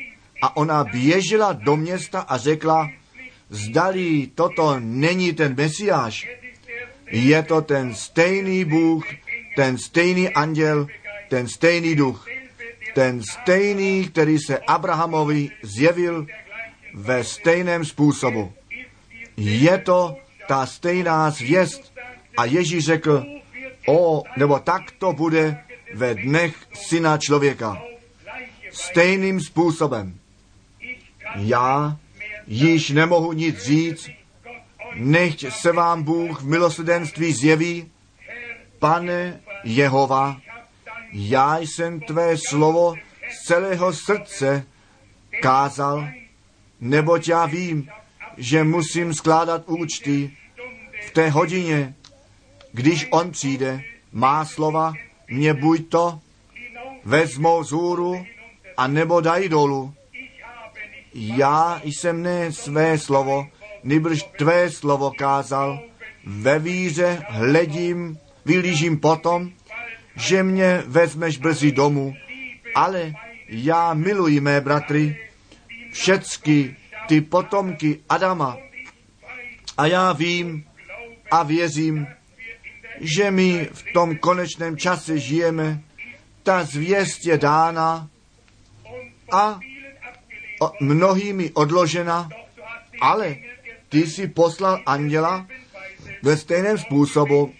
A 0.42 0.57
ona 0.57 0.84
běžela 0.84 1.53
do 1.53 1.76
města 1.76 2.20
a 2.20 2.36
řekla, 2.36 2.90
zdali 3.51 4.30
toto 4.34 4.76
není 4.80 5.32
ten 5.32 5.55
Mesiáš, 5.57 6.26
je 7.11 7.42
to 7.42 7.61
ten 7.61 7.94
stejný 7.94 8.64
Bůh, 8.64 9.05
ten 9.57 9.78
stejný 9.78 10.28
anděl, 10.28 10.86
ten 11.28 11.49
stejný 11.49 11.94
duch. 11.94 12.26
ten 12.94 13.22
stejný, 13.22 14.09
který 14.09 14.38
se 14.38 14.59
Abrahamovi 14.59 15.51
zjevil 15.62 16.26
ve 16.94 17.24
stejném 17.24 17.84
způsobu. 17.84 18.53
Je 19.36 19.78
to 19.78 20.16
ta 20.49 20.66
stejná 20.66 21.30
zvěst. 21.30 21.92
A 22.36 22.44
Ježíš 22.44 22.84
řekl, 22.84 23.24
o, 23.88 24.22
nebo 24.36 24.59
tak 24.59 24.90
to 24.99 25.12
bude 25.12 25.59
ve 25.94 26.14
dnech 26.14 26.57
syna 26.88 27.18
člověka. 27.18 27.82
Stejným 28.72 29.40
způsobem. 29.40 30.14
Já 31.36 31.97
již 32.47 32.90
nemohu 32.90 33.32
nic 33.32 33.62
říct, 33.62 34.11
nechť 34.94 35.44
se 35.51 35.72
vám 35.72 36.03
Bůh 36.03 36.42
v 36.42 36.47
milosrdenství 36.47 37.32
zjeví, 37.32 37.90
pane 38.78 39.40
Jehova, 39.64 40.36
já 41.12 41.59
jsem 41.59 42.01
tvé 42.01 42.36
slovo 42.49 42.94
z 43.30 43.44
celého 43.47 43.92
srdce 43.92 44.66
kázal, 45.42 46.09
neboť 46.80 47.28
já 47.28 47.47
vím, 47.47 47.88
že 48.36 48.64
musím 48.64 49.14
skládat 49.14 49.62
účty 49.66 50.36
v 51.07 51.11
té 51.11 51.30
hodině, 51.30 51.94
když 52.72 53.09
on 53.11 53.30
přijde, 53.30 53.82
má 54.12 54.44
slova 54.44 54.92
mě 55.28 55.55
buď 55.55 55.88
to 55.88 56.20
vezmou 57.05 57.64
z 57.64 57.72
hůru, 57.72 58.26
a 58.76 58.86
nebo 58.86 59.20
dají 59.20 59.49
dolů. 59.49 59.94
Já 61.18 61.80
jsem 61.84 62.22
ne 62.22 62.52
své 62.52 62.98
slovo, 62.98 63.46
nýbrž 63.84 64.22
tvé 64.38 64.70
slovo 64.70 65.12
kázal, 65.18 65.80
ve 66.26 66.58
víře 66.58 67.22
hledím, 67.28 68.18
vylížím 68.44 68.98
potom, 68.98 69.50
že 70.16 70.42
mě 70.42 70.82
vezmeš 70.86 71.36
brzy 71.38 71.72
domů, 71.72 72.14
ale 72.74 73.14
já 73.48 73.94
miluji 73.94 74.40
mé 74.40 74.60
bratry, 74.60 75.16
všecky 75.92 76.76
ty 77.08 77.20
potomky 77.20 78.00
Adama. 78.08 78.56
A 79.78 79.86
já 79.86 80.12
vím 80.12 80.64
a 81.30 81.42
věřím, 81.42 82.06
že 83.00 83.30
my 83.30 83.68
v 83.72 83.84
tom 83.92 84.16
konečném 84.16 84.76
čase 84.76 85.18
žijeme. 85.18 85.80
Ta 86.42 86.64
zvěst 86.64 87.26
je 87.26 87.38
dána 87.38 88.08
a 89.32 89.60
mnohými 90.80 91.50
odložena, 91.54 92.28
ale 93.00 93.36
ty 93.88 94.07
si 94.07 94.28
poslal 94.28 94.80
anděla 94.86 95.46
ve 96.22 96.36
stejném 96.36 96.78
způsobu 96.78 97.54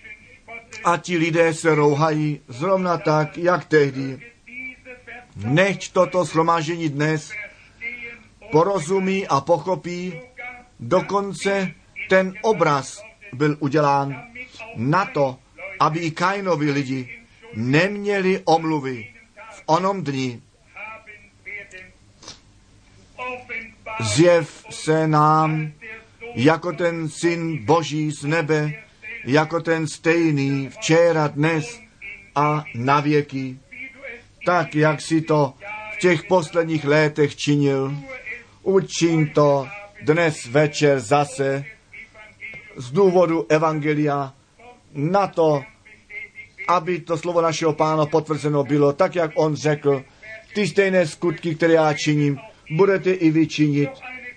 a 0.85 0.97
ti 0.97 1.19
lidé 1.19 1.55
se 1.55 1.75
rouhají 1.75 2.41
zrovna 2.49 2.99
tak, 2.99 3.39
jak 3.39 3.65
tehdy. 3.65 4.21
Nechť 5.37 5.93
toto 5.93 6.25
shromážení 6.25 6.89
dnes 6.89 7.33
porozumí 8.53 9.27
a 9.27 9.41
pochopí, 9.41 10.21
dokonce 10.81 11.73
ten 12.09 12.35
obraz 12.43 13.03
byl 13.33 13.57
udělán 13.61 14.23
na 14.77 15.05
to, 15.05 15.39
aby 15.81 15.99
i 16.01 16.11
Kainovi 16.11 16.71
lidi 16.71 17.09
neměli 17.55 18.43
omluvy 18.45 19.15
v 19.53 19.63
onom 19.67 20.05
dni. 20.05 20.43
Zjev 24.01 24.65
se 24.71 25.09
nám 25.09 25.73
jako 26.35 26.73
ten 26.73 27.09
syn 27.09 27.65
Boží 27.65 28.11
z 28.11 28.25
nebe, 28.25 28.73
jako 29.25 29.61
ten 29.61 29.87
stejný 29.87 30.69
včera, 30.69 31.29
dnes 31.29 31.81
a 32.35 32.65
na 32.75 33.01
věky, 33.01 33.59
tak 34.47 34.75
jak 34.75 35.01
si 35.01 35.21
to 35.21 35.55
v 35.97 35.99
těch 35.99 36.25
posledních 36.25 36.85
letech 36.85 37.37
činil. 37.37 37.97
Učin 38.63 39.31
to 39.35 39.69
dnes 40.03 40.47
večer 40.47 41.01
zase 41.01 41.65
z 42.77 42.91
důvodu 42.91 43.47
Evangelia 43.49 44.33
na 44.95 45.27
to, 45.27 45.63
aby 46.69 47.01
to 47.01 47.19
slovo 47.19 47.41
našeho 47.41 47.73
pána 47.73 48.07
potvrzeno 48.07 48.65
bylo, 48.65 48.93
tak 48.93 49.15
jak 49.15 49.31
on 49.35 49.57
řekl, 49.57 50.05
ty 50.55 50.67
stejné 50.67 51.07
skutky, 51.07 51.55
které 51.55 51.73
já 51.73 51.93
činím, 51.93 52.39
budete 52.71 53.13
i 53.13 53.31
vy 53.31 53.47
činit. 53.47 53.91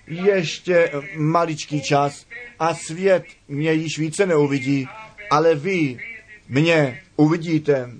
Ještě 0.06 0.90
maličký 1.16 1.82
čas 1.82 2.26
a 2.58 2.74
svět 2.74 3.24
mě 3.48 3.72
již 3.72 3.98
více 3.98 4.26
neuvidí, 4.26 4.88
ale 5.30 5.54
vy 5.54 5.98
mě 6.48 7.02
uvidíte. 7.16 7.90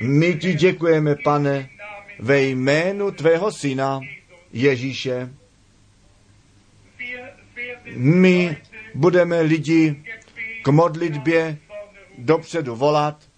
My 0.00 0.34
ti 0.34 0.54
děkujeme, 0.54 1.16
pane, 1.24 1.68
ve 2.18 2.42
jménu 2.42 3.10
tvého 3.10 3.52
syna 3.52 4.00
Ježíše. 4.52 5.34
My 7.96 8.56
budeme 8.94 9.40
lidi 9.40 10.02
k 10.62 10.68
modlitbě 10.68 11.58
dopředu 12.18 12.76
volat. 12.76 13.28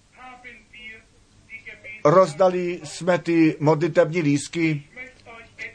Rozdali 2.04 2.80
jsme 2.84 3.18
ty 3.18 3.56
modlitební 3.60 4.20
lísky. 4.20 4.82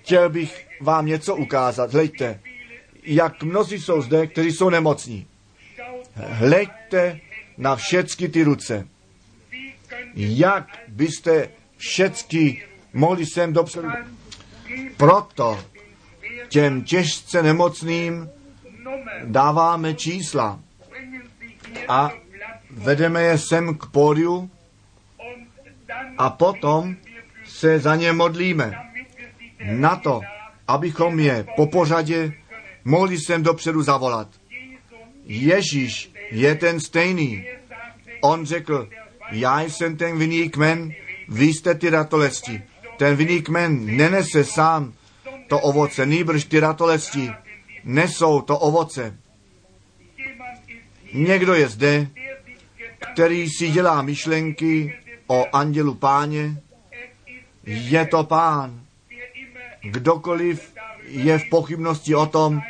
Chtěl 0.02 0.30
bych 0.30 0.68
vám 0.82 1.06
něco 1.06 1.36
ukázat. 1.36 1.94
Hleďte, 1.94 2.40
jak 3.04 3.44
mnozí 3.44 3.80
jsou 3.80 4.02
zde, 4.02 4.28
kteří 4.28 4.52
jsou 4.52 4.70
nemocní. 4.70 5.28
Hleďte 6.16 7.20
na 7.58 7.76
všechny 7.76 8.30
ty 8.30 8.44
ruce. 8.44 8.88
Jak 10.16 10.68
byste 10.88 11.50
všechny 11.78 12.64
mohli 12.94 13.26
sem 13.26 13.54
dopředu. 13.54 13.90
Proto 14.98 15.60
těm 16.50 16.82
těžce 16.82 17.44
nemocným 17.44 18.30
dáváme 19.24 19.94
čísla 19.94 20.60
a 21.88 22.12
vedeme 22.72 23.24
je 23.24 23.38
sem 23.38 23.78
k 23.78 23.86
pódiu 23.86 24.50
a 26.18 26.30
potom 26.30 26.96
se 27.46 27.80
za 27.80 27.96
ně 27.96 28.14
modlíme. 28.14 28.89
Na 29.60 29.96
to, 29.96 30.22
abychom 30.68 31.20
je 31.20 31.46
po 31.56 31.68
pořadě 31.68 32.34
mohli 32.86 33.18
sem 33.18 33.44
dopředu 33.44 33.84
zavolat. 33.84 34.28
Ježíš 35.26 36.12
je 36.32 36.56
ten 36.56 36.80
stejný. 36.80 37.46
On 38.22 38.46
řekl, 38.46 38.90
já 39.32 39.62
jsem 39.62 39.98
ten 39.98 40.18
vinný 40.18 40.50
kmen, 40.50 40.94
vy 41.28 41.46
jste 41.46 41.76
ty 41.76 41.90
ratolesti. 41.90 42.62
Ten 42.98 43.16
vinný 43.16 43.42
kmen 43.42 43.98
nenese 43.98 44.44
sám 44.44 44.94
to 45.48 45.60
ovoce, 45.60 46.06
nýbrž 46.06 46.46
ty 46.46 46.60
ratolesti 46.60 47.32
nesou 47.84 48.42
to 48.42 48.60
ovoce. 48.60 49.18
Někdo 51.14 51.54
je 51.54 51.70
zde, 51.70 52.08
který 53.14 53.50
si 53.50 53.72
dělá 53.72 54.02
myšlenky 54.02 55.00
o 55.28 55.46
andělu 55.54 55.96
páně. 55.96 56.62
Je 57.64 58.06
to 58.06 58.24
pán. 58.24 58.86
Kdokoliv 59.82 60.74
je 61.08 61.40
v 61.40 61.50
pochybnosti 61.50 62.16
o 62.16 62.26
tom, 62.26 62.62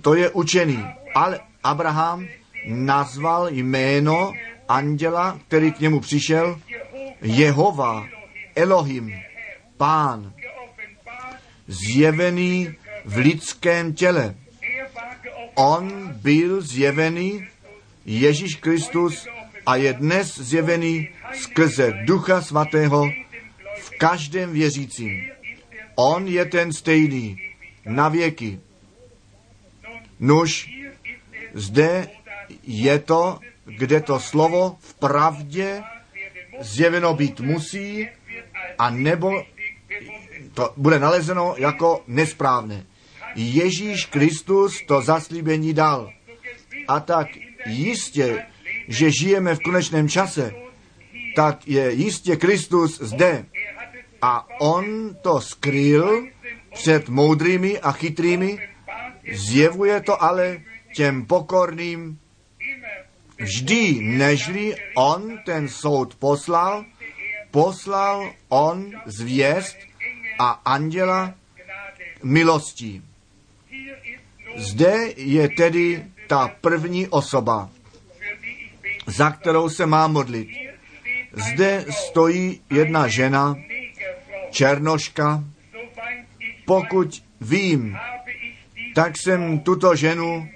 to 0.00 0.14
je 0.14 0.30
učený. 0.30 0.84
Ale 1.14 1.40
Abraham 1.62 2.26
nazval 2.66 3.48
jméno 3.50 4.32
anděla, 4.68 5.38
který 5.48 5.72
k 5.72 5.80
němu 5.80 6.00
přišel, 6.00 6.60
Jehova, 7.22 8.06
Elohim, 8.56 9.12
pán, 9.76 10.32
zjevený 11.66 12.74
v 13.04 13.16
lidském 13.16 13.92
těle. 13.92 14.34
On 15.54 16.12
byl 16.12 16.60
zjevený, 16.60 17.48
Ježíš 18.06 18.54
Kristus, 18.56 19.26
a 19.66 19.76
je 19.76 19.92
dnes 19.92 20.38
zjevený 20.38 21.08
skrze 21.34 21.92
Ducha 22.04 22.42
Svatého 22.42 23.10
každém 23.98 24.52
věřícím. 24.52 25.30
On 25.94 26.26
je 26.28 26.44
ten 26.44 26.72
stejný 26.72 27.40
na 27.86 28.08
věky. 28.08 28.60
Nuž, 30.20 30.70
zde 31.54 32.08
je 32.62 32.98
to, 32.98 33.38
kde 33.64 34.00
to 34.00 34.20
slovo 34.20 34.76
v 34.80 34.94
pravdě 34.94 35.82
zjeveno 36.60 37.14
být 37.14 37.40
musí, 37.40 38.08
a 38.78 38.90
nebo 38.90 39.42
to 40.54 40.72
bude 40.76 40.98
nalezeno 40.98 41.54
jako 41.58 42.04
nesprávné. 42.06 42.86
Ježíš 43.34 44.06
Kristus 44.06 44.82
to 44.86 45.02
zaslíbení 45.02 45.74
dal. 45.74 46.12
A 46.88 47.00
tak 47.00 47.28
jistě, 47.66 48.46
že 48.88 49.10
žijeme 49.10 49.54
v 49.54 49.60
konečném 49.60 50.08
čase, 50.08 50.54
tak 51.36 51.68
je 51.68 51.92
jistě 51.92 52.36
Kristus 52.36 53.00
zde. 53.00 53.44
A 54.26 54.46
on 54.60 55.14
to 55.22 55.40
skryl 55.40 56.26
před 56.74 57.08
moudrými 57.08 57.78
a 57.78 57.92
chytrými, 57.92 58.58
zjevuje 59.32 60.00
to 60.00 60.22
ale 60.22 60.60
těm 60.94 61.26
pokorným 61.26 62.18
vždy, 63.38 63.98
nežli 64.02 64.74
on 64.96 65.38
ten 65.46 65.68
soud 65.68 66.14
poslal, 66.14 66.84
poslal 67.50 68.32
on 68.48 68.92
zvěst 69.06 69.76
a 70.38 70.50
anděla 70.50 71.34
milostí. 72.22 73.02
Zde 74.56 74.96
je 75.16 75.48
tedy 75.48 76.04
ta 76.26 76.48
první 76.60 77.08
osoba, 77.08 77.70
za 79.06 79.30
kterou 79.30 79.68
se 79.68 79.86
má 79.86 80.08
modlit. 80.08 80.48
Zde 81.32 81.84
stojí 81.90 82.60
jedna 82.70 83.08
žena, 83.08 83.54
černoška. 84.56 85.44
Pokud 86.64 87.22
vím, 87.40 87.96
tak 88.94 89.12
jsem 89.16 89.60
tuto 89.60 89.96
ženu 89.96 90.48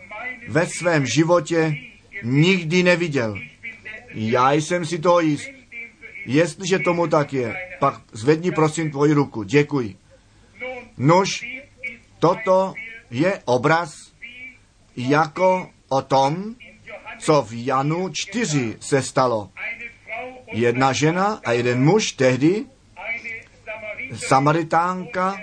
ve 0.48 0.66
svém 0.66 1.06
životě 1.06 1.74
nikdy 2.22 2.82
neviděl. 2.82 3.38
Já 4.14 4.52
jsem 4.52 4.86
si 4.86 4.98
to 4.98 5.20
jist. 5.20 5.48
Jestliže 6.26 6.78
tomu 6.78 7.06
tak 7.06 7.32
je, 7.32 7.56
pak 7.78 7.94
zvedni 8.12 8.50
prosím 8.50 8.90
tvoji 8.90 9.12
ruku. 9.12 9.42
Děkuji. 9.42 9.96
Nož, 10.96 11.28
toto 12.18 12.74
je 13.10 13.40
obraz 13.44 13.90
jako 14.96 15.70
o 15.88 16.02
tom, 16.02 16.54
co 17.18 17.42
v 17.42 17.66
Janu 17.66 18.08
4 18.12 18.76
se 18.80 19.02
stalo. 19.02 19.50
Jedna 20.52 20.92
žena 20.92 21.40
a 21.44 21.52
jeden 21.52 21.84
muž 21.84 22.12
tehdy, 22.12 22.64
Samaritánka 24.14 25.36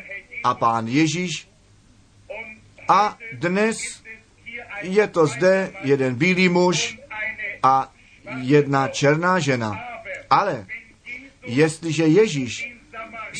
a 0.43 0.53
pán 0.53 0.87
Ježíš. 0.87 1.47
A 2.87 3.17
dnes 3.33 3.77
je 4.81 5.07
to 5.07 5.27
zde 5.27 5.71
jeden 5.83 6.15
bílý 6.15 6.49
muž 6.49 6.99
a 7.63 7.91
jedna 8.41 8.87
černá 8.87 9.39
žena. 9.39 9.79
Ale 10.29 10.65
jestliže 11.45 12.03
Ježíš 12.03 12.75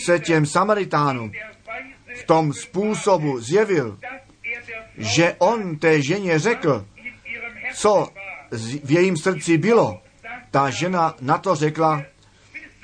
se 0.05 0.19
těm 0.19 0.45
Samaritánům 0.45 1.32
v 2.15 2.23
tom 2.23 2.53
způsobu 2.53 3.39
zjevil, 3.39 3.99
že 4.97 5.36
on 5.38 5.78
té 5.78 6.01
ženě 6.01 6.39
řekl, 6.39 6.86
co 7.73 8.09
v 8.84 8.91
jejím 8.91 9.17
srdci 9.17 9.57
bylo, 9.57 10.01
ta 10.51 10.69
žena 10.69 11.15
na 11.21 11.38
to 11.38 11.55
řekla, 11.55 12.03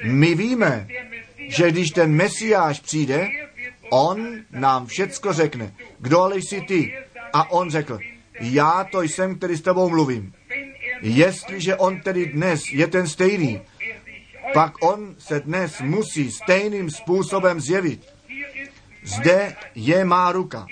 my 0.04 0.36
víme, 0.36 0.88
že 1.58 1.72
když 1.72 1.92
ten 1.92 2.12
Mesiáš 2.12 2.80
přijde, 2.80 3.28
on 3.90 4.28
nám 4.52 4.86
všecko 4.86 5.34
řekne. 5.34 5.74
Kdo 6.00 6.22
ale 6.22 6.38
jsi 6.38 6.62
ty? 6.62 6.94
A 7.34 7.52
on 7.52 7.72
řekl, 7.72 8.00
já 8.40 8.84
to 8.92 9.02
jsem, 9.02 9.36
který 9.36 9.56
s 9.56 9.62
tebou 9.62 9.90
mluvím. 9.90 10.34
Jestliže 11.02 11.76
on 11.76 12.02
tedy 12.02 12.26
dnes 12.26 12.64
je 12.72 12.88
ten 12.88 13.08
stejný, 13.08 13.62
pak 14.54 14.74
on 14.82 15.16
se 15.18 15.40
dnes 15.40 15.82
musí 15.82 16.32
stejným 16.32 16.90
způsobem 16.90 17.62
zjevit. 17.62 18.06
Zde 19.04 19.56
je 19.76 20.06
má 20.06 20.32
ruka. 20.32 20.66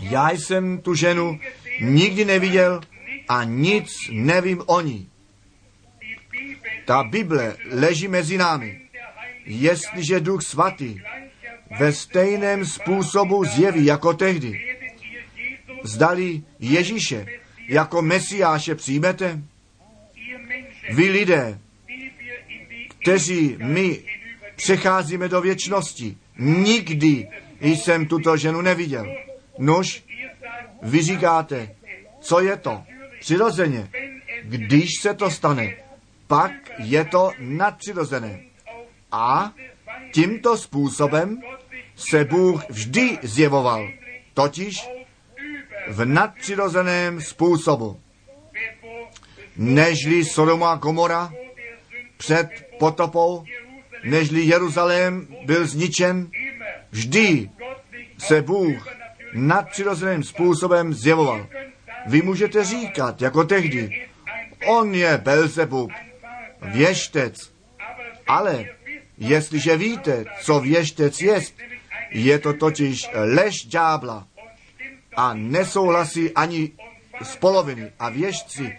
Já 0.00 0.30
jsem 0.30 0.78
tu 0.78 0.94
ženu 0.94 1.40
nikdy 1.80 2.24
neviděl 2.24 2.80
a 3.28 3.44
nic 3.44 3.88
nevím 4.10 4.62
o 4.66 4.80
ní. 4.80 5.10
Ta 6.84 7.02
Bible 7.02 7.56
leží 7.70 8.08
mezi 8.08 8.38
námi. 8.38 8.83
Jestliže 9.44 10.20
Duch 10.20 10.42
Svatý 10.42 11.00
ve 11.78 11.92
stejném 11.92 12.64
způsobu 12.64 13.44
zjeví 13.44 13.84
jako 13.84 14.12
tehdy, 14.12 14.76
zdali 15.82 16.42
Ježíše 16.58 17.26
jako 17.68 18.02
Mesiáše 18.02 18.74
přijmete? 18.74 19.40
Vy 20.90 21.10
lidé, 21.10 21.58
kteří 23.02 23.56
my 23.58 24.02
přecházíme 24.56 25.28
do 25.28 25.40
věčnosti, 25.40 26.16
nikdy 26.38 27.28
jsem 27.60 28.06
tuto 28.06 28.36
ženu 28.36 28.60
neviděl. 28.60 29.14
Nož, 29.58 30.04
vy 30.82 31.02
říkáte, 31.02 31.74
co 32.20 32.40
je 32.40 32.56
to? 32.56 32.82
Přirozeně. 33.20 33.90
Když 34.44 34.90
se 35.00 35.14
to 35.14 35.30
stane, 35.30 35.76
pak 36.26 36.52
je 36.78 37.04
to 37.04 37.30
nadpřirozené. 37.38 38.40
A 39.16 39.52
tímto 40.12 40.56
způsobem 40.56 41.40
se 41.96 42.24
Bůh 42.24 42.68
vždy 42.68 43.18
zjevoval, 43.22 43.88
totiž 44.34 44.88
v 45.88 46.04
nadpřirozeném 46.04 47.20
způsobu. 47.20 48.00
Nežli 49.56 50.24
Sodoma 50.24 50.72
a 50.72 50.78
Komora 50.78 51.32
před 52.16 52.48
potopou, 52.78 53.44
nežli 54.04 54.42
Jeruzalém 54.42 55.26
byl 55.44 55.66
zničen, 55.66 56.30
vždy 56.90 57.50
se 58.18 58.42
Bůh 58.42 58.88
nadpřirozeným 59.34 60.22
způsobem 60.22 60.94
zjevoval. 60.94 61.46
Vy 62.06 62.22
můžete 62.22 62.64
říkat, 62.64 63.22
jako 63.22 63.44
tehdy, 63.44 64.08
on 64.66 64.94
je 64.94 65.18
Belzebub, 65.18 65.92
věštec, 66.62 67.52
ale 68.26 68.73
jestliže 69.18 69.76
víte, 69.76 70.24
co 70.42 70.60
věštec 70.60 71.20
je, 71.20 71.40
je 72.10 72.38
to 72.38 72.52
totiž 72.52 73.10
lež 73.14 73.64
ďábla 73.64 74.26
a 75.16 75.34
nesouhlasí 75.34 76.30
ani 76.30 76.70
z 77.22 77.36
poloviny. 77.36 77.90
A 77.98 78.08
věžci 78.08 78.78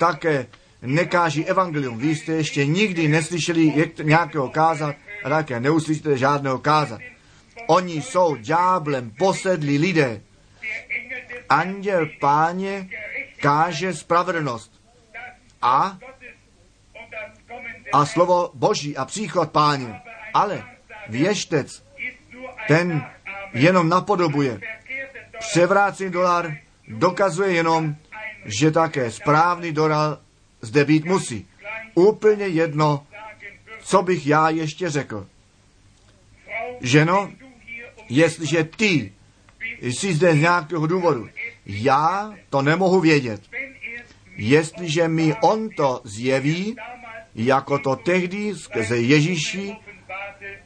také 0.00 0.46
nekáží 0.82 1.44
evangelium. 1.44 1.98
Vy 1.98 2.16
jste 2.16 2.32
ještě 2.32 2.66
nikdy 2.66 3.08
neslyšeli 3.08 3.92
nějakého 4.02 4.48
kázat 4.48 4.96
a 5.24 5.28
také 5.28 5.60
neuslyšíte 5.60 6.18
žádného 6.18 6.58
kázat. 6.58 7.00
Oni 7.66 8.02
jsou 8.02 8.36
ďáblem 8.36 9.10
posedlí 9.18 9.78
lidé. 9.78 10.20
Anděl 11.48 12.08
páně 12.20 12.88
káže 13.40 13.94
spravedlnost. 13.94 14.72
A, 15.62 15.98
a 17.96 18.06
slovo 18.06 18.50
Boží 18.54 18.96
a 18.96 19.04
příchod 19.04 19.50
páně. 19.50 20.00
Ale 20.34 20.64
věštec, 21.08 21.82
ten 22.68 23.06
jenom 23.52 23.88
napodobuje. 23.88 24.60
Převrácený 25.38 26.10
dolar 26.10 26.56
dokazuje 26.88 27.52
jenom, 27.52 27.96
že 28.44 28.70
také 28.70 29.10
správný 29.10 29.72
dolar 29.72 30.18
zde 30.60 30.84
být 30.84 31.04
musí. 31.04 31.48
Úplně 31.94 32.46
jedno, 32.46 33.06
co 33.80 34.02
bych 34.02 34.26
já 34.26 34.48
ještě 34.48 34.90
řekl. 34.90 35.26
Ženo, 36.80 37.32
jestliže 38.08 38.64
ty 38.64 39.12
jsi 39.80 40.14
zde 40.14 40.32
z 40.32 40.40
nějakého 40.40 40.86
důvodu, 40.86 41.28
já 41.66 42.34
to 42.50 42.62
nemohu 42.62 43.00
vědět. 43.00 43.42
Jestliže 44.36 45.08
mi 45.08 45.34
on 45.40 45.68
to 45.70 46.00
zjeví, 46.04 46.76
jako 47.36 47.78
to 47.78 47.96
tehdy 47.96 48.54
skrze 48.54 48.96
Ježíši, 48.96 49.76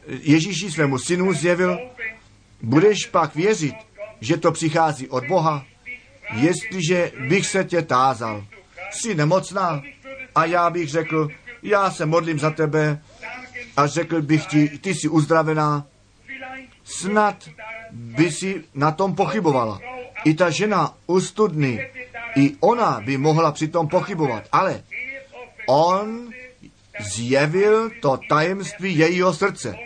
Ježíši 0.07 0.71
svému 0.71 0.99
synu 0.99 1.33
zjevil, 1.33 1.79
budeš 2.63 3.07
pak 3.07 3.35
věřit, 3.35 3.75
že 4.21 4.37
to 4.37 4.53
přichází 4.53 5.09
od 5.09 5.27
Boha, 5.27 5.65
jestliže 6.35 7.13
bych 7.29 7.47
se 7.47 7.65
tě 7.65 7.83
tázal, 7.83 8.45
jsi 8.91 9.15
nemocná? 9.15 9.83
A 10.35 10.45
já 10.45 10.71
bych 10.71 10.89
řekl, 10.89 11.29
já 11.63 11.91
se 11.91 12.07
modlím 12.07 12.39
za 12.39 12.51
tebe. 12.51 13.03
A 13.77 13.87
řekl 13.87 14.23
bych 14.23 14.47
ti, 14.47 14.69
ty 14.69 14.95
jsi 14.95 15.09
uzdravená, 15.09 15.87
snad 16.85 17.49
by 17.93 18.31
si 18.31 18.65
na 18.75 18.91
tom 18.91 19.15
pochybovala. 19.15 19.81
I 20.25 20.35
ta 20.35 20.51
žena 20.51 20.95
u 21.07 21.21
studny, 21.21 21.91
i 22.37 22.57
ona 22.61 23.01
by 23.01 23.17
mohla 23.17 23.53
přitom 23.53 23.89
pochybovat, 23.89 24.49
ale 24.53 24.83
on 25.67 26.31
zjevil 27.01 27.91
to 28.03 28.19
tajemství 28.29 28.99
jejího 28.99 29.35
srdce. 29.35 29.77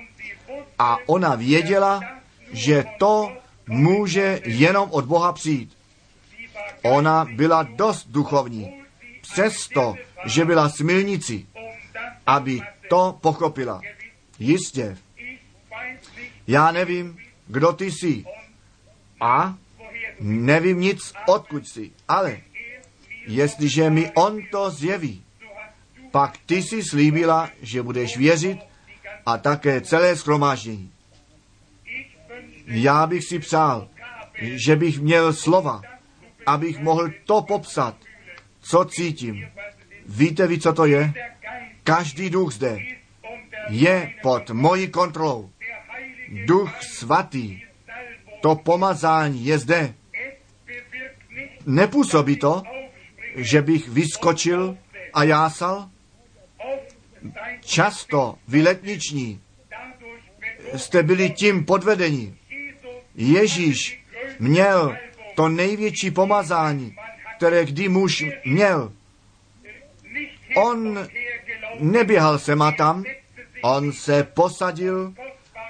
A 0.78 0.96
ona 1.06 1.34
věděla, 1.34 2.00
že 2.52 2.84
to 2.98 3.32
může 3.66 4.40
jenom 4.44 4.90
od 4.90 5.04
Boha 5.04 5.32
přijít. 5.32 5.76
Ona 6.82 7.24
byla 7.24 7.62
dost 7.62 8.08
duchovní, 8.08 8.82
přesto, 9.20 9.94
že 10.24 10.44
byla 10.44 10.68
smilnici, 10.68 11.46
aby 12.26 12.60
to 12.88 13.18
pochopila. 13.20 13.80
Jistě. 14.38 14.96
Já 16.46 16.72
nevím, 16.72 17.18
kdo 17.46 17.72
ty 17.72 17.92
jsi. 17.92 18.24
A 19.20 19.54
nevím 20.20 20.80
nic, 20.80 21.12
odkud 21.26 21.68
jsi. 21.68 21.90
Ale 22.08 22.40
jestliže 23.26 23.90
mi 23.90 24.10
on 24.14 24.42
to 24.50 24.70
zjeví, 24.70 25.24
pak 26.14 26.38
ty 26.46 26.62
si 26.62 26.82
slíbila, 26.82 27.50
že 27.62 27.82
budeš 27.82 28.16
věřit 28.16 28.58
a 29.26 29.38
také 29.38 29.80
celé 29.80 30.16
schromáždění. 30.16 30.92
Já 32.66 33.06
bych 33.06 33.24
si 33.24 33.38
přál, 33.38 33.88
že 34.66 34.76
bych 34.76 35.00
měl 35.00 35.32
slova, 35.32 35.82
abych 36.46 36.78
mohl 36.78 37.10
to 37.24 37.42
popsat, 37.42 37.96
co 38.60 38.84
cítím. 38.84 39.48
Víte 40.06 40.46
vy, 40.46 40.58
co 40.58 40.72
to 40.72 40.86
je? 40.86 41.12
Každý 41.84 42.30
duch 42.30 42.52
zde 42.52 42.78
je 43.68 44.14
pod 44.22 44.50
mojí 44.50 44.88
kontrolou. 44.88 45.50
Duch 46.46 46.82
svatý, 46.82 47.60
to 48.40 48.54
pomazání 48.54 49.44
je 49.46 49.58
zde. 49.58 49.94
Nepůsobí 51.66 52.36
to, 52.36 52.62
že 53.36 53.62
bych 53.62 53.88
vyskočil 53.88 54.78
a 55.14 55.24
jásal? 55.24 55.93
Často 57.60 58.38
vy 58.48 58.62
letniční 58.62 59.40
jste 60.76 61.02
byli 61.02 61.30
tím 61.30 61.64
podvedení. 61.64 62.36
Ježíš 63.14 64.04
měl 64.38 64.96
to 65.34 65.48
největší 65.48 66.10
pomazání, 66.10 66.96
které 67.36 67.64
kdy 67.64 67.88
muž 67.88 68.24
měl. 68.44 68.92
On 70.56 71.08
neběhal 71.78 72.38
sem 72.38 72.62
a 72.62 72.72
tam, 72.72 73.04
on 73.62 73.92
se 73.92 74.24
posadil 74.24 75.14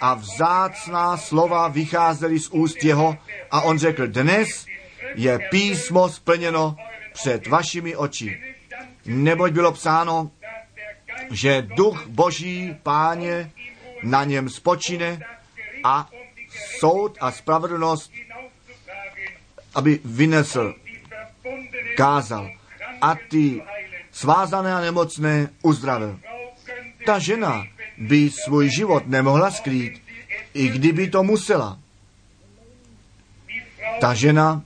a 0.00 0.14
vzácná 0.14 1.16
slova 1.16 1.68
vycházely 1.68 2.38
z 2.38 2.48
úst 2.48 2.84
jeho 2.84 3.18
a 3.50 3.60
on 3.60 3.78
řekl, 3.78 4.06
dnes 4.06 4.66
je 5.14 5.38
písmo 5.50 6.08
splněno 6.08 6.76
před 7.12 7.46
vašimi 7.46 7.96
oči. 7.96 8.40
Neboť 9.06 9.52
bylo 9.52 9.72
psáno, 9.72 10.30
že 11.30 11.62
duch 11.62 12.06
boží 12.06 12.76
páně 12.82 13.50
na 14.02 14.24
něm 14.24 14.48
spočine 14.48 15.20
a 15.84 16.10
soud 16.80 17.18
a 17.20 17.30
spravedlnost, 17.30 18.12
aby 19.74 20.00
vynesl, 20.04 20.74
kázal 21.96 22.50
a 23.00 23.14
ty 23.28 23.62
svázané 24.12 24.74
a 24.74 24.80
nemocné 24.80 25.50
uzdravil. 25.62 26.20
Ta 27.06 27.18
žena 27.18 27.64
by 27.98 28.30
svůj 28.30 28.70
život 28.70 29.06
nemohla 29.06 29.50
skrýt, 29.50 30.02
i 30.54 30.68
kdyby 30.68 31.10
to 31.10 31.22
musela. 31.22 31.78
Ta 34.00 34.14
žena 34.14 34.62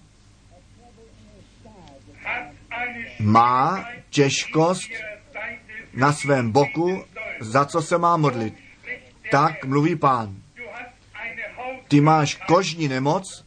má 3.20 3.84
těžkost 4.10 4.90
na 5.98 6.12
svém 6.12 6.50
boku, 6.50 7.04
za 7.40 7.64
co 7.64 7.82
se 7.82 7.98
má 7.98 8.16
modlit. 8.16 8.54
Tak 9.30 9.64
mluví 9.64 9.96
pán. 9.96 10.36
Ty 11.88 12.00
máš 12.00 12.34
kožní 12.34 12.88
nemoc, 12.88 13.44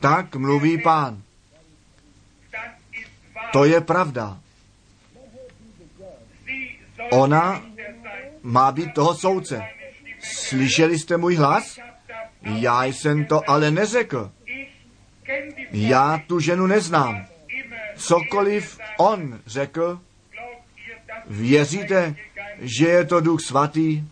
tak 0.00 0.36
mluví 0.36 0.82
pán. 0.82 1.22
To 3.52 3.64
je 3.64 3.80
pravda. 3.80 4.38
Ona 7.10 7.62
má 8.42 8.72
být 8.72 8.94
toho 8.94 9.14
soudce. 9.14 9.62
Slyšeli 10.20 10.98
jste 10.98 11.16
můj 11.16 11.36
hlas? 11.36 11.78
Já 12.42 12.84
jsem 12.84 13.24
to 13.24 13.50
ale 13.50 13.70
neřekl. 13.70 14.30
Já 15.72 16.22
tu 16.26 16.40
ženu 16.40 16.66
neznám. 16.66 17.26
Cokoliv 17.96 18.78
on 18.98 19.40
řekl, 19.46 20.00
věříte, 21.30 22.14
že 22.60 22.86
je 22.88 23.04
to 23.04 23.20
duch 23.20 23.40
svatý? 23.40 24.02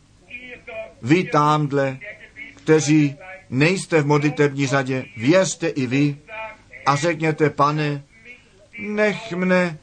Vy 1.03 1.25
tamhle, 1.25 1.99
kteří 2.55 3.17
nejste 3.51 4.03
v 4.03 4.07
modlitební 4.07 4.67
řadě, 4.67 5.05
věřte 5.17 5.69
i 5.69 5.87
vy 5.87 6.17
a 6.87 6.97
řekněte, 6.97 7.51
pane, 7.51 8.03
nech 8.79 9.33
mne 9.33 9.79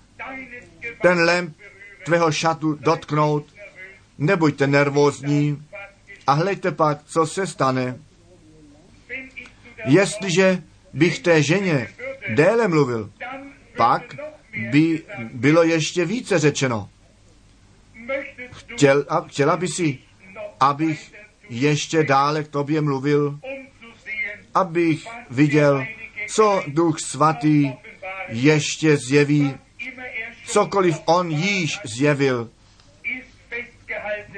ten 1.01 1.19
lemp 1.19 1.57
tvého 2.05 2.31
šatu 2.31 2.73
dotknout, 2.73 3.45
nebuďte 4.17 4.67
nervózní 4.67 5.63
a 6.27 6.33
hleďte 6.33 6.71
pak, 6.71 7.03
co 7.03 7.25
se 7.25 7.47
stane. 7.47 7.97
Jestliže 9.85 10.63
bych 10.93 11.19
té 11.19 11.43
ženě 11.43 11.87
déle 12.29 12.67
mluvil, 12.67 13.11
pak 13.77 14.15
by 14.71 15.03
bylo 15.33 15.63
ještě 15.63 16.05
více 16.05 16.39
řečeno. 16.39 16.89
Chtěl, 18.67 19.05
a 19.09 19.21
chtěla 19.21 19.57
by 19.57 19.67
si, 19.67 19.99
abych 20.59 21.13
ještě 21.49 22.03
dále 22.03 22.43
k 22.43 22.47
tobě 22.47 22.81
mluvil, 22.81 23.39
abych 24.55 25.07
viděl, 25.29 25.85
co 26.27 26.63
Duch 26.67 26.99
Svatý 26.99 27.71
ještě 28.29 28.97
zjeví, 28.97 29.55
cokoliv 30.45 31.01
on 31.05 31.31
již 31.31 31.79
zjevil. 31.83 32.49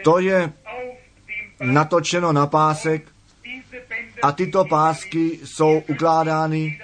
To 0.03 0.19
je 0.19 0.53
natočeno 1.61 2.31
na 2.31 2.47
pásek 2.47 3.03
a 4.21 4.31
tyto 4.31 4.65
pásky 4.65 5.39
jsou 5.43 5.83
ukládány, 5.87 6.79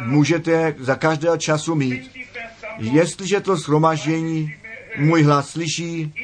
můžete 0.00 0.50
je 0.50 0.74
za 0.78 0.94
každého 0.94 1.36
času 1.36 1.74
mít. 1.74 2.10
Jestliže 2.78 3.40
to 3.40 3.56
shromaždění 3.56 4.54
můj 4.96 5.22
hlas 5.22 5.48
slyší, 5.48 6.14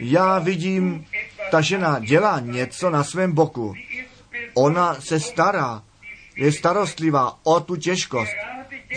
já 0.00 0.38
vidím, 0.38 1.06
ta 1.50 1.60
žena 1.60 1.98
dělá 1.98 2.40
něco 2.40 2.90
na 2.90 3.04
svém 3.04 3.32
boku. 3.32 3.74
Ona 4.54 4.94
se 4.94 5.20
stará, 5.20 5.82
je 6.36 6.52
starostlivá 6.52 7.38
o 7.42 7.60
tu 7.60 7.76
těžkost. 7.76 8.32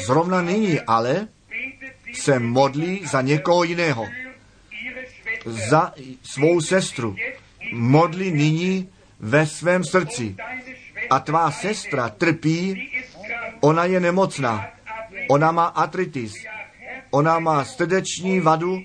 Zrovna 0.05 0.41
nyní 0.41 0.79
ale 0.79 1.27
se 2.13 2.39
modlí 2.39 3.01
za 3.05 3.21
někoho 3.21 3.63
jiného. 3.63 4.05
Za 5.45 5.93
svou 6.23 6.61
sestru. 6.61 7.15
Modlí 7.73 8.31
nyní 8.31 8.89
ve 9.19 9.47
svém 9.47 9.83
srdci. 9.83 10.35
A 11.09 11.19
tvá 11.19 11.51
sestra 11.51 12.09
trpí, 12.09 12.89
ona 13.59 13.85
je 13.85 13.99
nemocná. 13.99 14.67
Ona 15.29 15.51
má 15.51 15.65
artritis. 15.65 16.33
Ona 17.11 17.39
má 17.39 17.65
srdeční 17.65 18.39
vadu 18.39 18.81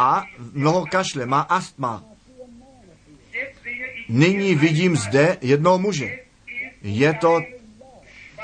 a 0.00 0.24
mnoho 0.52 0.86
kašle, 0.86 1.26
má 1.26 1.40
astma. 1.40 2.04
Nyní 4.08 4.54
vidím 4.54 4.96
zde 4.96 5.38
jednoho 5.40 5.78
muže. 5.78 6.18
Je 6.82 7.14
to 7.14 7.40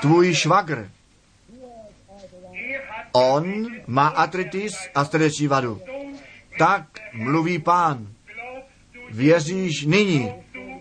tvůj 0.01 0.35
švagr. 0.35 0.91
On 3.11 3.67
má 3.87 4.07
artritis 4.07 4.73
a 4.95 5.05
srdeční 5.05 5.47
vadu. 5.47 5.81
Tak 6.59 6.83
mluví 7.13 7.59
pán. 7.59 8.07
Věříš 9.09 9.85
nyní, 9.85 10.31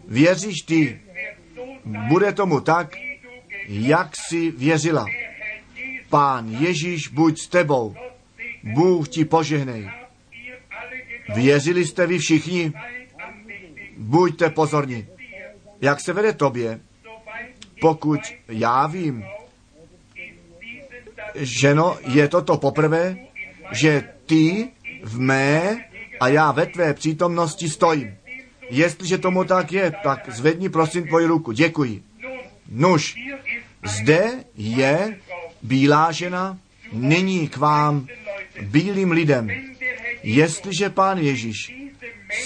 věříš 0.08 0.62
ty. 0.66 1.00
Bude 1.84 2.32
tomu 2.32 2.60
tak, 2.60 2.96
jak 3.68 4.10
si 4.28 4.50
věřila. 4.50 5.06
Pán 6.08 6.48
Ježíš 6.48 7.08
buď 7.08 7.38
s 7.38 7.48
tebou. 7.48 7.94
Bůh 8.62 9.08
ti 9.08 9.24
požehnej. 9.24 10.05
Věřili 11.34 11.86
jste 11.86 12.06
vy 12.06 12.18
všichni? 12.18 12.72
Buďte 13.96 14.50
pozorní. 14.50 15.06
Jak 15.80 16.00
se 16.00 16.12
vede 16.12 16.32
tobě? 16.32 16.80
Pokud 17.80 18.20
já 18.48 18.86
vím, 18.86 19.24
ženo, 21.34 21.96
je 22.08 22.28
toto 22.28 22.56
poprvé, 22.56 23.16
že 23.72 24.08
ty 24.26 24.68
v 25.02 25.20
mé 25.20 25.84
a 26.20 26.28
já 26.28 26.52
ve 26.52 26.66
tvé 26.66 26.94
přítomnosti 26.94 27.68
stojím. 27.68 28.14
Jestliže 28.70 29.18
tomu 29.18 29.44
tak 29.44 29.72
je, 29.72 29.92
tak 30.02 30.28
zvedni 30.32 30.68
prosím 30.68 31.06
tvoji 31.08 31.26
ruku. 31.26 31.52
Děkuji. 31.52 32.02
Nuž, 32.70 33.14
zde 33.84 34.30
je 34.56 35.18
bílá 35.62 36.12
žena, 36.12 36.58
nyní 36.92 37.48
k 37.48 37.56
vám, 37.56 38.06
bílým 38.62 39.10
lidem. 39.10 39.48
Jestliže 40.26 40.90
pán 40.90 41.18
Ježíš 41.18 41.74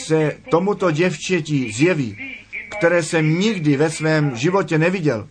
se 0.04 0.36
tomuto 0.50 0.90
děvčetí 0.90 1.72
zjeví, 1.72 2.36
které 2.78 3.02
jsem 3.02 3.38
nikdy 3.40 3.76
ve 3.76 3.90
svém 3.90 4.36
životě 4.36 4.78
neviděl, 4.78 5.28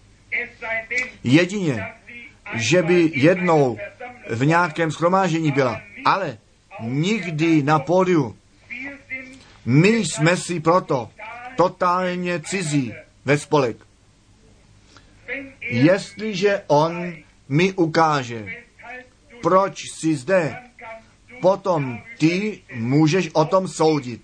jedině, 1.23 1.83
že 2.53 2.83
by 2.83 3.11
jednou 3.13 3.77
v 4.29 4.45
nějakém 4.45 4.91
schromážení 4.91 5.51
byla, 5.51 5.81
ale 6.05 6.37
nikdy 6.81 7.63
na 7.63 7.79
pódiu. 7.79 8.37
My 9.65 9.89
jsme 9.89 10.37
si 10.37 10.59
proto 10.59 11.09
totálně 11.55 12.39
cizí 12.39 12.93
ve 13.25 13.37
spolek. 13.37 13.77
Jestliže 15.61 16.63
on 16.67 17.13
mi 17.49 17.73
ukáže, 17.73 18.45
proč 19.41 19.83
jsi 19.83 20.15
zde, 20.15 20.68
potom 21.41 21.99
ty 22.17 22.61
můžeš 22.75 23.29
o 23.33 23.45
tom 23.45 23.67
soudit, 23.67 24.21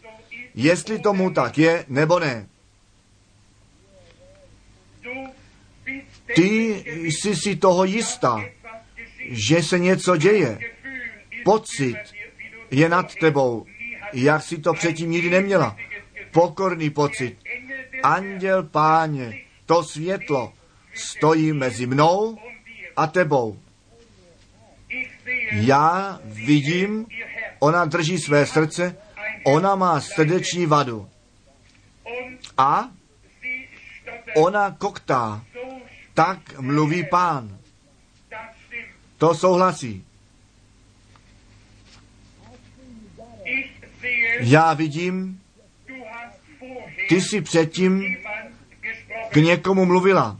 jestli 0.55 0.99
tomu 0.99 1.29
tak 1.29 1.57
je 1.57 1.85
nebo 1.87 2.19
ne. 2.19 2.47
Ty 6.35 6.83
jsi 7.03 7.35
si 7.35 7.55
toho 7.55 7.83
jistá, 7.83 8.45
že 9.29 9.63
se 9.63 9.79
něco 9.79 10.17
děje. 10.17 10.59
Pocit 11.43 11.97
je 12.71 12.89
nad 12.89 13.15
tebou, 13.15 13.65
jak 14.13 14.43
si 14.43 14.57
to 14.57 14.73
předtím 14.73 15.11
nikdy 15.11 15.29
neměla. 15.29 15.77
pokorný 16.31 16.89
pocit. 16.89 17.37
Anděl 18.03 18.63
páně, 18.63 19.41
to 19.65 19.83
světlo 19.83 20.53
stojí 20.93 21.53
mezi 21.53 21.85
mnou 21.85 22.37
a 22.95 23.07
tebou. 23.07 23.59
Já 25.55 26.19
vidím, 26.23 27.05
ona 27.59 27.85
drží 27.85 28.17
své 28.17 28.45
srdce, 28.45 28.97
ona 29.43 29.75
má 29.75 30.01
srdeční 30.01 30.65
vadu. 30.65 31.09
A 32.57 32.89
ona 34.35 34.71
koktá. 34.71 35.43
Tak 36.13 36.59
mluví 36.59 37.03
pán. 37.03 37.57
To 39.17 39.35
souhlasí. 39.35 40.05
Já 44.39 44.73
vidím, 44.73 45.41
ty 47.09 47.21
jsi 47.21 47.41
předtím 47.41 48.17
k 49.29 49.35
někomu 49.35 49.85
mluvila. 49.85 50.39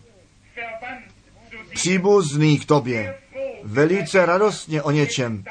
Příbuzný 1.73 2.59
k 2.59 2.65
tobě. 2.65 3.24
Velice 3.65 4.25
radostně 4.25 4.81
o 4.81 4.91
něčem. 4.91 5.43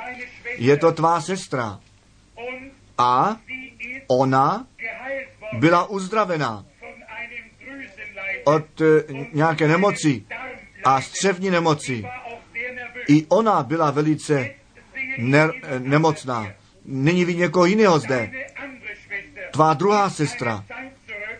Je 0.56 0.76
to 0.76 0.92
tvá 0.92 1.20
sestra. 1.20 1.80
A 2.98 3.36
ona 4.06 4.66
byla 5.58 5.90
uzdravená 5.90 6.64
od 8.44 8.80
eh, 8.80 8.84
nějaké 9.32 9.68
nemoci 9.68 10.24
a 10.84 11.00
střevní 11.00 11.50
nemoci. 11.50 12.04
I 13.08 13.26
ona 13.28 13.62
byla 13.62 13.90
velice 13.90 14.50
ne- 15.18 15.50
nemocná. 15.78 16.46
Nyní 16.84 17.24
ví 17.24 17.36
někoho 17.36 17.64
jiného 17.64 17.98
zde. 17.98 18.30
Tvá 19.52 19.74
druhá 19.74 20.10
sestra, 20.10 20.64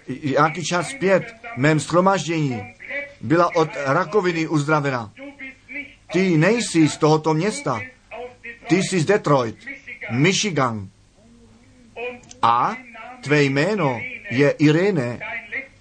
jaký 0.09 0.65
čas 0.65 0.89
zpět, 0.89 1.35
mém 1.57 1.81
schromaždění, 1.81 2.75
byla 3.21 3.57
od 3.57 3.69
rakoviny 3.87 4.49
uzdravena. 4.49 5.13
Ty 6.15 6.39
nejsi 6.39 6.89
z 6.89 6.97
tohoto 6.97 7.35
města. 7.35 7.81
Ty 8.69 8.77
jsi 8.77 9.01
z 9.01 9.05
Detroit, 9.05 9.57
Michigan. 10.11 10.89
A 12.43 12.77
tvé 13.23 13.43
jméno 13.43 14.01
je 14.31 14.51
Irene, 14.51 15.19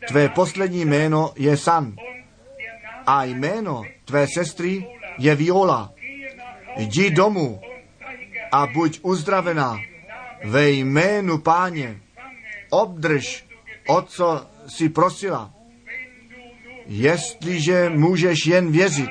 tvé 0.08 0.30
poslední 0.30 0.86
jméno 0.86 1.34
je 1.36 1.58
San. 1.58 1.96
A 3.06 3.24
jméno 3.24 3.84
tvé 4.06 4.28
sestry 4.34 4.86
je 5.18 5.36
Viola. 5.36 5.94
Jdi 6.78 7.10
domů 7.10 7.62
a 8.52 8.68
buď 8.68 9.00
uzdravená 9.02 9.78
ve 10.44 10.70
jménu 10.70 11.38
páně. 11.38 11.98
Obdrž, 12.70 13.46
o 13.88 14.02
co 14.02 14.48
si 14.68 14.90
prosila. 14.90 15.54
Jestliže 16.86 17.90
můžeš 17.90 18.46
jen 18.46 18.72
věřit, 18.72 19.10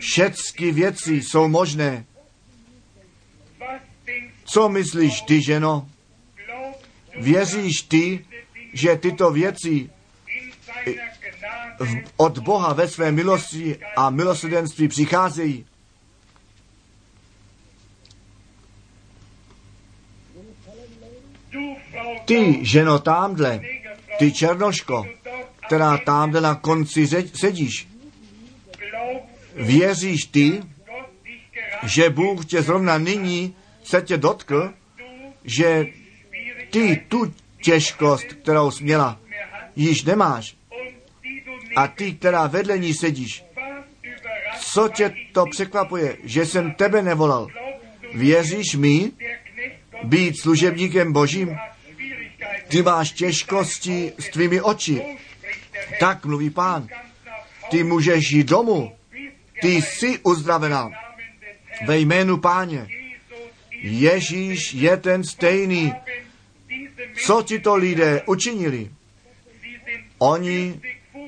všechny 0.00 0.72
věci 0.72 1.22
jsou 1.22 1.48
možné. 1.48 2.04
Co 4.44 4.68
myslíš 4.68 5.20
ty, 5.20 5.42
ženo? 5.42 5.88
Věříš 7.20 7.82
ty, 7.82 8.24
že 8.72 8.96
tyto 8.96 9.30
věci 9.30 9.90
od 12.16 12.38
Boha 12.38 12.72
ve 12.72 12.88
své 12.88 13.12
milosti 13.12 13.76
a 13.96 14.10
milosrdenství 14.10 14.88
přicházejí? 14.88 15.66
Ty, 22.24 22.58
ženo, 22.62 22.98
tamhle, 22.98 23.60
ty 24.18 24.32
černoško, 24.32 25.06
která 25.66 25.98
tamhle 25.98 26.40
na 26.40 26.54
konci 26.54 27.08
sedíš, 27.34 27.88
věříš 29.58 30.24
ty, 30.24 30.62
že 31.82 32.10
Bůh 32.10 32.46
tě 32.46 32.62
zrovna 32.62 32.98
nyní 32.98 33.56
se 33.84 34.02
tě 34.02 34.16
dotkl, 34.16 34.72
že 35.44 35.86
ty 36.70 37.04
tu 37.08 37.34
těžkost, 37.62 38.24
kterou 38.24 38.70
jsi 38.70 38.84
měla, 38.84 39.20
již 39.76 40.04
nemáš. 40.04 40.56
A 41.76 41.88
ty, 41.88 42.12
která 42.12 42.46
vedle 42.46 42.78
ní 42.78 42.94
sedíš, 42.94 43.44
co 44.60 44.88
tě 44.88 45.14
to 45.32 45.44
překvapuje, 45.50 46.16
že 46.24 46.46
jsem 46.46 46.74
tebe 46.74 47.02
nevolal? 47.02 47.46
Věříš 48.14 48.74
mi 48.74 49.12
být 50.04 50.40
služebníkem 50.40 51.12
Božím? 51.12 51.56
Ty 52.68 52.82
máš 52.82 53.12
těžkosti 53.12 54.12
s 54.18 54.28
tvými 54.28 54.60
oči. 54.60 55.02
Tak 56.00 56.24
mluví 56.24 56.50
pán. 56.50 56.88
Ty 57.70 57.84
můžeš 57.84 58.30
jít 58.30 58.48
domů. 58.48 58.97
Ty 59.60 59.82
jsi 59.82 60.18
uzdravená. 60.18 60.90
Ve 61.86 61.98
jménu 61.98 62.36
páně. 62.36 62.88
Ježíš 63.82 64.74
je 64.74 64.96
ten 64.96 65.24
stejný. 65.24 65.92
Co 67.26 67.42
ti 67.42 67.58
to 67.58 67.74
lidé 67.74 68.22
učinili? 68.26 68.90
Oni 70.18 70.80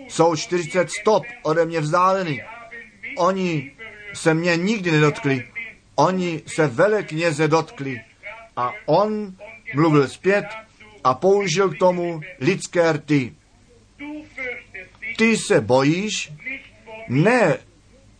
jsou 0.09 0.37
40 0.37 0.91
stop 0.91 1.25
ode 1.43 1.65
mě 1.65 1.81
vzdáleni. 1.81 2.45
Oni 3.17 3.73
se 4.15 4.35
mě 4.35 4.57
nikdy 4.57 4.91
nedotkli. 4.91 5.49
Oni 5.95 6.43
se 6.47 6.67
velekněze 6.67 7.49
dotkli. 7.49 8.01
A 8.57 8.73
on 8.87 9.35
mluvil 9.75 10.09
zpět 10.09 10.45
a 11.05 11.15
použil 11.15 11.71
k 11.71 11.79
tomu 11.79 12.21
lidské 12.41 12.93
rty. 12.93 13.33
Ty 15.17 15.37
se 15.37 15.61
bojíš 15.61 16.33
ne 17.09 17.59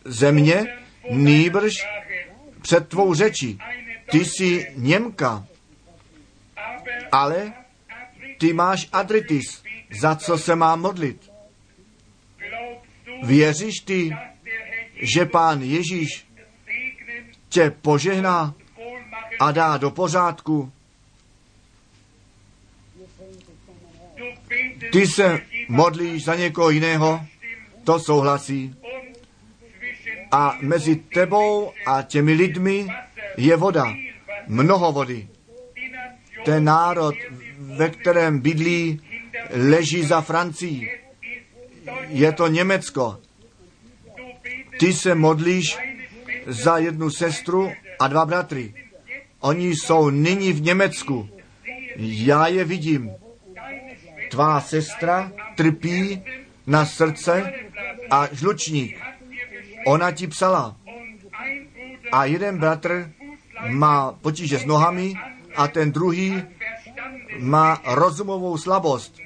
země, 0.05 0.77
nýbrž 1.09 1.73
před 2.61 2.87
tvou 2.87 3.13
řečí. 3.13 3.59
Ty 4.11 4.25
jsi 4.25 4.73
Němka, 4.75 5.45
ale 7.11 7.53
ty 8.37 8.53
máš 8.53 8.89
adritis, 8.91 9.63
za 10.01 10.15
co 10.15 10.37
se 10.37 10.55
má 10.55 10.75
modlit. 10.75 11.31
Věříš 13.23 13.79
ty, 13.79 14.15
že 15.01 15.25
pán 15.25 15.61
Ježíš 15.61 16.25
tě 17.49 17.71
požehná 17.81 18.53
a 19.39 19.51
dá 19.51 19.77
do 19.77 19.91
pořádku? 19.91 20.71
Ty 24.91 25.07
se 25.07 25.41
modlíš 25.67 26.23
za 26.23 26.35
někoho 26.35 26.69
jiného, 26.69 27.25
to 27.83 27.99
souhlasí. 27.99 28.75
A 30.31 30.57
mezi 30.61 30.95
tebou 30.95 31.71
a 31.85 32.01
těmi 32.01 32.33
lidmi 32.33 32.87
je 33.37 33.55
voda, 33.57 33.93
mnoho 34.47 34.91
vody. 34.91 35.27
Ten 36.45 36.63
národ, 36.63 37.15
ve 37.59 37.89
kterém 37.89 38.39
bydlí, 38.39 39.01
leží 39.53 40.03
za 40.03 40.21
Francií. 40.21 40.89
Je 42.07 42.31
to 42.31 42.47
Německo. 42.47 43.19
Ty 44.79 44.93
se 44.93 45.15
modlíš 45.15 45.77
za 46.47 46.77
jednu 46.77 47.09
sestru 47.09 47.71
a 47.99 48.07
dva 48.07 48.25
bratry. 48.25 48.73
Oni 49.39 49.67
jsou 49.67 50.09
nyní 50.09 50.53
v 50.53 50.61
Německu. 50.61 51.29
Já 51.97 52.47
je 52.47 52.63
vidím. 52.63 53.11
Tvá 54.31 54.61
sestra 54.61 55.31
trpí 55.55 56.23
na 56.67 56.85
srdce 56.85 57.53
a 58.11 58.27
žlučník. 58.31 59.10
Ona 59.85 60.11
ti 60.11 60.27
psala. 60.27 60.75
A 62.11 62.25
jeden 62.25 62.57
bratr 62.57 63.11
má 63.69 64.11
potíže 64.11 64.59
s 64.59 64.65
nohami 64.65 65.13
a 65.55 65.67
ten 65.67 65.91
druhý 65.91 66.43
má 67.39 67.81
rozumovou 67.85 68.57
slabost. 68.57 69.17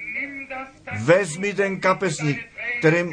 Vezmi 0.99 1.53
ten 1.53 1.79
kapesník, 1.79 2.39
kterým 2.79 3.11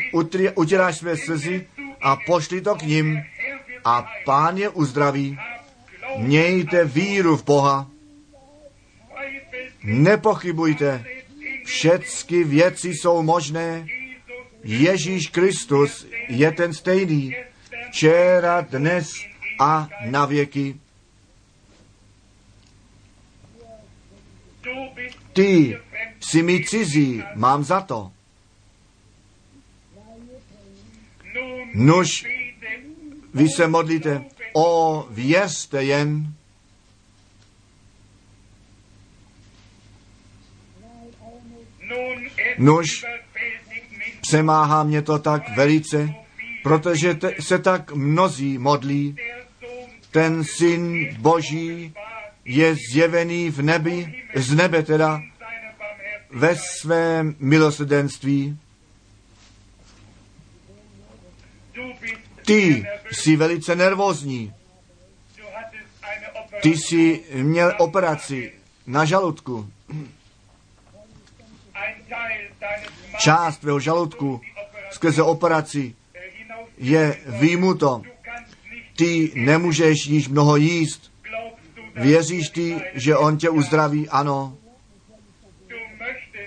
utíráš 0.54 0.96
své 0.96 1.16
slzy 1.16 1.66
a 2.00 2.16
pošli 2.26 2.60
to 2.60 2.74
k 2.74 2.82
ním 2.82 3.22
a 3.84 4.08
pán 4.24 4.56
je 4.56 4.68
uzdraví. 4.68 5.38
Mějte 6.18 6.84
víru 6.84 7.36
v 7.36 7.44
Boha. 7.44 7.90
Nepochybujte, 9.82 11.04
všechny 11.64 12.44
věci 12.44 12.88
jsou 12.88 13.22
možné. 13.22 13.86
Ježíš 14.64 15.26
Kristus 15.26 16.06
je 16.28 16.52
ten 16.52 16.74
stejný, 16.74 17.34
včera, 17.90 18.60
dnes 18.60 19.12
a 19.60 19.88
na 20.06 20.26
věky. 20.26 20.76
Ty 25.32 25.78
jsi 26.20 26.42
mi 26.42 26.64
cizí, 26.64 27.22
mám 27.34 27.64
za 27.64 27.80
to. 27.80 28.12
Nuž, 31.74 32.26
vy 33.34 33.48
se 33.48 33.68
modlíte, 33.68 34.24
o, 34.52 35.06
věřte 35.10 35.84
jen. 35.84 36.34
Nož, 42.58 43.04
přemáhá 44.32 44.84
mě 44.84 45.02
to 45.02 45.18
tak 45.18 45.56
velice, 45.56 46.14
protože 46.62 47.14
te, 47.14 47.34
se 47.40 47.58
tak 47.58 47.92
mnozí 47.92 48.58
modlí. 48.58 49.16
Ten 50.10 50.44
syn 50.44 51.08
Boží 51.18 51.94
je 52.44 52.76
zjevený 52.92 53.50
v 53.50 53.62
nebi, 53.62 54.24
z 54.34 54.54
nebe 54.54 54.82
teda, 54.82 55.20
ve 56.30 56.56
svém 56.56 57.36
milosrdenství. 57.38 58.58
Ty 62.46 62.86
jsi 63.12 63.36
velice 63.36 63.76
nervózní. 63.76 64.52
Ty 66.62 66.68
jsi 66.68 67.24
měl 67.34 67.72
operaci 67.78 68.52
na 68.86 69.04
žaludku. 69.04 69.68
Část 73.22 73.58
tvého 73.58 73.80
žaludku 73.80 74.40
skrze 74.90 75.22
operaci 75.22 75.94
je 76.78 77.16
výmuto. 77.26 78.02
Ty 78.96 79.32
nemůžeš 79.34 80.06
již 80.06 80.28
mnoho 80.28 80.56
jíst. 80.56 81.12
Věříš 81.94 82.48
ty, 82.48 82.80
že 82.94 83.16
on 83.16 83.38
tě 83.38 83.50
uzdraví? 83.50 84.08
Ano. 84.08 84.56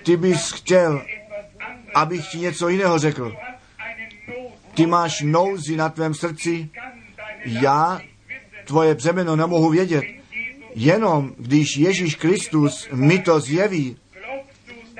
Ty 0.03 0.17
bys 0.17 0.51
chtěl, 0.51 1.05
abych 1.95 2.27
ti 2.27 2.37
něco 2.37 2.69
jiného 2.69 2.99
řekl. 2.99 3.35
Ty 4.73 4.85
máš 4.85 5.21
nouzi 5.21 5.75
na 5.77 5.89
tvém 5.89 6.13
srdci. 6.13 6.69
Já 7.45 8.01
tvoje 8.65 8.95
břemeno 8.95 9.35
nemohu 9.35 9.69
vědět. 9.69 10.03
Jenom 10.75 11.33
když 11.37 11.77
Ježíš 11.77 12.15
Kristus 12.15 12.87
mi 12.93 13.19
to 13.19 13.39
zjeví, 13.39 13.97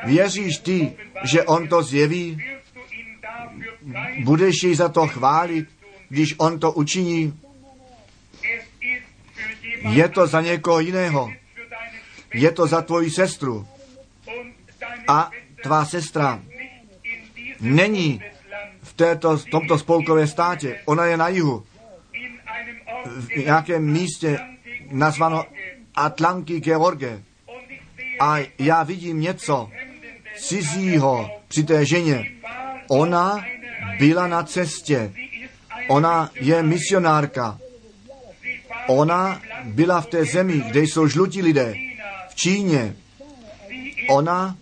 věříš 0.05 0.57
ty, 0.57 0.93
že 1.25 1.43
on 1.43 1.67
to 1.67 1.83
zjeví, 1.83 2.43
budeš 4.23 4.63
jej 4.63 4.75
za 4.75 4.89
to 4.89 5.07
chválit, 5.07 5.67
když 6.09 6.35
on 6.37 6.59
to 6.59 6.71
učiní. 6.71 7.39
Je 9.89 10.09
to 10.09 10.27
za 10.27 10.41
někoho 10.41 10.79
jiného. 10.79 11.31
Je 12.33 12.51
to 12.51 12.67
za 12.67 12.81
tvoji 12.81 13.09
sestru. 13.09 13.67
A 15.07 15.31
tvá 15.63 15.85
sestra 15.85 16.41
není 17.61 18.21
v, 18.83 18.93
této, 18.93 19.37
v 19.37 19.45
tomto 19.45 19.79
spolkové 19.79 20.27
státě. 20.27 20.81
Ona 20.85 21.05
je 21.05 21.17
na 21.17 21.27
jihu. 21.27 21.65
V 23.05 23.29
nějakém 23.29 23.91
místě 23.91 24.39
nazvano 24.91 25.45
Atlanky 25.95 26.59
George. 26.59 27.19
A 28.19 28.37
já 28.59 28.83
vidím 28.83 29.19
něco 29.19 29.69
cizího 30.37 31.31
při 31.47 31.63
té 31.63 31.85
ženě. 31.85 32.31
Ona 32.87 33.45
byla 33.99 34.27
na 34.27 34.43
cestě. 34.43 35.13
Ona 35.87 36.31
je 36.35 36.63
misionárka. 36.63 37.59
Ona 38.87 39.41
byla 39.63 40.01
v 40.01 40.05
té 40.05 40.25
zemi, 40.25 40.63
kde 40.67 40.81
jsou 40.81 41.07
žlutí 41.07 41.41
lidé. 41.41 41.73
V 42.29 42.35
Číně. 42.35 42.95
Ona 44.09 44.57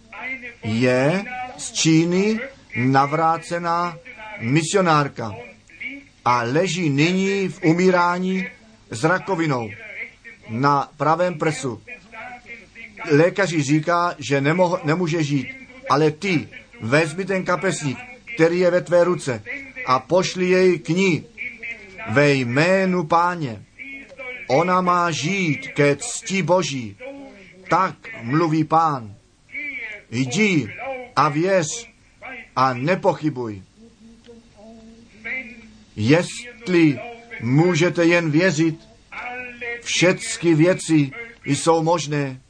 je 0.63 1.25
z 1.57 1.71
Číny 1.71 2.39
navrácená 2.75 3.97
misionárka 4.39 5.35
a 6.25 6.43
leží 6.43 6.89
nyní 6.89 7.47
v 7.47 7.63
umírání 7.63 8.47
s 8.89 9.03
rakovinou 9.03 9.69
na 10.49 10.89
pravém 10.97 11.37
prsu. 11.39 11.81
Lékaři 13.11 13.63
říká, 13.63 14.15
že 14.19 14.41
nemoh, 14.41 14.83
nemůže 14.83 15.23
žít, 15.23 15.47
ale 15.89 16.11
ty 16.11 16.47
vezmi 16.81 17.25
ten 17.25 17.45
kapesník, 17.45 17.97
který 18.35 18.59
je 18.59 18.71
ve 18.71 18.81
tvé 18.81 19.03
ruce 19.03 19.43
a 19.85 19.99
pošli 19.99 20.49
jej 20.49 20.79
k 20.79 20.89
ní 20.89 21.25
ve 22.11 22.33
jménu 22.33 23.03
páně. 23.03 23.65
Ona 24.47 24.81
má 24.81 25.11
žít 25.11 25.67
ke 25.67 25.95
cti 25.95 26.43
Boží. 26.43 26.97
Tak 27.69 27.95
mluví 28.21 28.63
pán. 28.63 29.15
Jdi 30.11 30.73
a 31.15 31.29
věř 31.29 31.67
a 32.55 32.73
nepochybuj. 32.73 33.61
Jestli 35.95 36.99
můžete 37.41 38.05
jen 38.05 38.31
věřit, 38.31 38.79
všechny 39.81 40.55
věci 40.55 41.11
jsou 41.45 41.83
možné. 41.83 42.41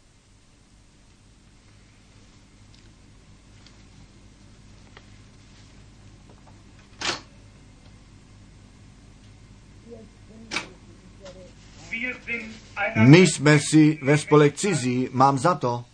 My 12.95 13.17
jsme 13.17 13.59
si 13.59 13.99
ve 14.01 14.17
spolek 14.17 14.55
cizí, 14.55 15.09
mám 15.11 15.37
za 15.37 15.55
to, 15.55 15.85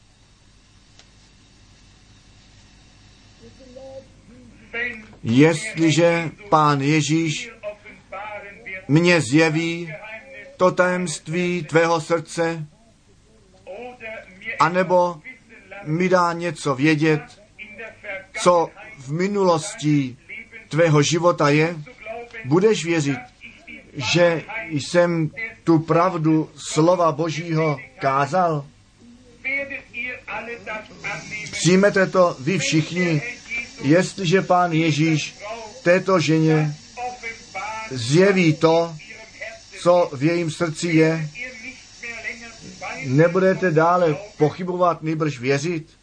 jestliže 5.24 6.32
pán 6.50 6.82
Ježíš 6.82 7.52
mě 8.88 9.22
zjeví 9.22 9.94
to 10.58 10.72
tajemství 10.72 11.64
tvého 11.64 12.02
srdce, 12.02 12.66
anebo 14.60 15.22
mi 15.84 16.10
dá 16.10 16.34
něco 16.34 16.76
vědět, 16.76 17.42
co 18.42 18.70
v 19.00 19.12
minulosti 19.12 20.18
tvého 20.70 21.02
života 21.02 21.50
je, 21.50 21.78
budeš 22.46 22.86
věřit, 22.86 23.20
že 23.94 24.44
jsem 24.70 25.32
tu 25.64 25.80
pravdu 25.80 26.50
slova 26.56 27.12
Božího 27.12 27.78
kázal? 28.00 28.66
Přijmete 31.52 32.08
to 32.08 32.38
vy 32.40 32.58
všichni, 32.58 33.22
jestliže 33.82 34.42
pán 34.42 34.72
Ježíš 34.72 35.36
této 35.84 36.20
ženě 36.20 36.76
zjeví 37.92 38.54
to, 38.54 38.96
co 39.82 40.10
v 40.14 40.24
jejím 40.24 40.52
srdci 40.52 40.88
je, 40.88 41.30
nebudete 43.06 43.72
dále 43.72 44.18
pochybovat, 44.38 45.04
nejbrž 45.04 45.40
věřit? 45.40 45.99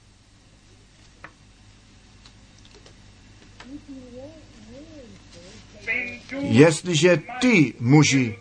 Jestliže 6.48 7.22
ty, 7.40 7.74
muži, 7.80 8.38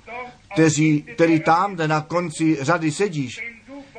kteří, 0.53 1.02
který 1.02 1.40
tam 1.40 1.76
na 1.88 2.02
konci 2.02 2.57
řady 2.61 2.91
sedíš, 2.91 3.40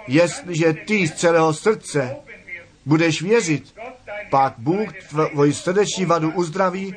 jestliže 0.09 0.73
ty 0.73 1.09
z 1.09 1.13
celého 1.15 1.55
srdce 1.55 2.17
budeš 2.87 3.23
věřit, 3.23 3.75
pak 4.31 4.55
Bůh 4.59 4.89
tvoji 5.33 5.53
srdeční 5.55 6.05
vadu 6.05 6.31
uzdraví, 6.31 6.95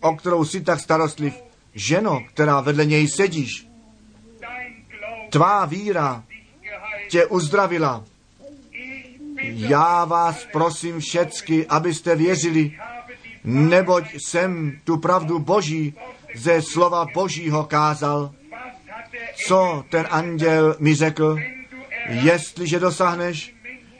o 0.00 0.16
kterou 0.16 0.44
si 0.44 0.60
tak 0.60 0.80
starostliv. 0.80 1.34
Ženo, 1.74 2.20
která 2.34 2.60
vedle 2.60 2.84
něj 2.84 3.08
sedíš, 3.08 3.66
tvá 5.30 5.64
víra 5.64 6.24
tě 7.08 7.26
uzdravila. 7.26 8.04
Já 9.42 10.04
vás 10.04 10.46
prosím 10.52 11.00
všecky, 11.00 11.66
abyste 11.66 12.16
věřili, 12.16 12.78
neboť 13.44 14.04
jsem 14.14 14.78
tu 14.84 14.96
pravdu 14.96 15.38
Boží 15.38 15.94
ze 16.34 16.62
slova 16.62 17.06
Božího 17.14 17.64
kázal. 17.64 18.34
Co 19.46 19.84
ten 19.90 20.06
anděl 20.10 20.76
mi 20.78 20.94
řekl, 20.94 21.36
jestliže 22.08 22.78
dosáhneš, 22.78 23.54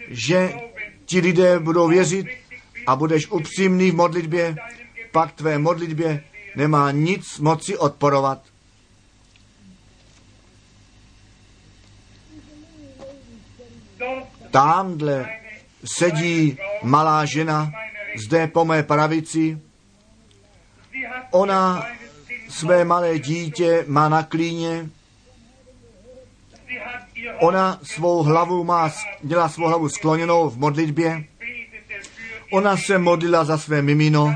že 0.08 0.54
ti 1.04 1.20
lidé 1.20 1.58
budou 1.58 1.88
věřit 1.88 2.26
a 2.86 2.96
budeš 2.96 3.30
upřímný 3.30 3.90
v 3.90 3.94
modlitbě, 3.94 4.56
pak 5.12 5.32
tvé 5.32 5.58
modlitbě 5.58 6.24
nemá 6.56 6.90
nic 6.90 7.38
moci 7.38 7.76
odporovat. 7.78 8.42
Tamhle 14.50 15.28
sedí 15.84 16.58
malá 16.82 17.24
žena, 17.24 17.72
zde 18.16 18.46
po 18.46 18.64
mé 18.64 18.82
pravici. 18.82 19.58
Ona 21.30 21.86
své 22.50 22.84
malé 22.84 23.18
dítě 23.18 23.84
má 23.86 24.08
na 24.08 24.22
klíně. 24.22 24.90
Ona 27.38 27.78
svou 27.82 28.22
hlavu 28.22 28.64
má, 28.64 28.92
dělá 29.22 29.48
svou 29.48 29.66
hlavu 29.66 29.88
skloněnou 29.88 30.50
v 30.50 30.58
modlitbě. 30.58 31.24
Ona 32.52 32.76
se 32.76 32.98
modlila 32.98 33.44
za 33.44 33.58
své 33.58 33.82
mimino. 33.82 34.34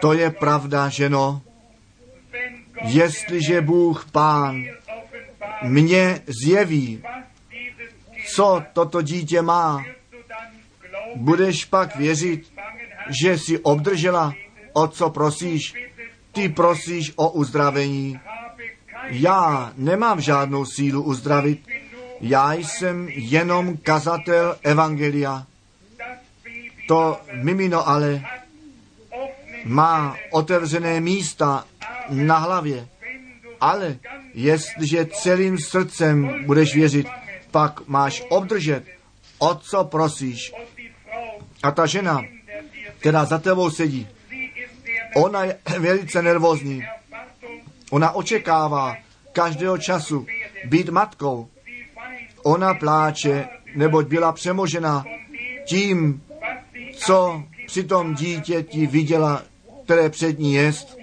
To 0.00 0.12
je 0.12 0.30
pravda, 0.30 0.88
ženo. 0.88 1.42
Jestliže 2.82 3.60
Bůh 3.60 4.06
Pán 4.12 4.64
mě 5.62 6.20
zjeví, 6.26 7.02
co 8.34 8.62
toto 8.72 9.02
dítě 9.02 9.42
má, 9.42 9.84
budeš 11.16 11.64
pak 11.64 11.96
věřit, 11.96 12.52
že 13.22 13.38
jsi 13.38 13.58
obdržela, 13.58 14.34
o 14.72 14.88
co 14.88 15.10
prosíš. 15.10 15.74
Ty 16.32 16.48
prosíš 16.48 17.12
o 17.16 17.30
uzdravení. 17.30 18.20
Já 19.06 19.72
nemám 19.76 20.20
žádnou 20.20 20.64
sílu 20.64 21.02
uzdravit. 21.02 21.66
Já 22.20 22.52
jsem 22.52 23.08
jenom 23.08 23.76
kazatel 23.76 24.56
Evangelia. 24.62 25.46
To 26.88 27.20
mimino 27.32 27.88
ale 27.88 28.22
má 29.64 30.16
otevřené 30.30 31.00
místa 31.00 31.64
na 32.08 32.38
hlavě. 32.38 32.88
Ale 33.60 33.96
jestliže 34.34 35.06
celým 35.06 35.58
srdcem 35.58 36.44
budeš 36.46 36.74
věřit, 36.74 37.06
pak 37.50 37.86
máš 37.86 38.22
obdržet, 38.28 38.84
o 39.38 39.54
co 39.54 39.84
prosíš. 39.84 40.52
A 41.62 41.70
ta 41.70 41.86
žena, 41.86 42.22
která 42.98 43.24
za 43.24 43.38
tebou 43.38 43.70
sedí, 43.70 44.08
ona 45.16 45.44
je 45.44 45.58
velice 45.78 46.22
nervózní. 46.22 46.82
Ona 47.90 48.12
očekává 48.12 48.96
každého 49.32 49.78
času 49.78 50.26
být 50.64 50.88
matkou. 50.88 51.48
Ona 52.42 52.74
pláče, 52.74 53.48
neboť 53.74 54.06
byla 54.06 54.32
přemožena 54.32 55.04
tím, 55.64 56.22
co 56.94 57.42
při 57.66 57.84
tom 57.84 58.14
dítěti 58.14 58.86
viděla, 58.86 59.42
které 59.84 60.08
před 60.10 60.38
ní 60.38 60.54
jest. 60.54 60.98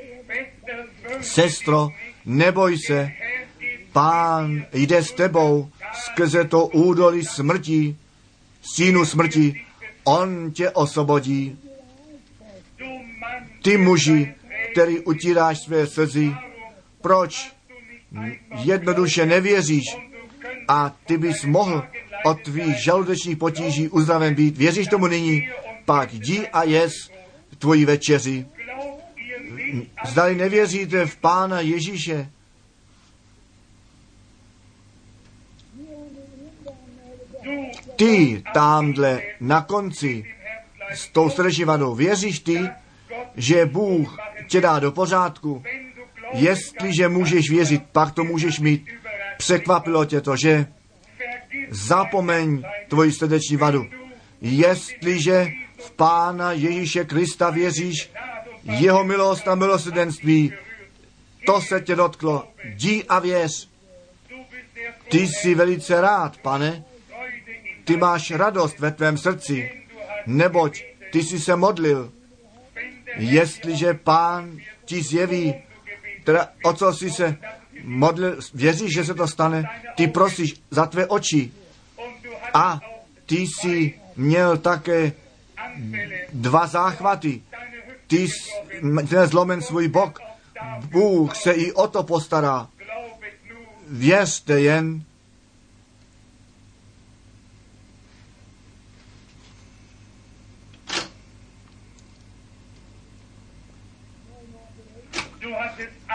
Sestro, 1.21 1.89
neboj 2.25 2.77
se, 2.77 3.11
pán 3.91 4.65
jde 4.73 5.03
s 5.03 5.11
tebou 5.11 5.69
skrze 5.93 6.43
to 6.43 6.65
údolí 6.65 7.25
smrti, 7.25 7.95
stínu 8.61 9.05
smrti, 9.05 9.65
on 10.03 10.51
tě 10.51 10.69
osvobodí. 10.69 11.57
Ty 13.68 13.77
muži, 13.77 14.34
který 14.72 14.99
utíráš 14.99 15.60
své 15.60 15.88
slzy, 15.88 16.31
proč 17.02 17.52
jednoduše 18.64 19.26
nevěříš 19.26 19.84
a 20.68 20.95
ty 21.06 21.18
bys 21.18 21.44
mohl 21.44 21.84
od 22.26 22.41
tvých 22.41 22.84
žaludečních 22.84 23.38
potíží 23.38 23.89
uzdraven 23.89 24.35
být. 24.35 24.57
Věříš 24.57 24.88
tomu 24.88 25.07
nyní? 25.07 25.49
Pak 25.85 26.14
jdi 26.14 26.48
a 26.48 26.64
jes 26.64 26.94
tvoji 27.60 27.85
večeři. 27.85 28.45
Zdali 30.06 30.35
nevěříte 30.35 31.06
v 31.06 31.18
Pána 31.18 31.60
Ježíše, 31.61 32.30
ty 37.95 38.44
tamhle 38.53 39.22
na 39.39 39.61
konci 39.61 40.35
s 40.94 41.07
tou 41.07 41.30
srdeční 41.30 41.64
vadou, 41.64 41.95
věříš 41.95 42.39
ty, 42.39 42.69
že 43.35 43.65
Bůh 43.65 44.17
tě 44.47 44.61
dá 44.61 44.79
do 44.79 44.91
pořádku? 44.91 45.63
Jestliže 46.34 47.07
můžeš 47.07 47.49
věřit, 47.49 47.84
pak 47.91 48.13
to 48.13 48.23
můžeš 48.23 48.59
mít. 48.59 48.85
Překvapilo 49.38 50.05
tě 50.05 50.21
to, 50.21 50.38
že 50.38 50.65
zapomeň 51.69 52.63
tvoji 52.88 53.11
srdeční 53.11 53.57
vadu. 53.57 53.85
Jestliže 54.41 55.47
v 55.77 55.91
Pána 55.91 56.51
Ježíše 56.51 57.05
Krista 57.05 57.49
věříš, 57.49 58.09
jeho 58.63 59.03
milost 59.03 59.47
a 59.47 59.55
milosrdenství, 59.55 60.53
to 61.45 61.61
se 61.61 61.81
tě 61.81 61.95
dotklo. 61.95 62.47
Jdi 62.63 63.03
a 63.09 63.19
věř. 63.19 63.69
Ty 65.09 65.27
jsi 65.27 65.55
velice 65.55 66.01
rád, 66.01 66.38
pane. 66.38 66.84
Ty 67.84 67.97
máš 67.97 68.31
radost 68.31 68.79
ve 68.79 68.91
tvém 68.91 69.17
srdci, 69.17 69.71
neboť 70.25 70.84
ty 71.11 71.23
jsi 71.23 71.39
se 71.39 71.55
modlil. 71.55 72.11
Jestliže 73.18 73.94
pán 73.94 74.57
ti 74.85 75.02
zjeví, 75.02 75.56
teda 76.23 76.49
o 76.64 76.73
co 76.73 76.94
jsi 76.94 77.11
se 77.11 77.38
modlil, 77.84 78.38
věříš, 78.53 78.94
že 78.94 79.06
se 79.06 79.14
to 79.14 79.27
stane, 79.27 79.64
ty 79.95 80.07
prosíš 80.07 80.61
za 80.72 80.85
tvé 80.85 81.06
oči. 81.06 81.52
A 82.53 82.80
ty 83.26 83.35
jsi 83.35 83.94
měl 84.15 84.57
také 84.57 85.11
dva 86.34 86.68
záchvaty. 86.68 87.41
Ty 88.07 88.27
jsi 88.27 88.49
zlomen 89.26 89.61
svůj 89.61 89.88
bok. 89.88 90.19
Bůh 90.91 91.35
se 91.35 91.52
i 91.52 91.72
o 91.72 91.88
to 91.88 92.03
postará. 92.03 92.68
Věřte 93.89 94.61
jen, 94.61 95.03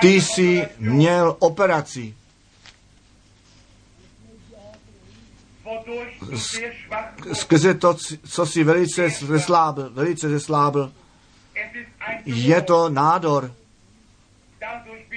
Ty 0.03 0.20
jsi 0.20 0.66
měl 0.79 1.37
operaci. 1.39 2.15
Skrze 7.33 7.74
to, 7.74 7.97
co 8.29 8.47
si 8.47 8.65
velice 8.65 9.11
zeslábil, 9.11 9.91
velice 9.91 10.29
zeslábil, 10.29 10.93
je 12.24 12.62
to 12.62 12.89
nádor. 12.89 13.55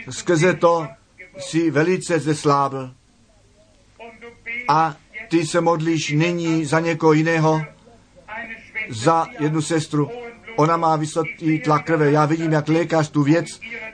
Skrze 0.09 0.53
to 0.53 0.87
si 1.37 1.71
velice 1.71 2.19
zeslábil. 2.19 2.93
A 4.67 4.95
ty 5.29 5.45
se 5.45 5.61
modlíš 5.61 6.11
nyní 6.11 6.65
za 6.65 6.79
někoho 6.79 7.13
jiného, 7.13 7.61
za 8.89 9.27
jednu 9.39 9.61
sestru. 9.61 10.24
Ona 10.55 10.77
má 10.77 10.95
vysoký 10.95 11.59
tlak 11.59 11.85
krve. 11.85 12.11
Já 12.11 12.25
vidím, 12.25 12.51
jak 12.51 12.67
lékař 12.67 13.09
tu 13.09 13.23
věc 13.23 13.45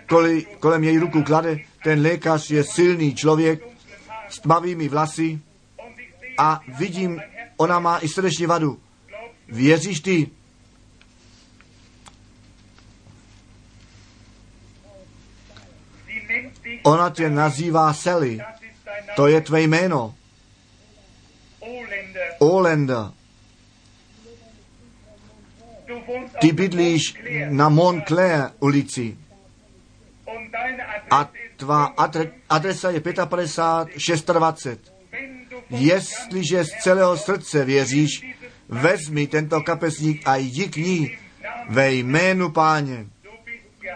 koli, 0.10 0.46
kolem 0.60 0.84
její 0.84 0.98
ruku 1.00 1.24
klade. 1.24 1.58
Ten 1.84 2.02
lékař 2.02 2.52
je 2.52 2.64
silný 2.64 3.16
člověk 3.16 3.64
s 4.30 4.40
tmavými 4.40 4.88
vlasy 4.88 5.40
a 6.38 6.62
vidím, 6.80 7.22
ona 7.58 7.80
má 7.80 8.00
i 8.00 8.08
srdeční 8.08 8.46
vadu. 8.46 8.80
Věříš 9.48 10.00
ty? 10.00 10.30
Ona 16.84 17.10
tě 17.10 17.30
nazývá 17.30 17.94
Sally. 17.94 18.40
To 19.16 19.28
je 19.28 19.42
tvé 19.42 19.62
jméno. 19.62 20.16
Olender. 22.40 23.20
Ty 26.40 26.52
bydlíš 26.52 27.16
na 27.50 27.70
Montclair 27.70 28.50
ulici 28.60 29.18
a 31.12 31.30
tvá 31.58 31.94
adresa 32.50 32.90
je 32.90 33.02
55 33.02 34.26
26. 34.26 34.94
Jestliže 35.70 36.66
z 36.66 36.70
celého 36.84 37.18
srdce 37.18 37.66
věříš, 37.66 38.26
vezmi 38.70 39.28
tento 39.28 39.62
kapesník 39.62 40.22
a 40.26 40.36
jdi 40.36 40.68
k 40.68 40.78
ní 40.78 41.18
ve 41.70 41.94
jménu 41.94 42.52
páně. 42.52 43.06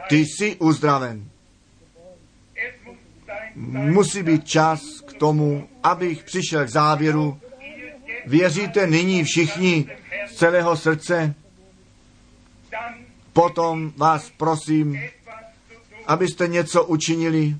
Ty 0.09 0.17
jsi 0.17 0.55
uzdraven. 0.55 1.29
Musí 3.55 4.23
být 4.23 4.47
čas 4.47 4.81
k 5.07 5.13
tomu, 5.13 5.69
abych 5.83 6.23
přišel 6.23 6.65
k 6.65 6.69
závěru. 6.69 7.39
Věříte 8.25 8.87
nyní 8.87 9.23
všichni 9.23 9.85
z 10.27 10.35
celého 10.35 10.77
srdce? 10.77 11.35
Potom 13.35 13.93
vás 13.97 14.31
prosím, 14.37 14.99
abyste 16.07 16.47
něco 16.47 16.83
učinili. 16.83 17.55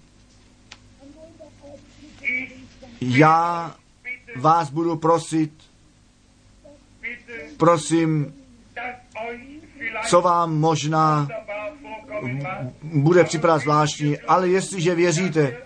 Já 3.01 3.75
vás 4.35 4.69
budu 4.69 4.95
prosit, 4.95 5.51
prosím, 7.57 8.33
co 10.07 10.21
vám 10.21 10.59
možná 10.59 11.27
bude 12.83 13.23
připadat 13.23 13.61
zvláštní, 13.61 14.17
ale 14.19 14.49
jestliže 14.49 14.95
věříte, 14.95 15.57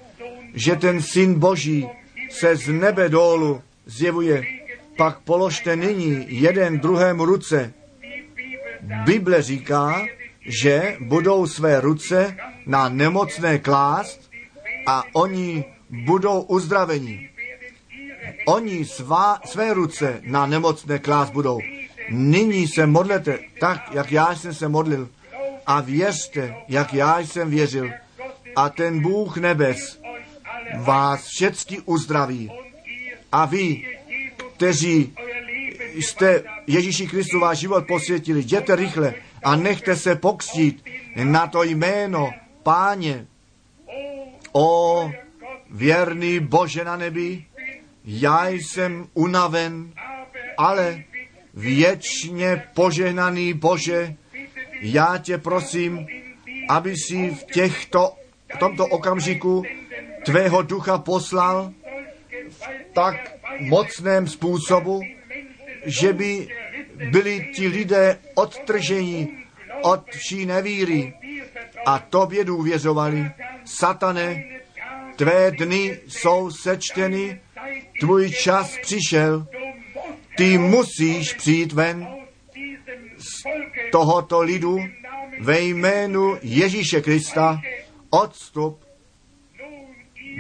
že 0.53 0.75
ten 0.75 1.01
syn 1.01 1.39
Boží 1.39 1.87
se 2.29 2.55
z 2.55 2.67
nebe 2.67 3.09
dolů 3.09 3.61
zjevuje, 3.85 4.43
pak 4.97 5.19
položte 5.19 5.75
nyní 5.75 6.25
jeden 6.27 6.79
druhému 6.79 7.25
ruce. 7.25 7.73
Bible 8.81 9.41
říká, 9.41 10.05
že 10.45 10.97
budou 10.99 11.47
své 11.47 11.81
ruce 11.81 12.37
na 12.65 12.89
nemocné 12.89 13.59
klást 13.59 14.31
a 14.85 15.03
oni 15.13 15.65
budou 15.89 16.41
uzdraveni. 16.41 17.29
Oni 18.45 18.85
svá, 18.85 19.41
své 19.45 19.73
ruce 19.73 20.21
na 20.23 20.45
nemocné 20.45 20.99
klást 20.99 21.29
budou. 21.29 21.59
Nyní 22.09 22.67
se 22.67 22.85
modlete 22.85 23.39
tak, 23.59 23.93
jak 23.93 24.11
já 24.11 24.35
jsem 24.35 24.53
se 24.53 24.67
modlil 24.67 25.09
a 25.65 25.81
věřte, 25.81 26.55
jak 26.67 26.93
já 26.93 27.19
jsem 27.19 27.49
věřil. 27.49 27.91
A 28.55 28.69
ten 28.69 29.01
Bůh 29.01 29.37
nebes 29.37 29.99
vás 30.77 31.25
všecky 31.25 31.81
uzdraví. 31.85 32.51
A 33.31 33.45
vy, 33.45 33.85
kteří 34.55 35.13
jste 35.93 36.43
Ježíši 36.67 37.07
Kristu 37.07 37.39
váš 37.39 37.57
život 37.57 37.87
posvětili. 37.87 38.39
Jděte 38.39 38.75
rychle 38.75 39.13
a 39.43 39.55
nechte 39.55 39.95
se 39.95 40.15
pokstít 40.15 40.85
na 41.23 41.47
to 41.47 41.63
jméno 41.63 42.31
Páně. 42.63 43.25
O 44.53 45.11
věrný 45.69 46.39
Bože 46.39 46.83
na 46.83 46.97
nebi, 46.97 47.45
já 48.05 48.47
jsem 48.49 49.07
unaven, 49.13 49.93
ale 50.57 51.03
věčně 51.53 52.63
požehnaný 52.73 53.53
Bože, 53.53 54.15
já 54.81 55.17
tě 55.17 55.37
prosím, 55.37 56.07
aby 56.69 56.97
si 56.97 57.29
v 57.29 57.43
těchto, 57.43 58.13
v 58.55 58.57
tomto 58.57 58.85
okamžiku 58.85 59.63
tvého 60.25 60.61
ducha 60.61 60.97
poslal 60.97 61.73
v 62.49 62.67
tak 62.93 63.35
mocném 63.59 64.27
způsobu, 64.27 65.01
že 65.85 66.13
by 66.13 66.47
byli 67.11 67.47
ti 67.55 67.67
lidé 67.67 68.17
odtrženi 68.35 69.27
od 69.81 70.09
vší 70.11 70.45
nevíry 70.45 71.13
a 71.85 71.99
tobě 71.99 72.43
důvěřovali. 72.43 73.31
Satane, 73.65 74.43
tvé 75.15 75.51
dny 75.51 75.99
jsou 76.07 76.51
sečteny, 76.51 77.41
tvůj 77.99 78.31
čas 78.31 78.77
přišel, 78.81 79.47
ty 80.37 80.57
musíš 80.57 81.33
přijít 81.33 81.73
ven 81.73 82.07
z 83.17 83.43
tohoto 83.91 84.41
lidu 84.41 84.79
ve 85.39 85.61
jménu 85.61 86.37
Ježíše 86.41 87.01
Krista. 87.01 87.61
Odstup. 88.09 88.79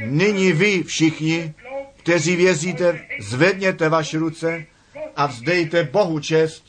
Nyní 0.05 0.51
vy 0.51 0.83
všichni, 0.83 1.53
kteří 1.97 2.35
věříte, 2.35 3.05
zvedněte 3.19 3.89
vaše 3.89 4.17
ruce 4.17 4.65
a 5.15 5.25
vzdejte 5.25 5.83
Bohu 5.83 6.19
čest. 6.19 6.63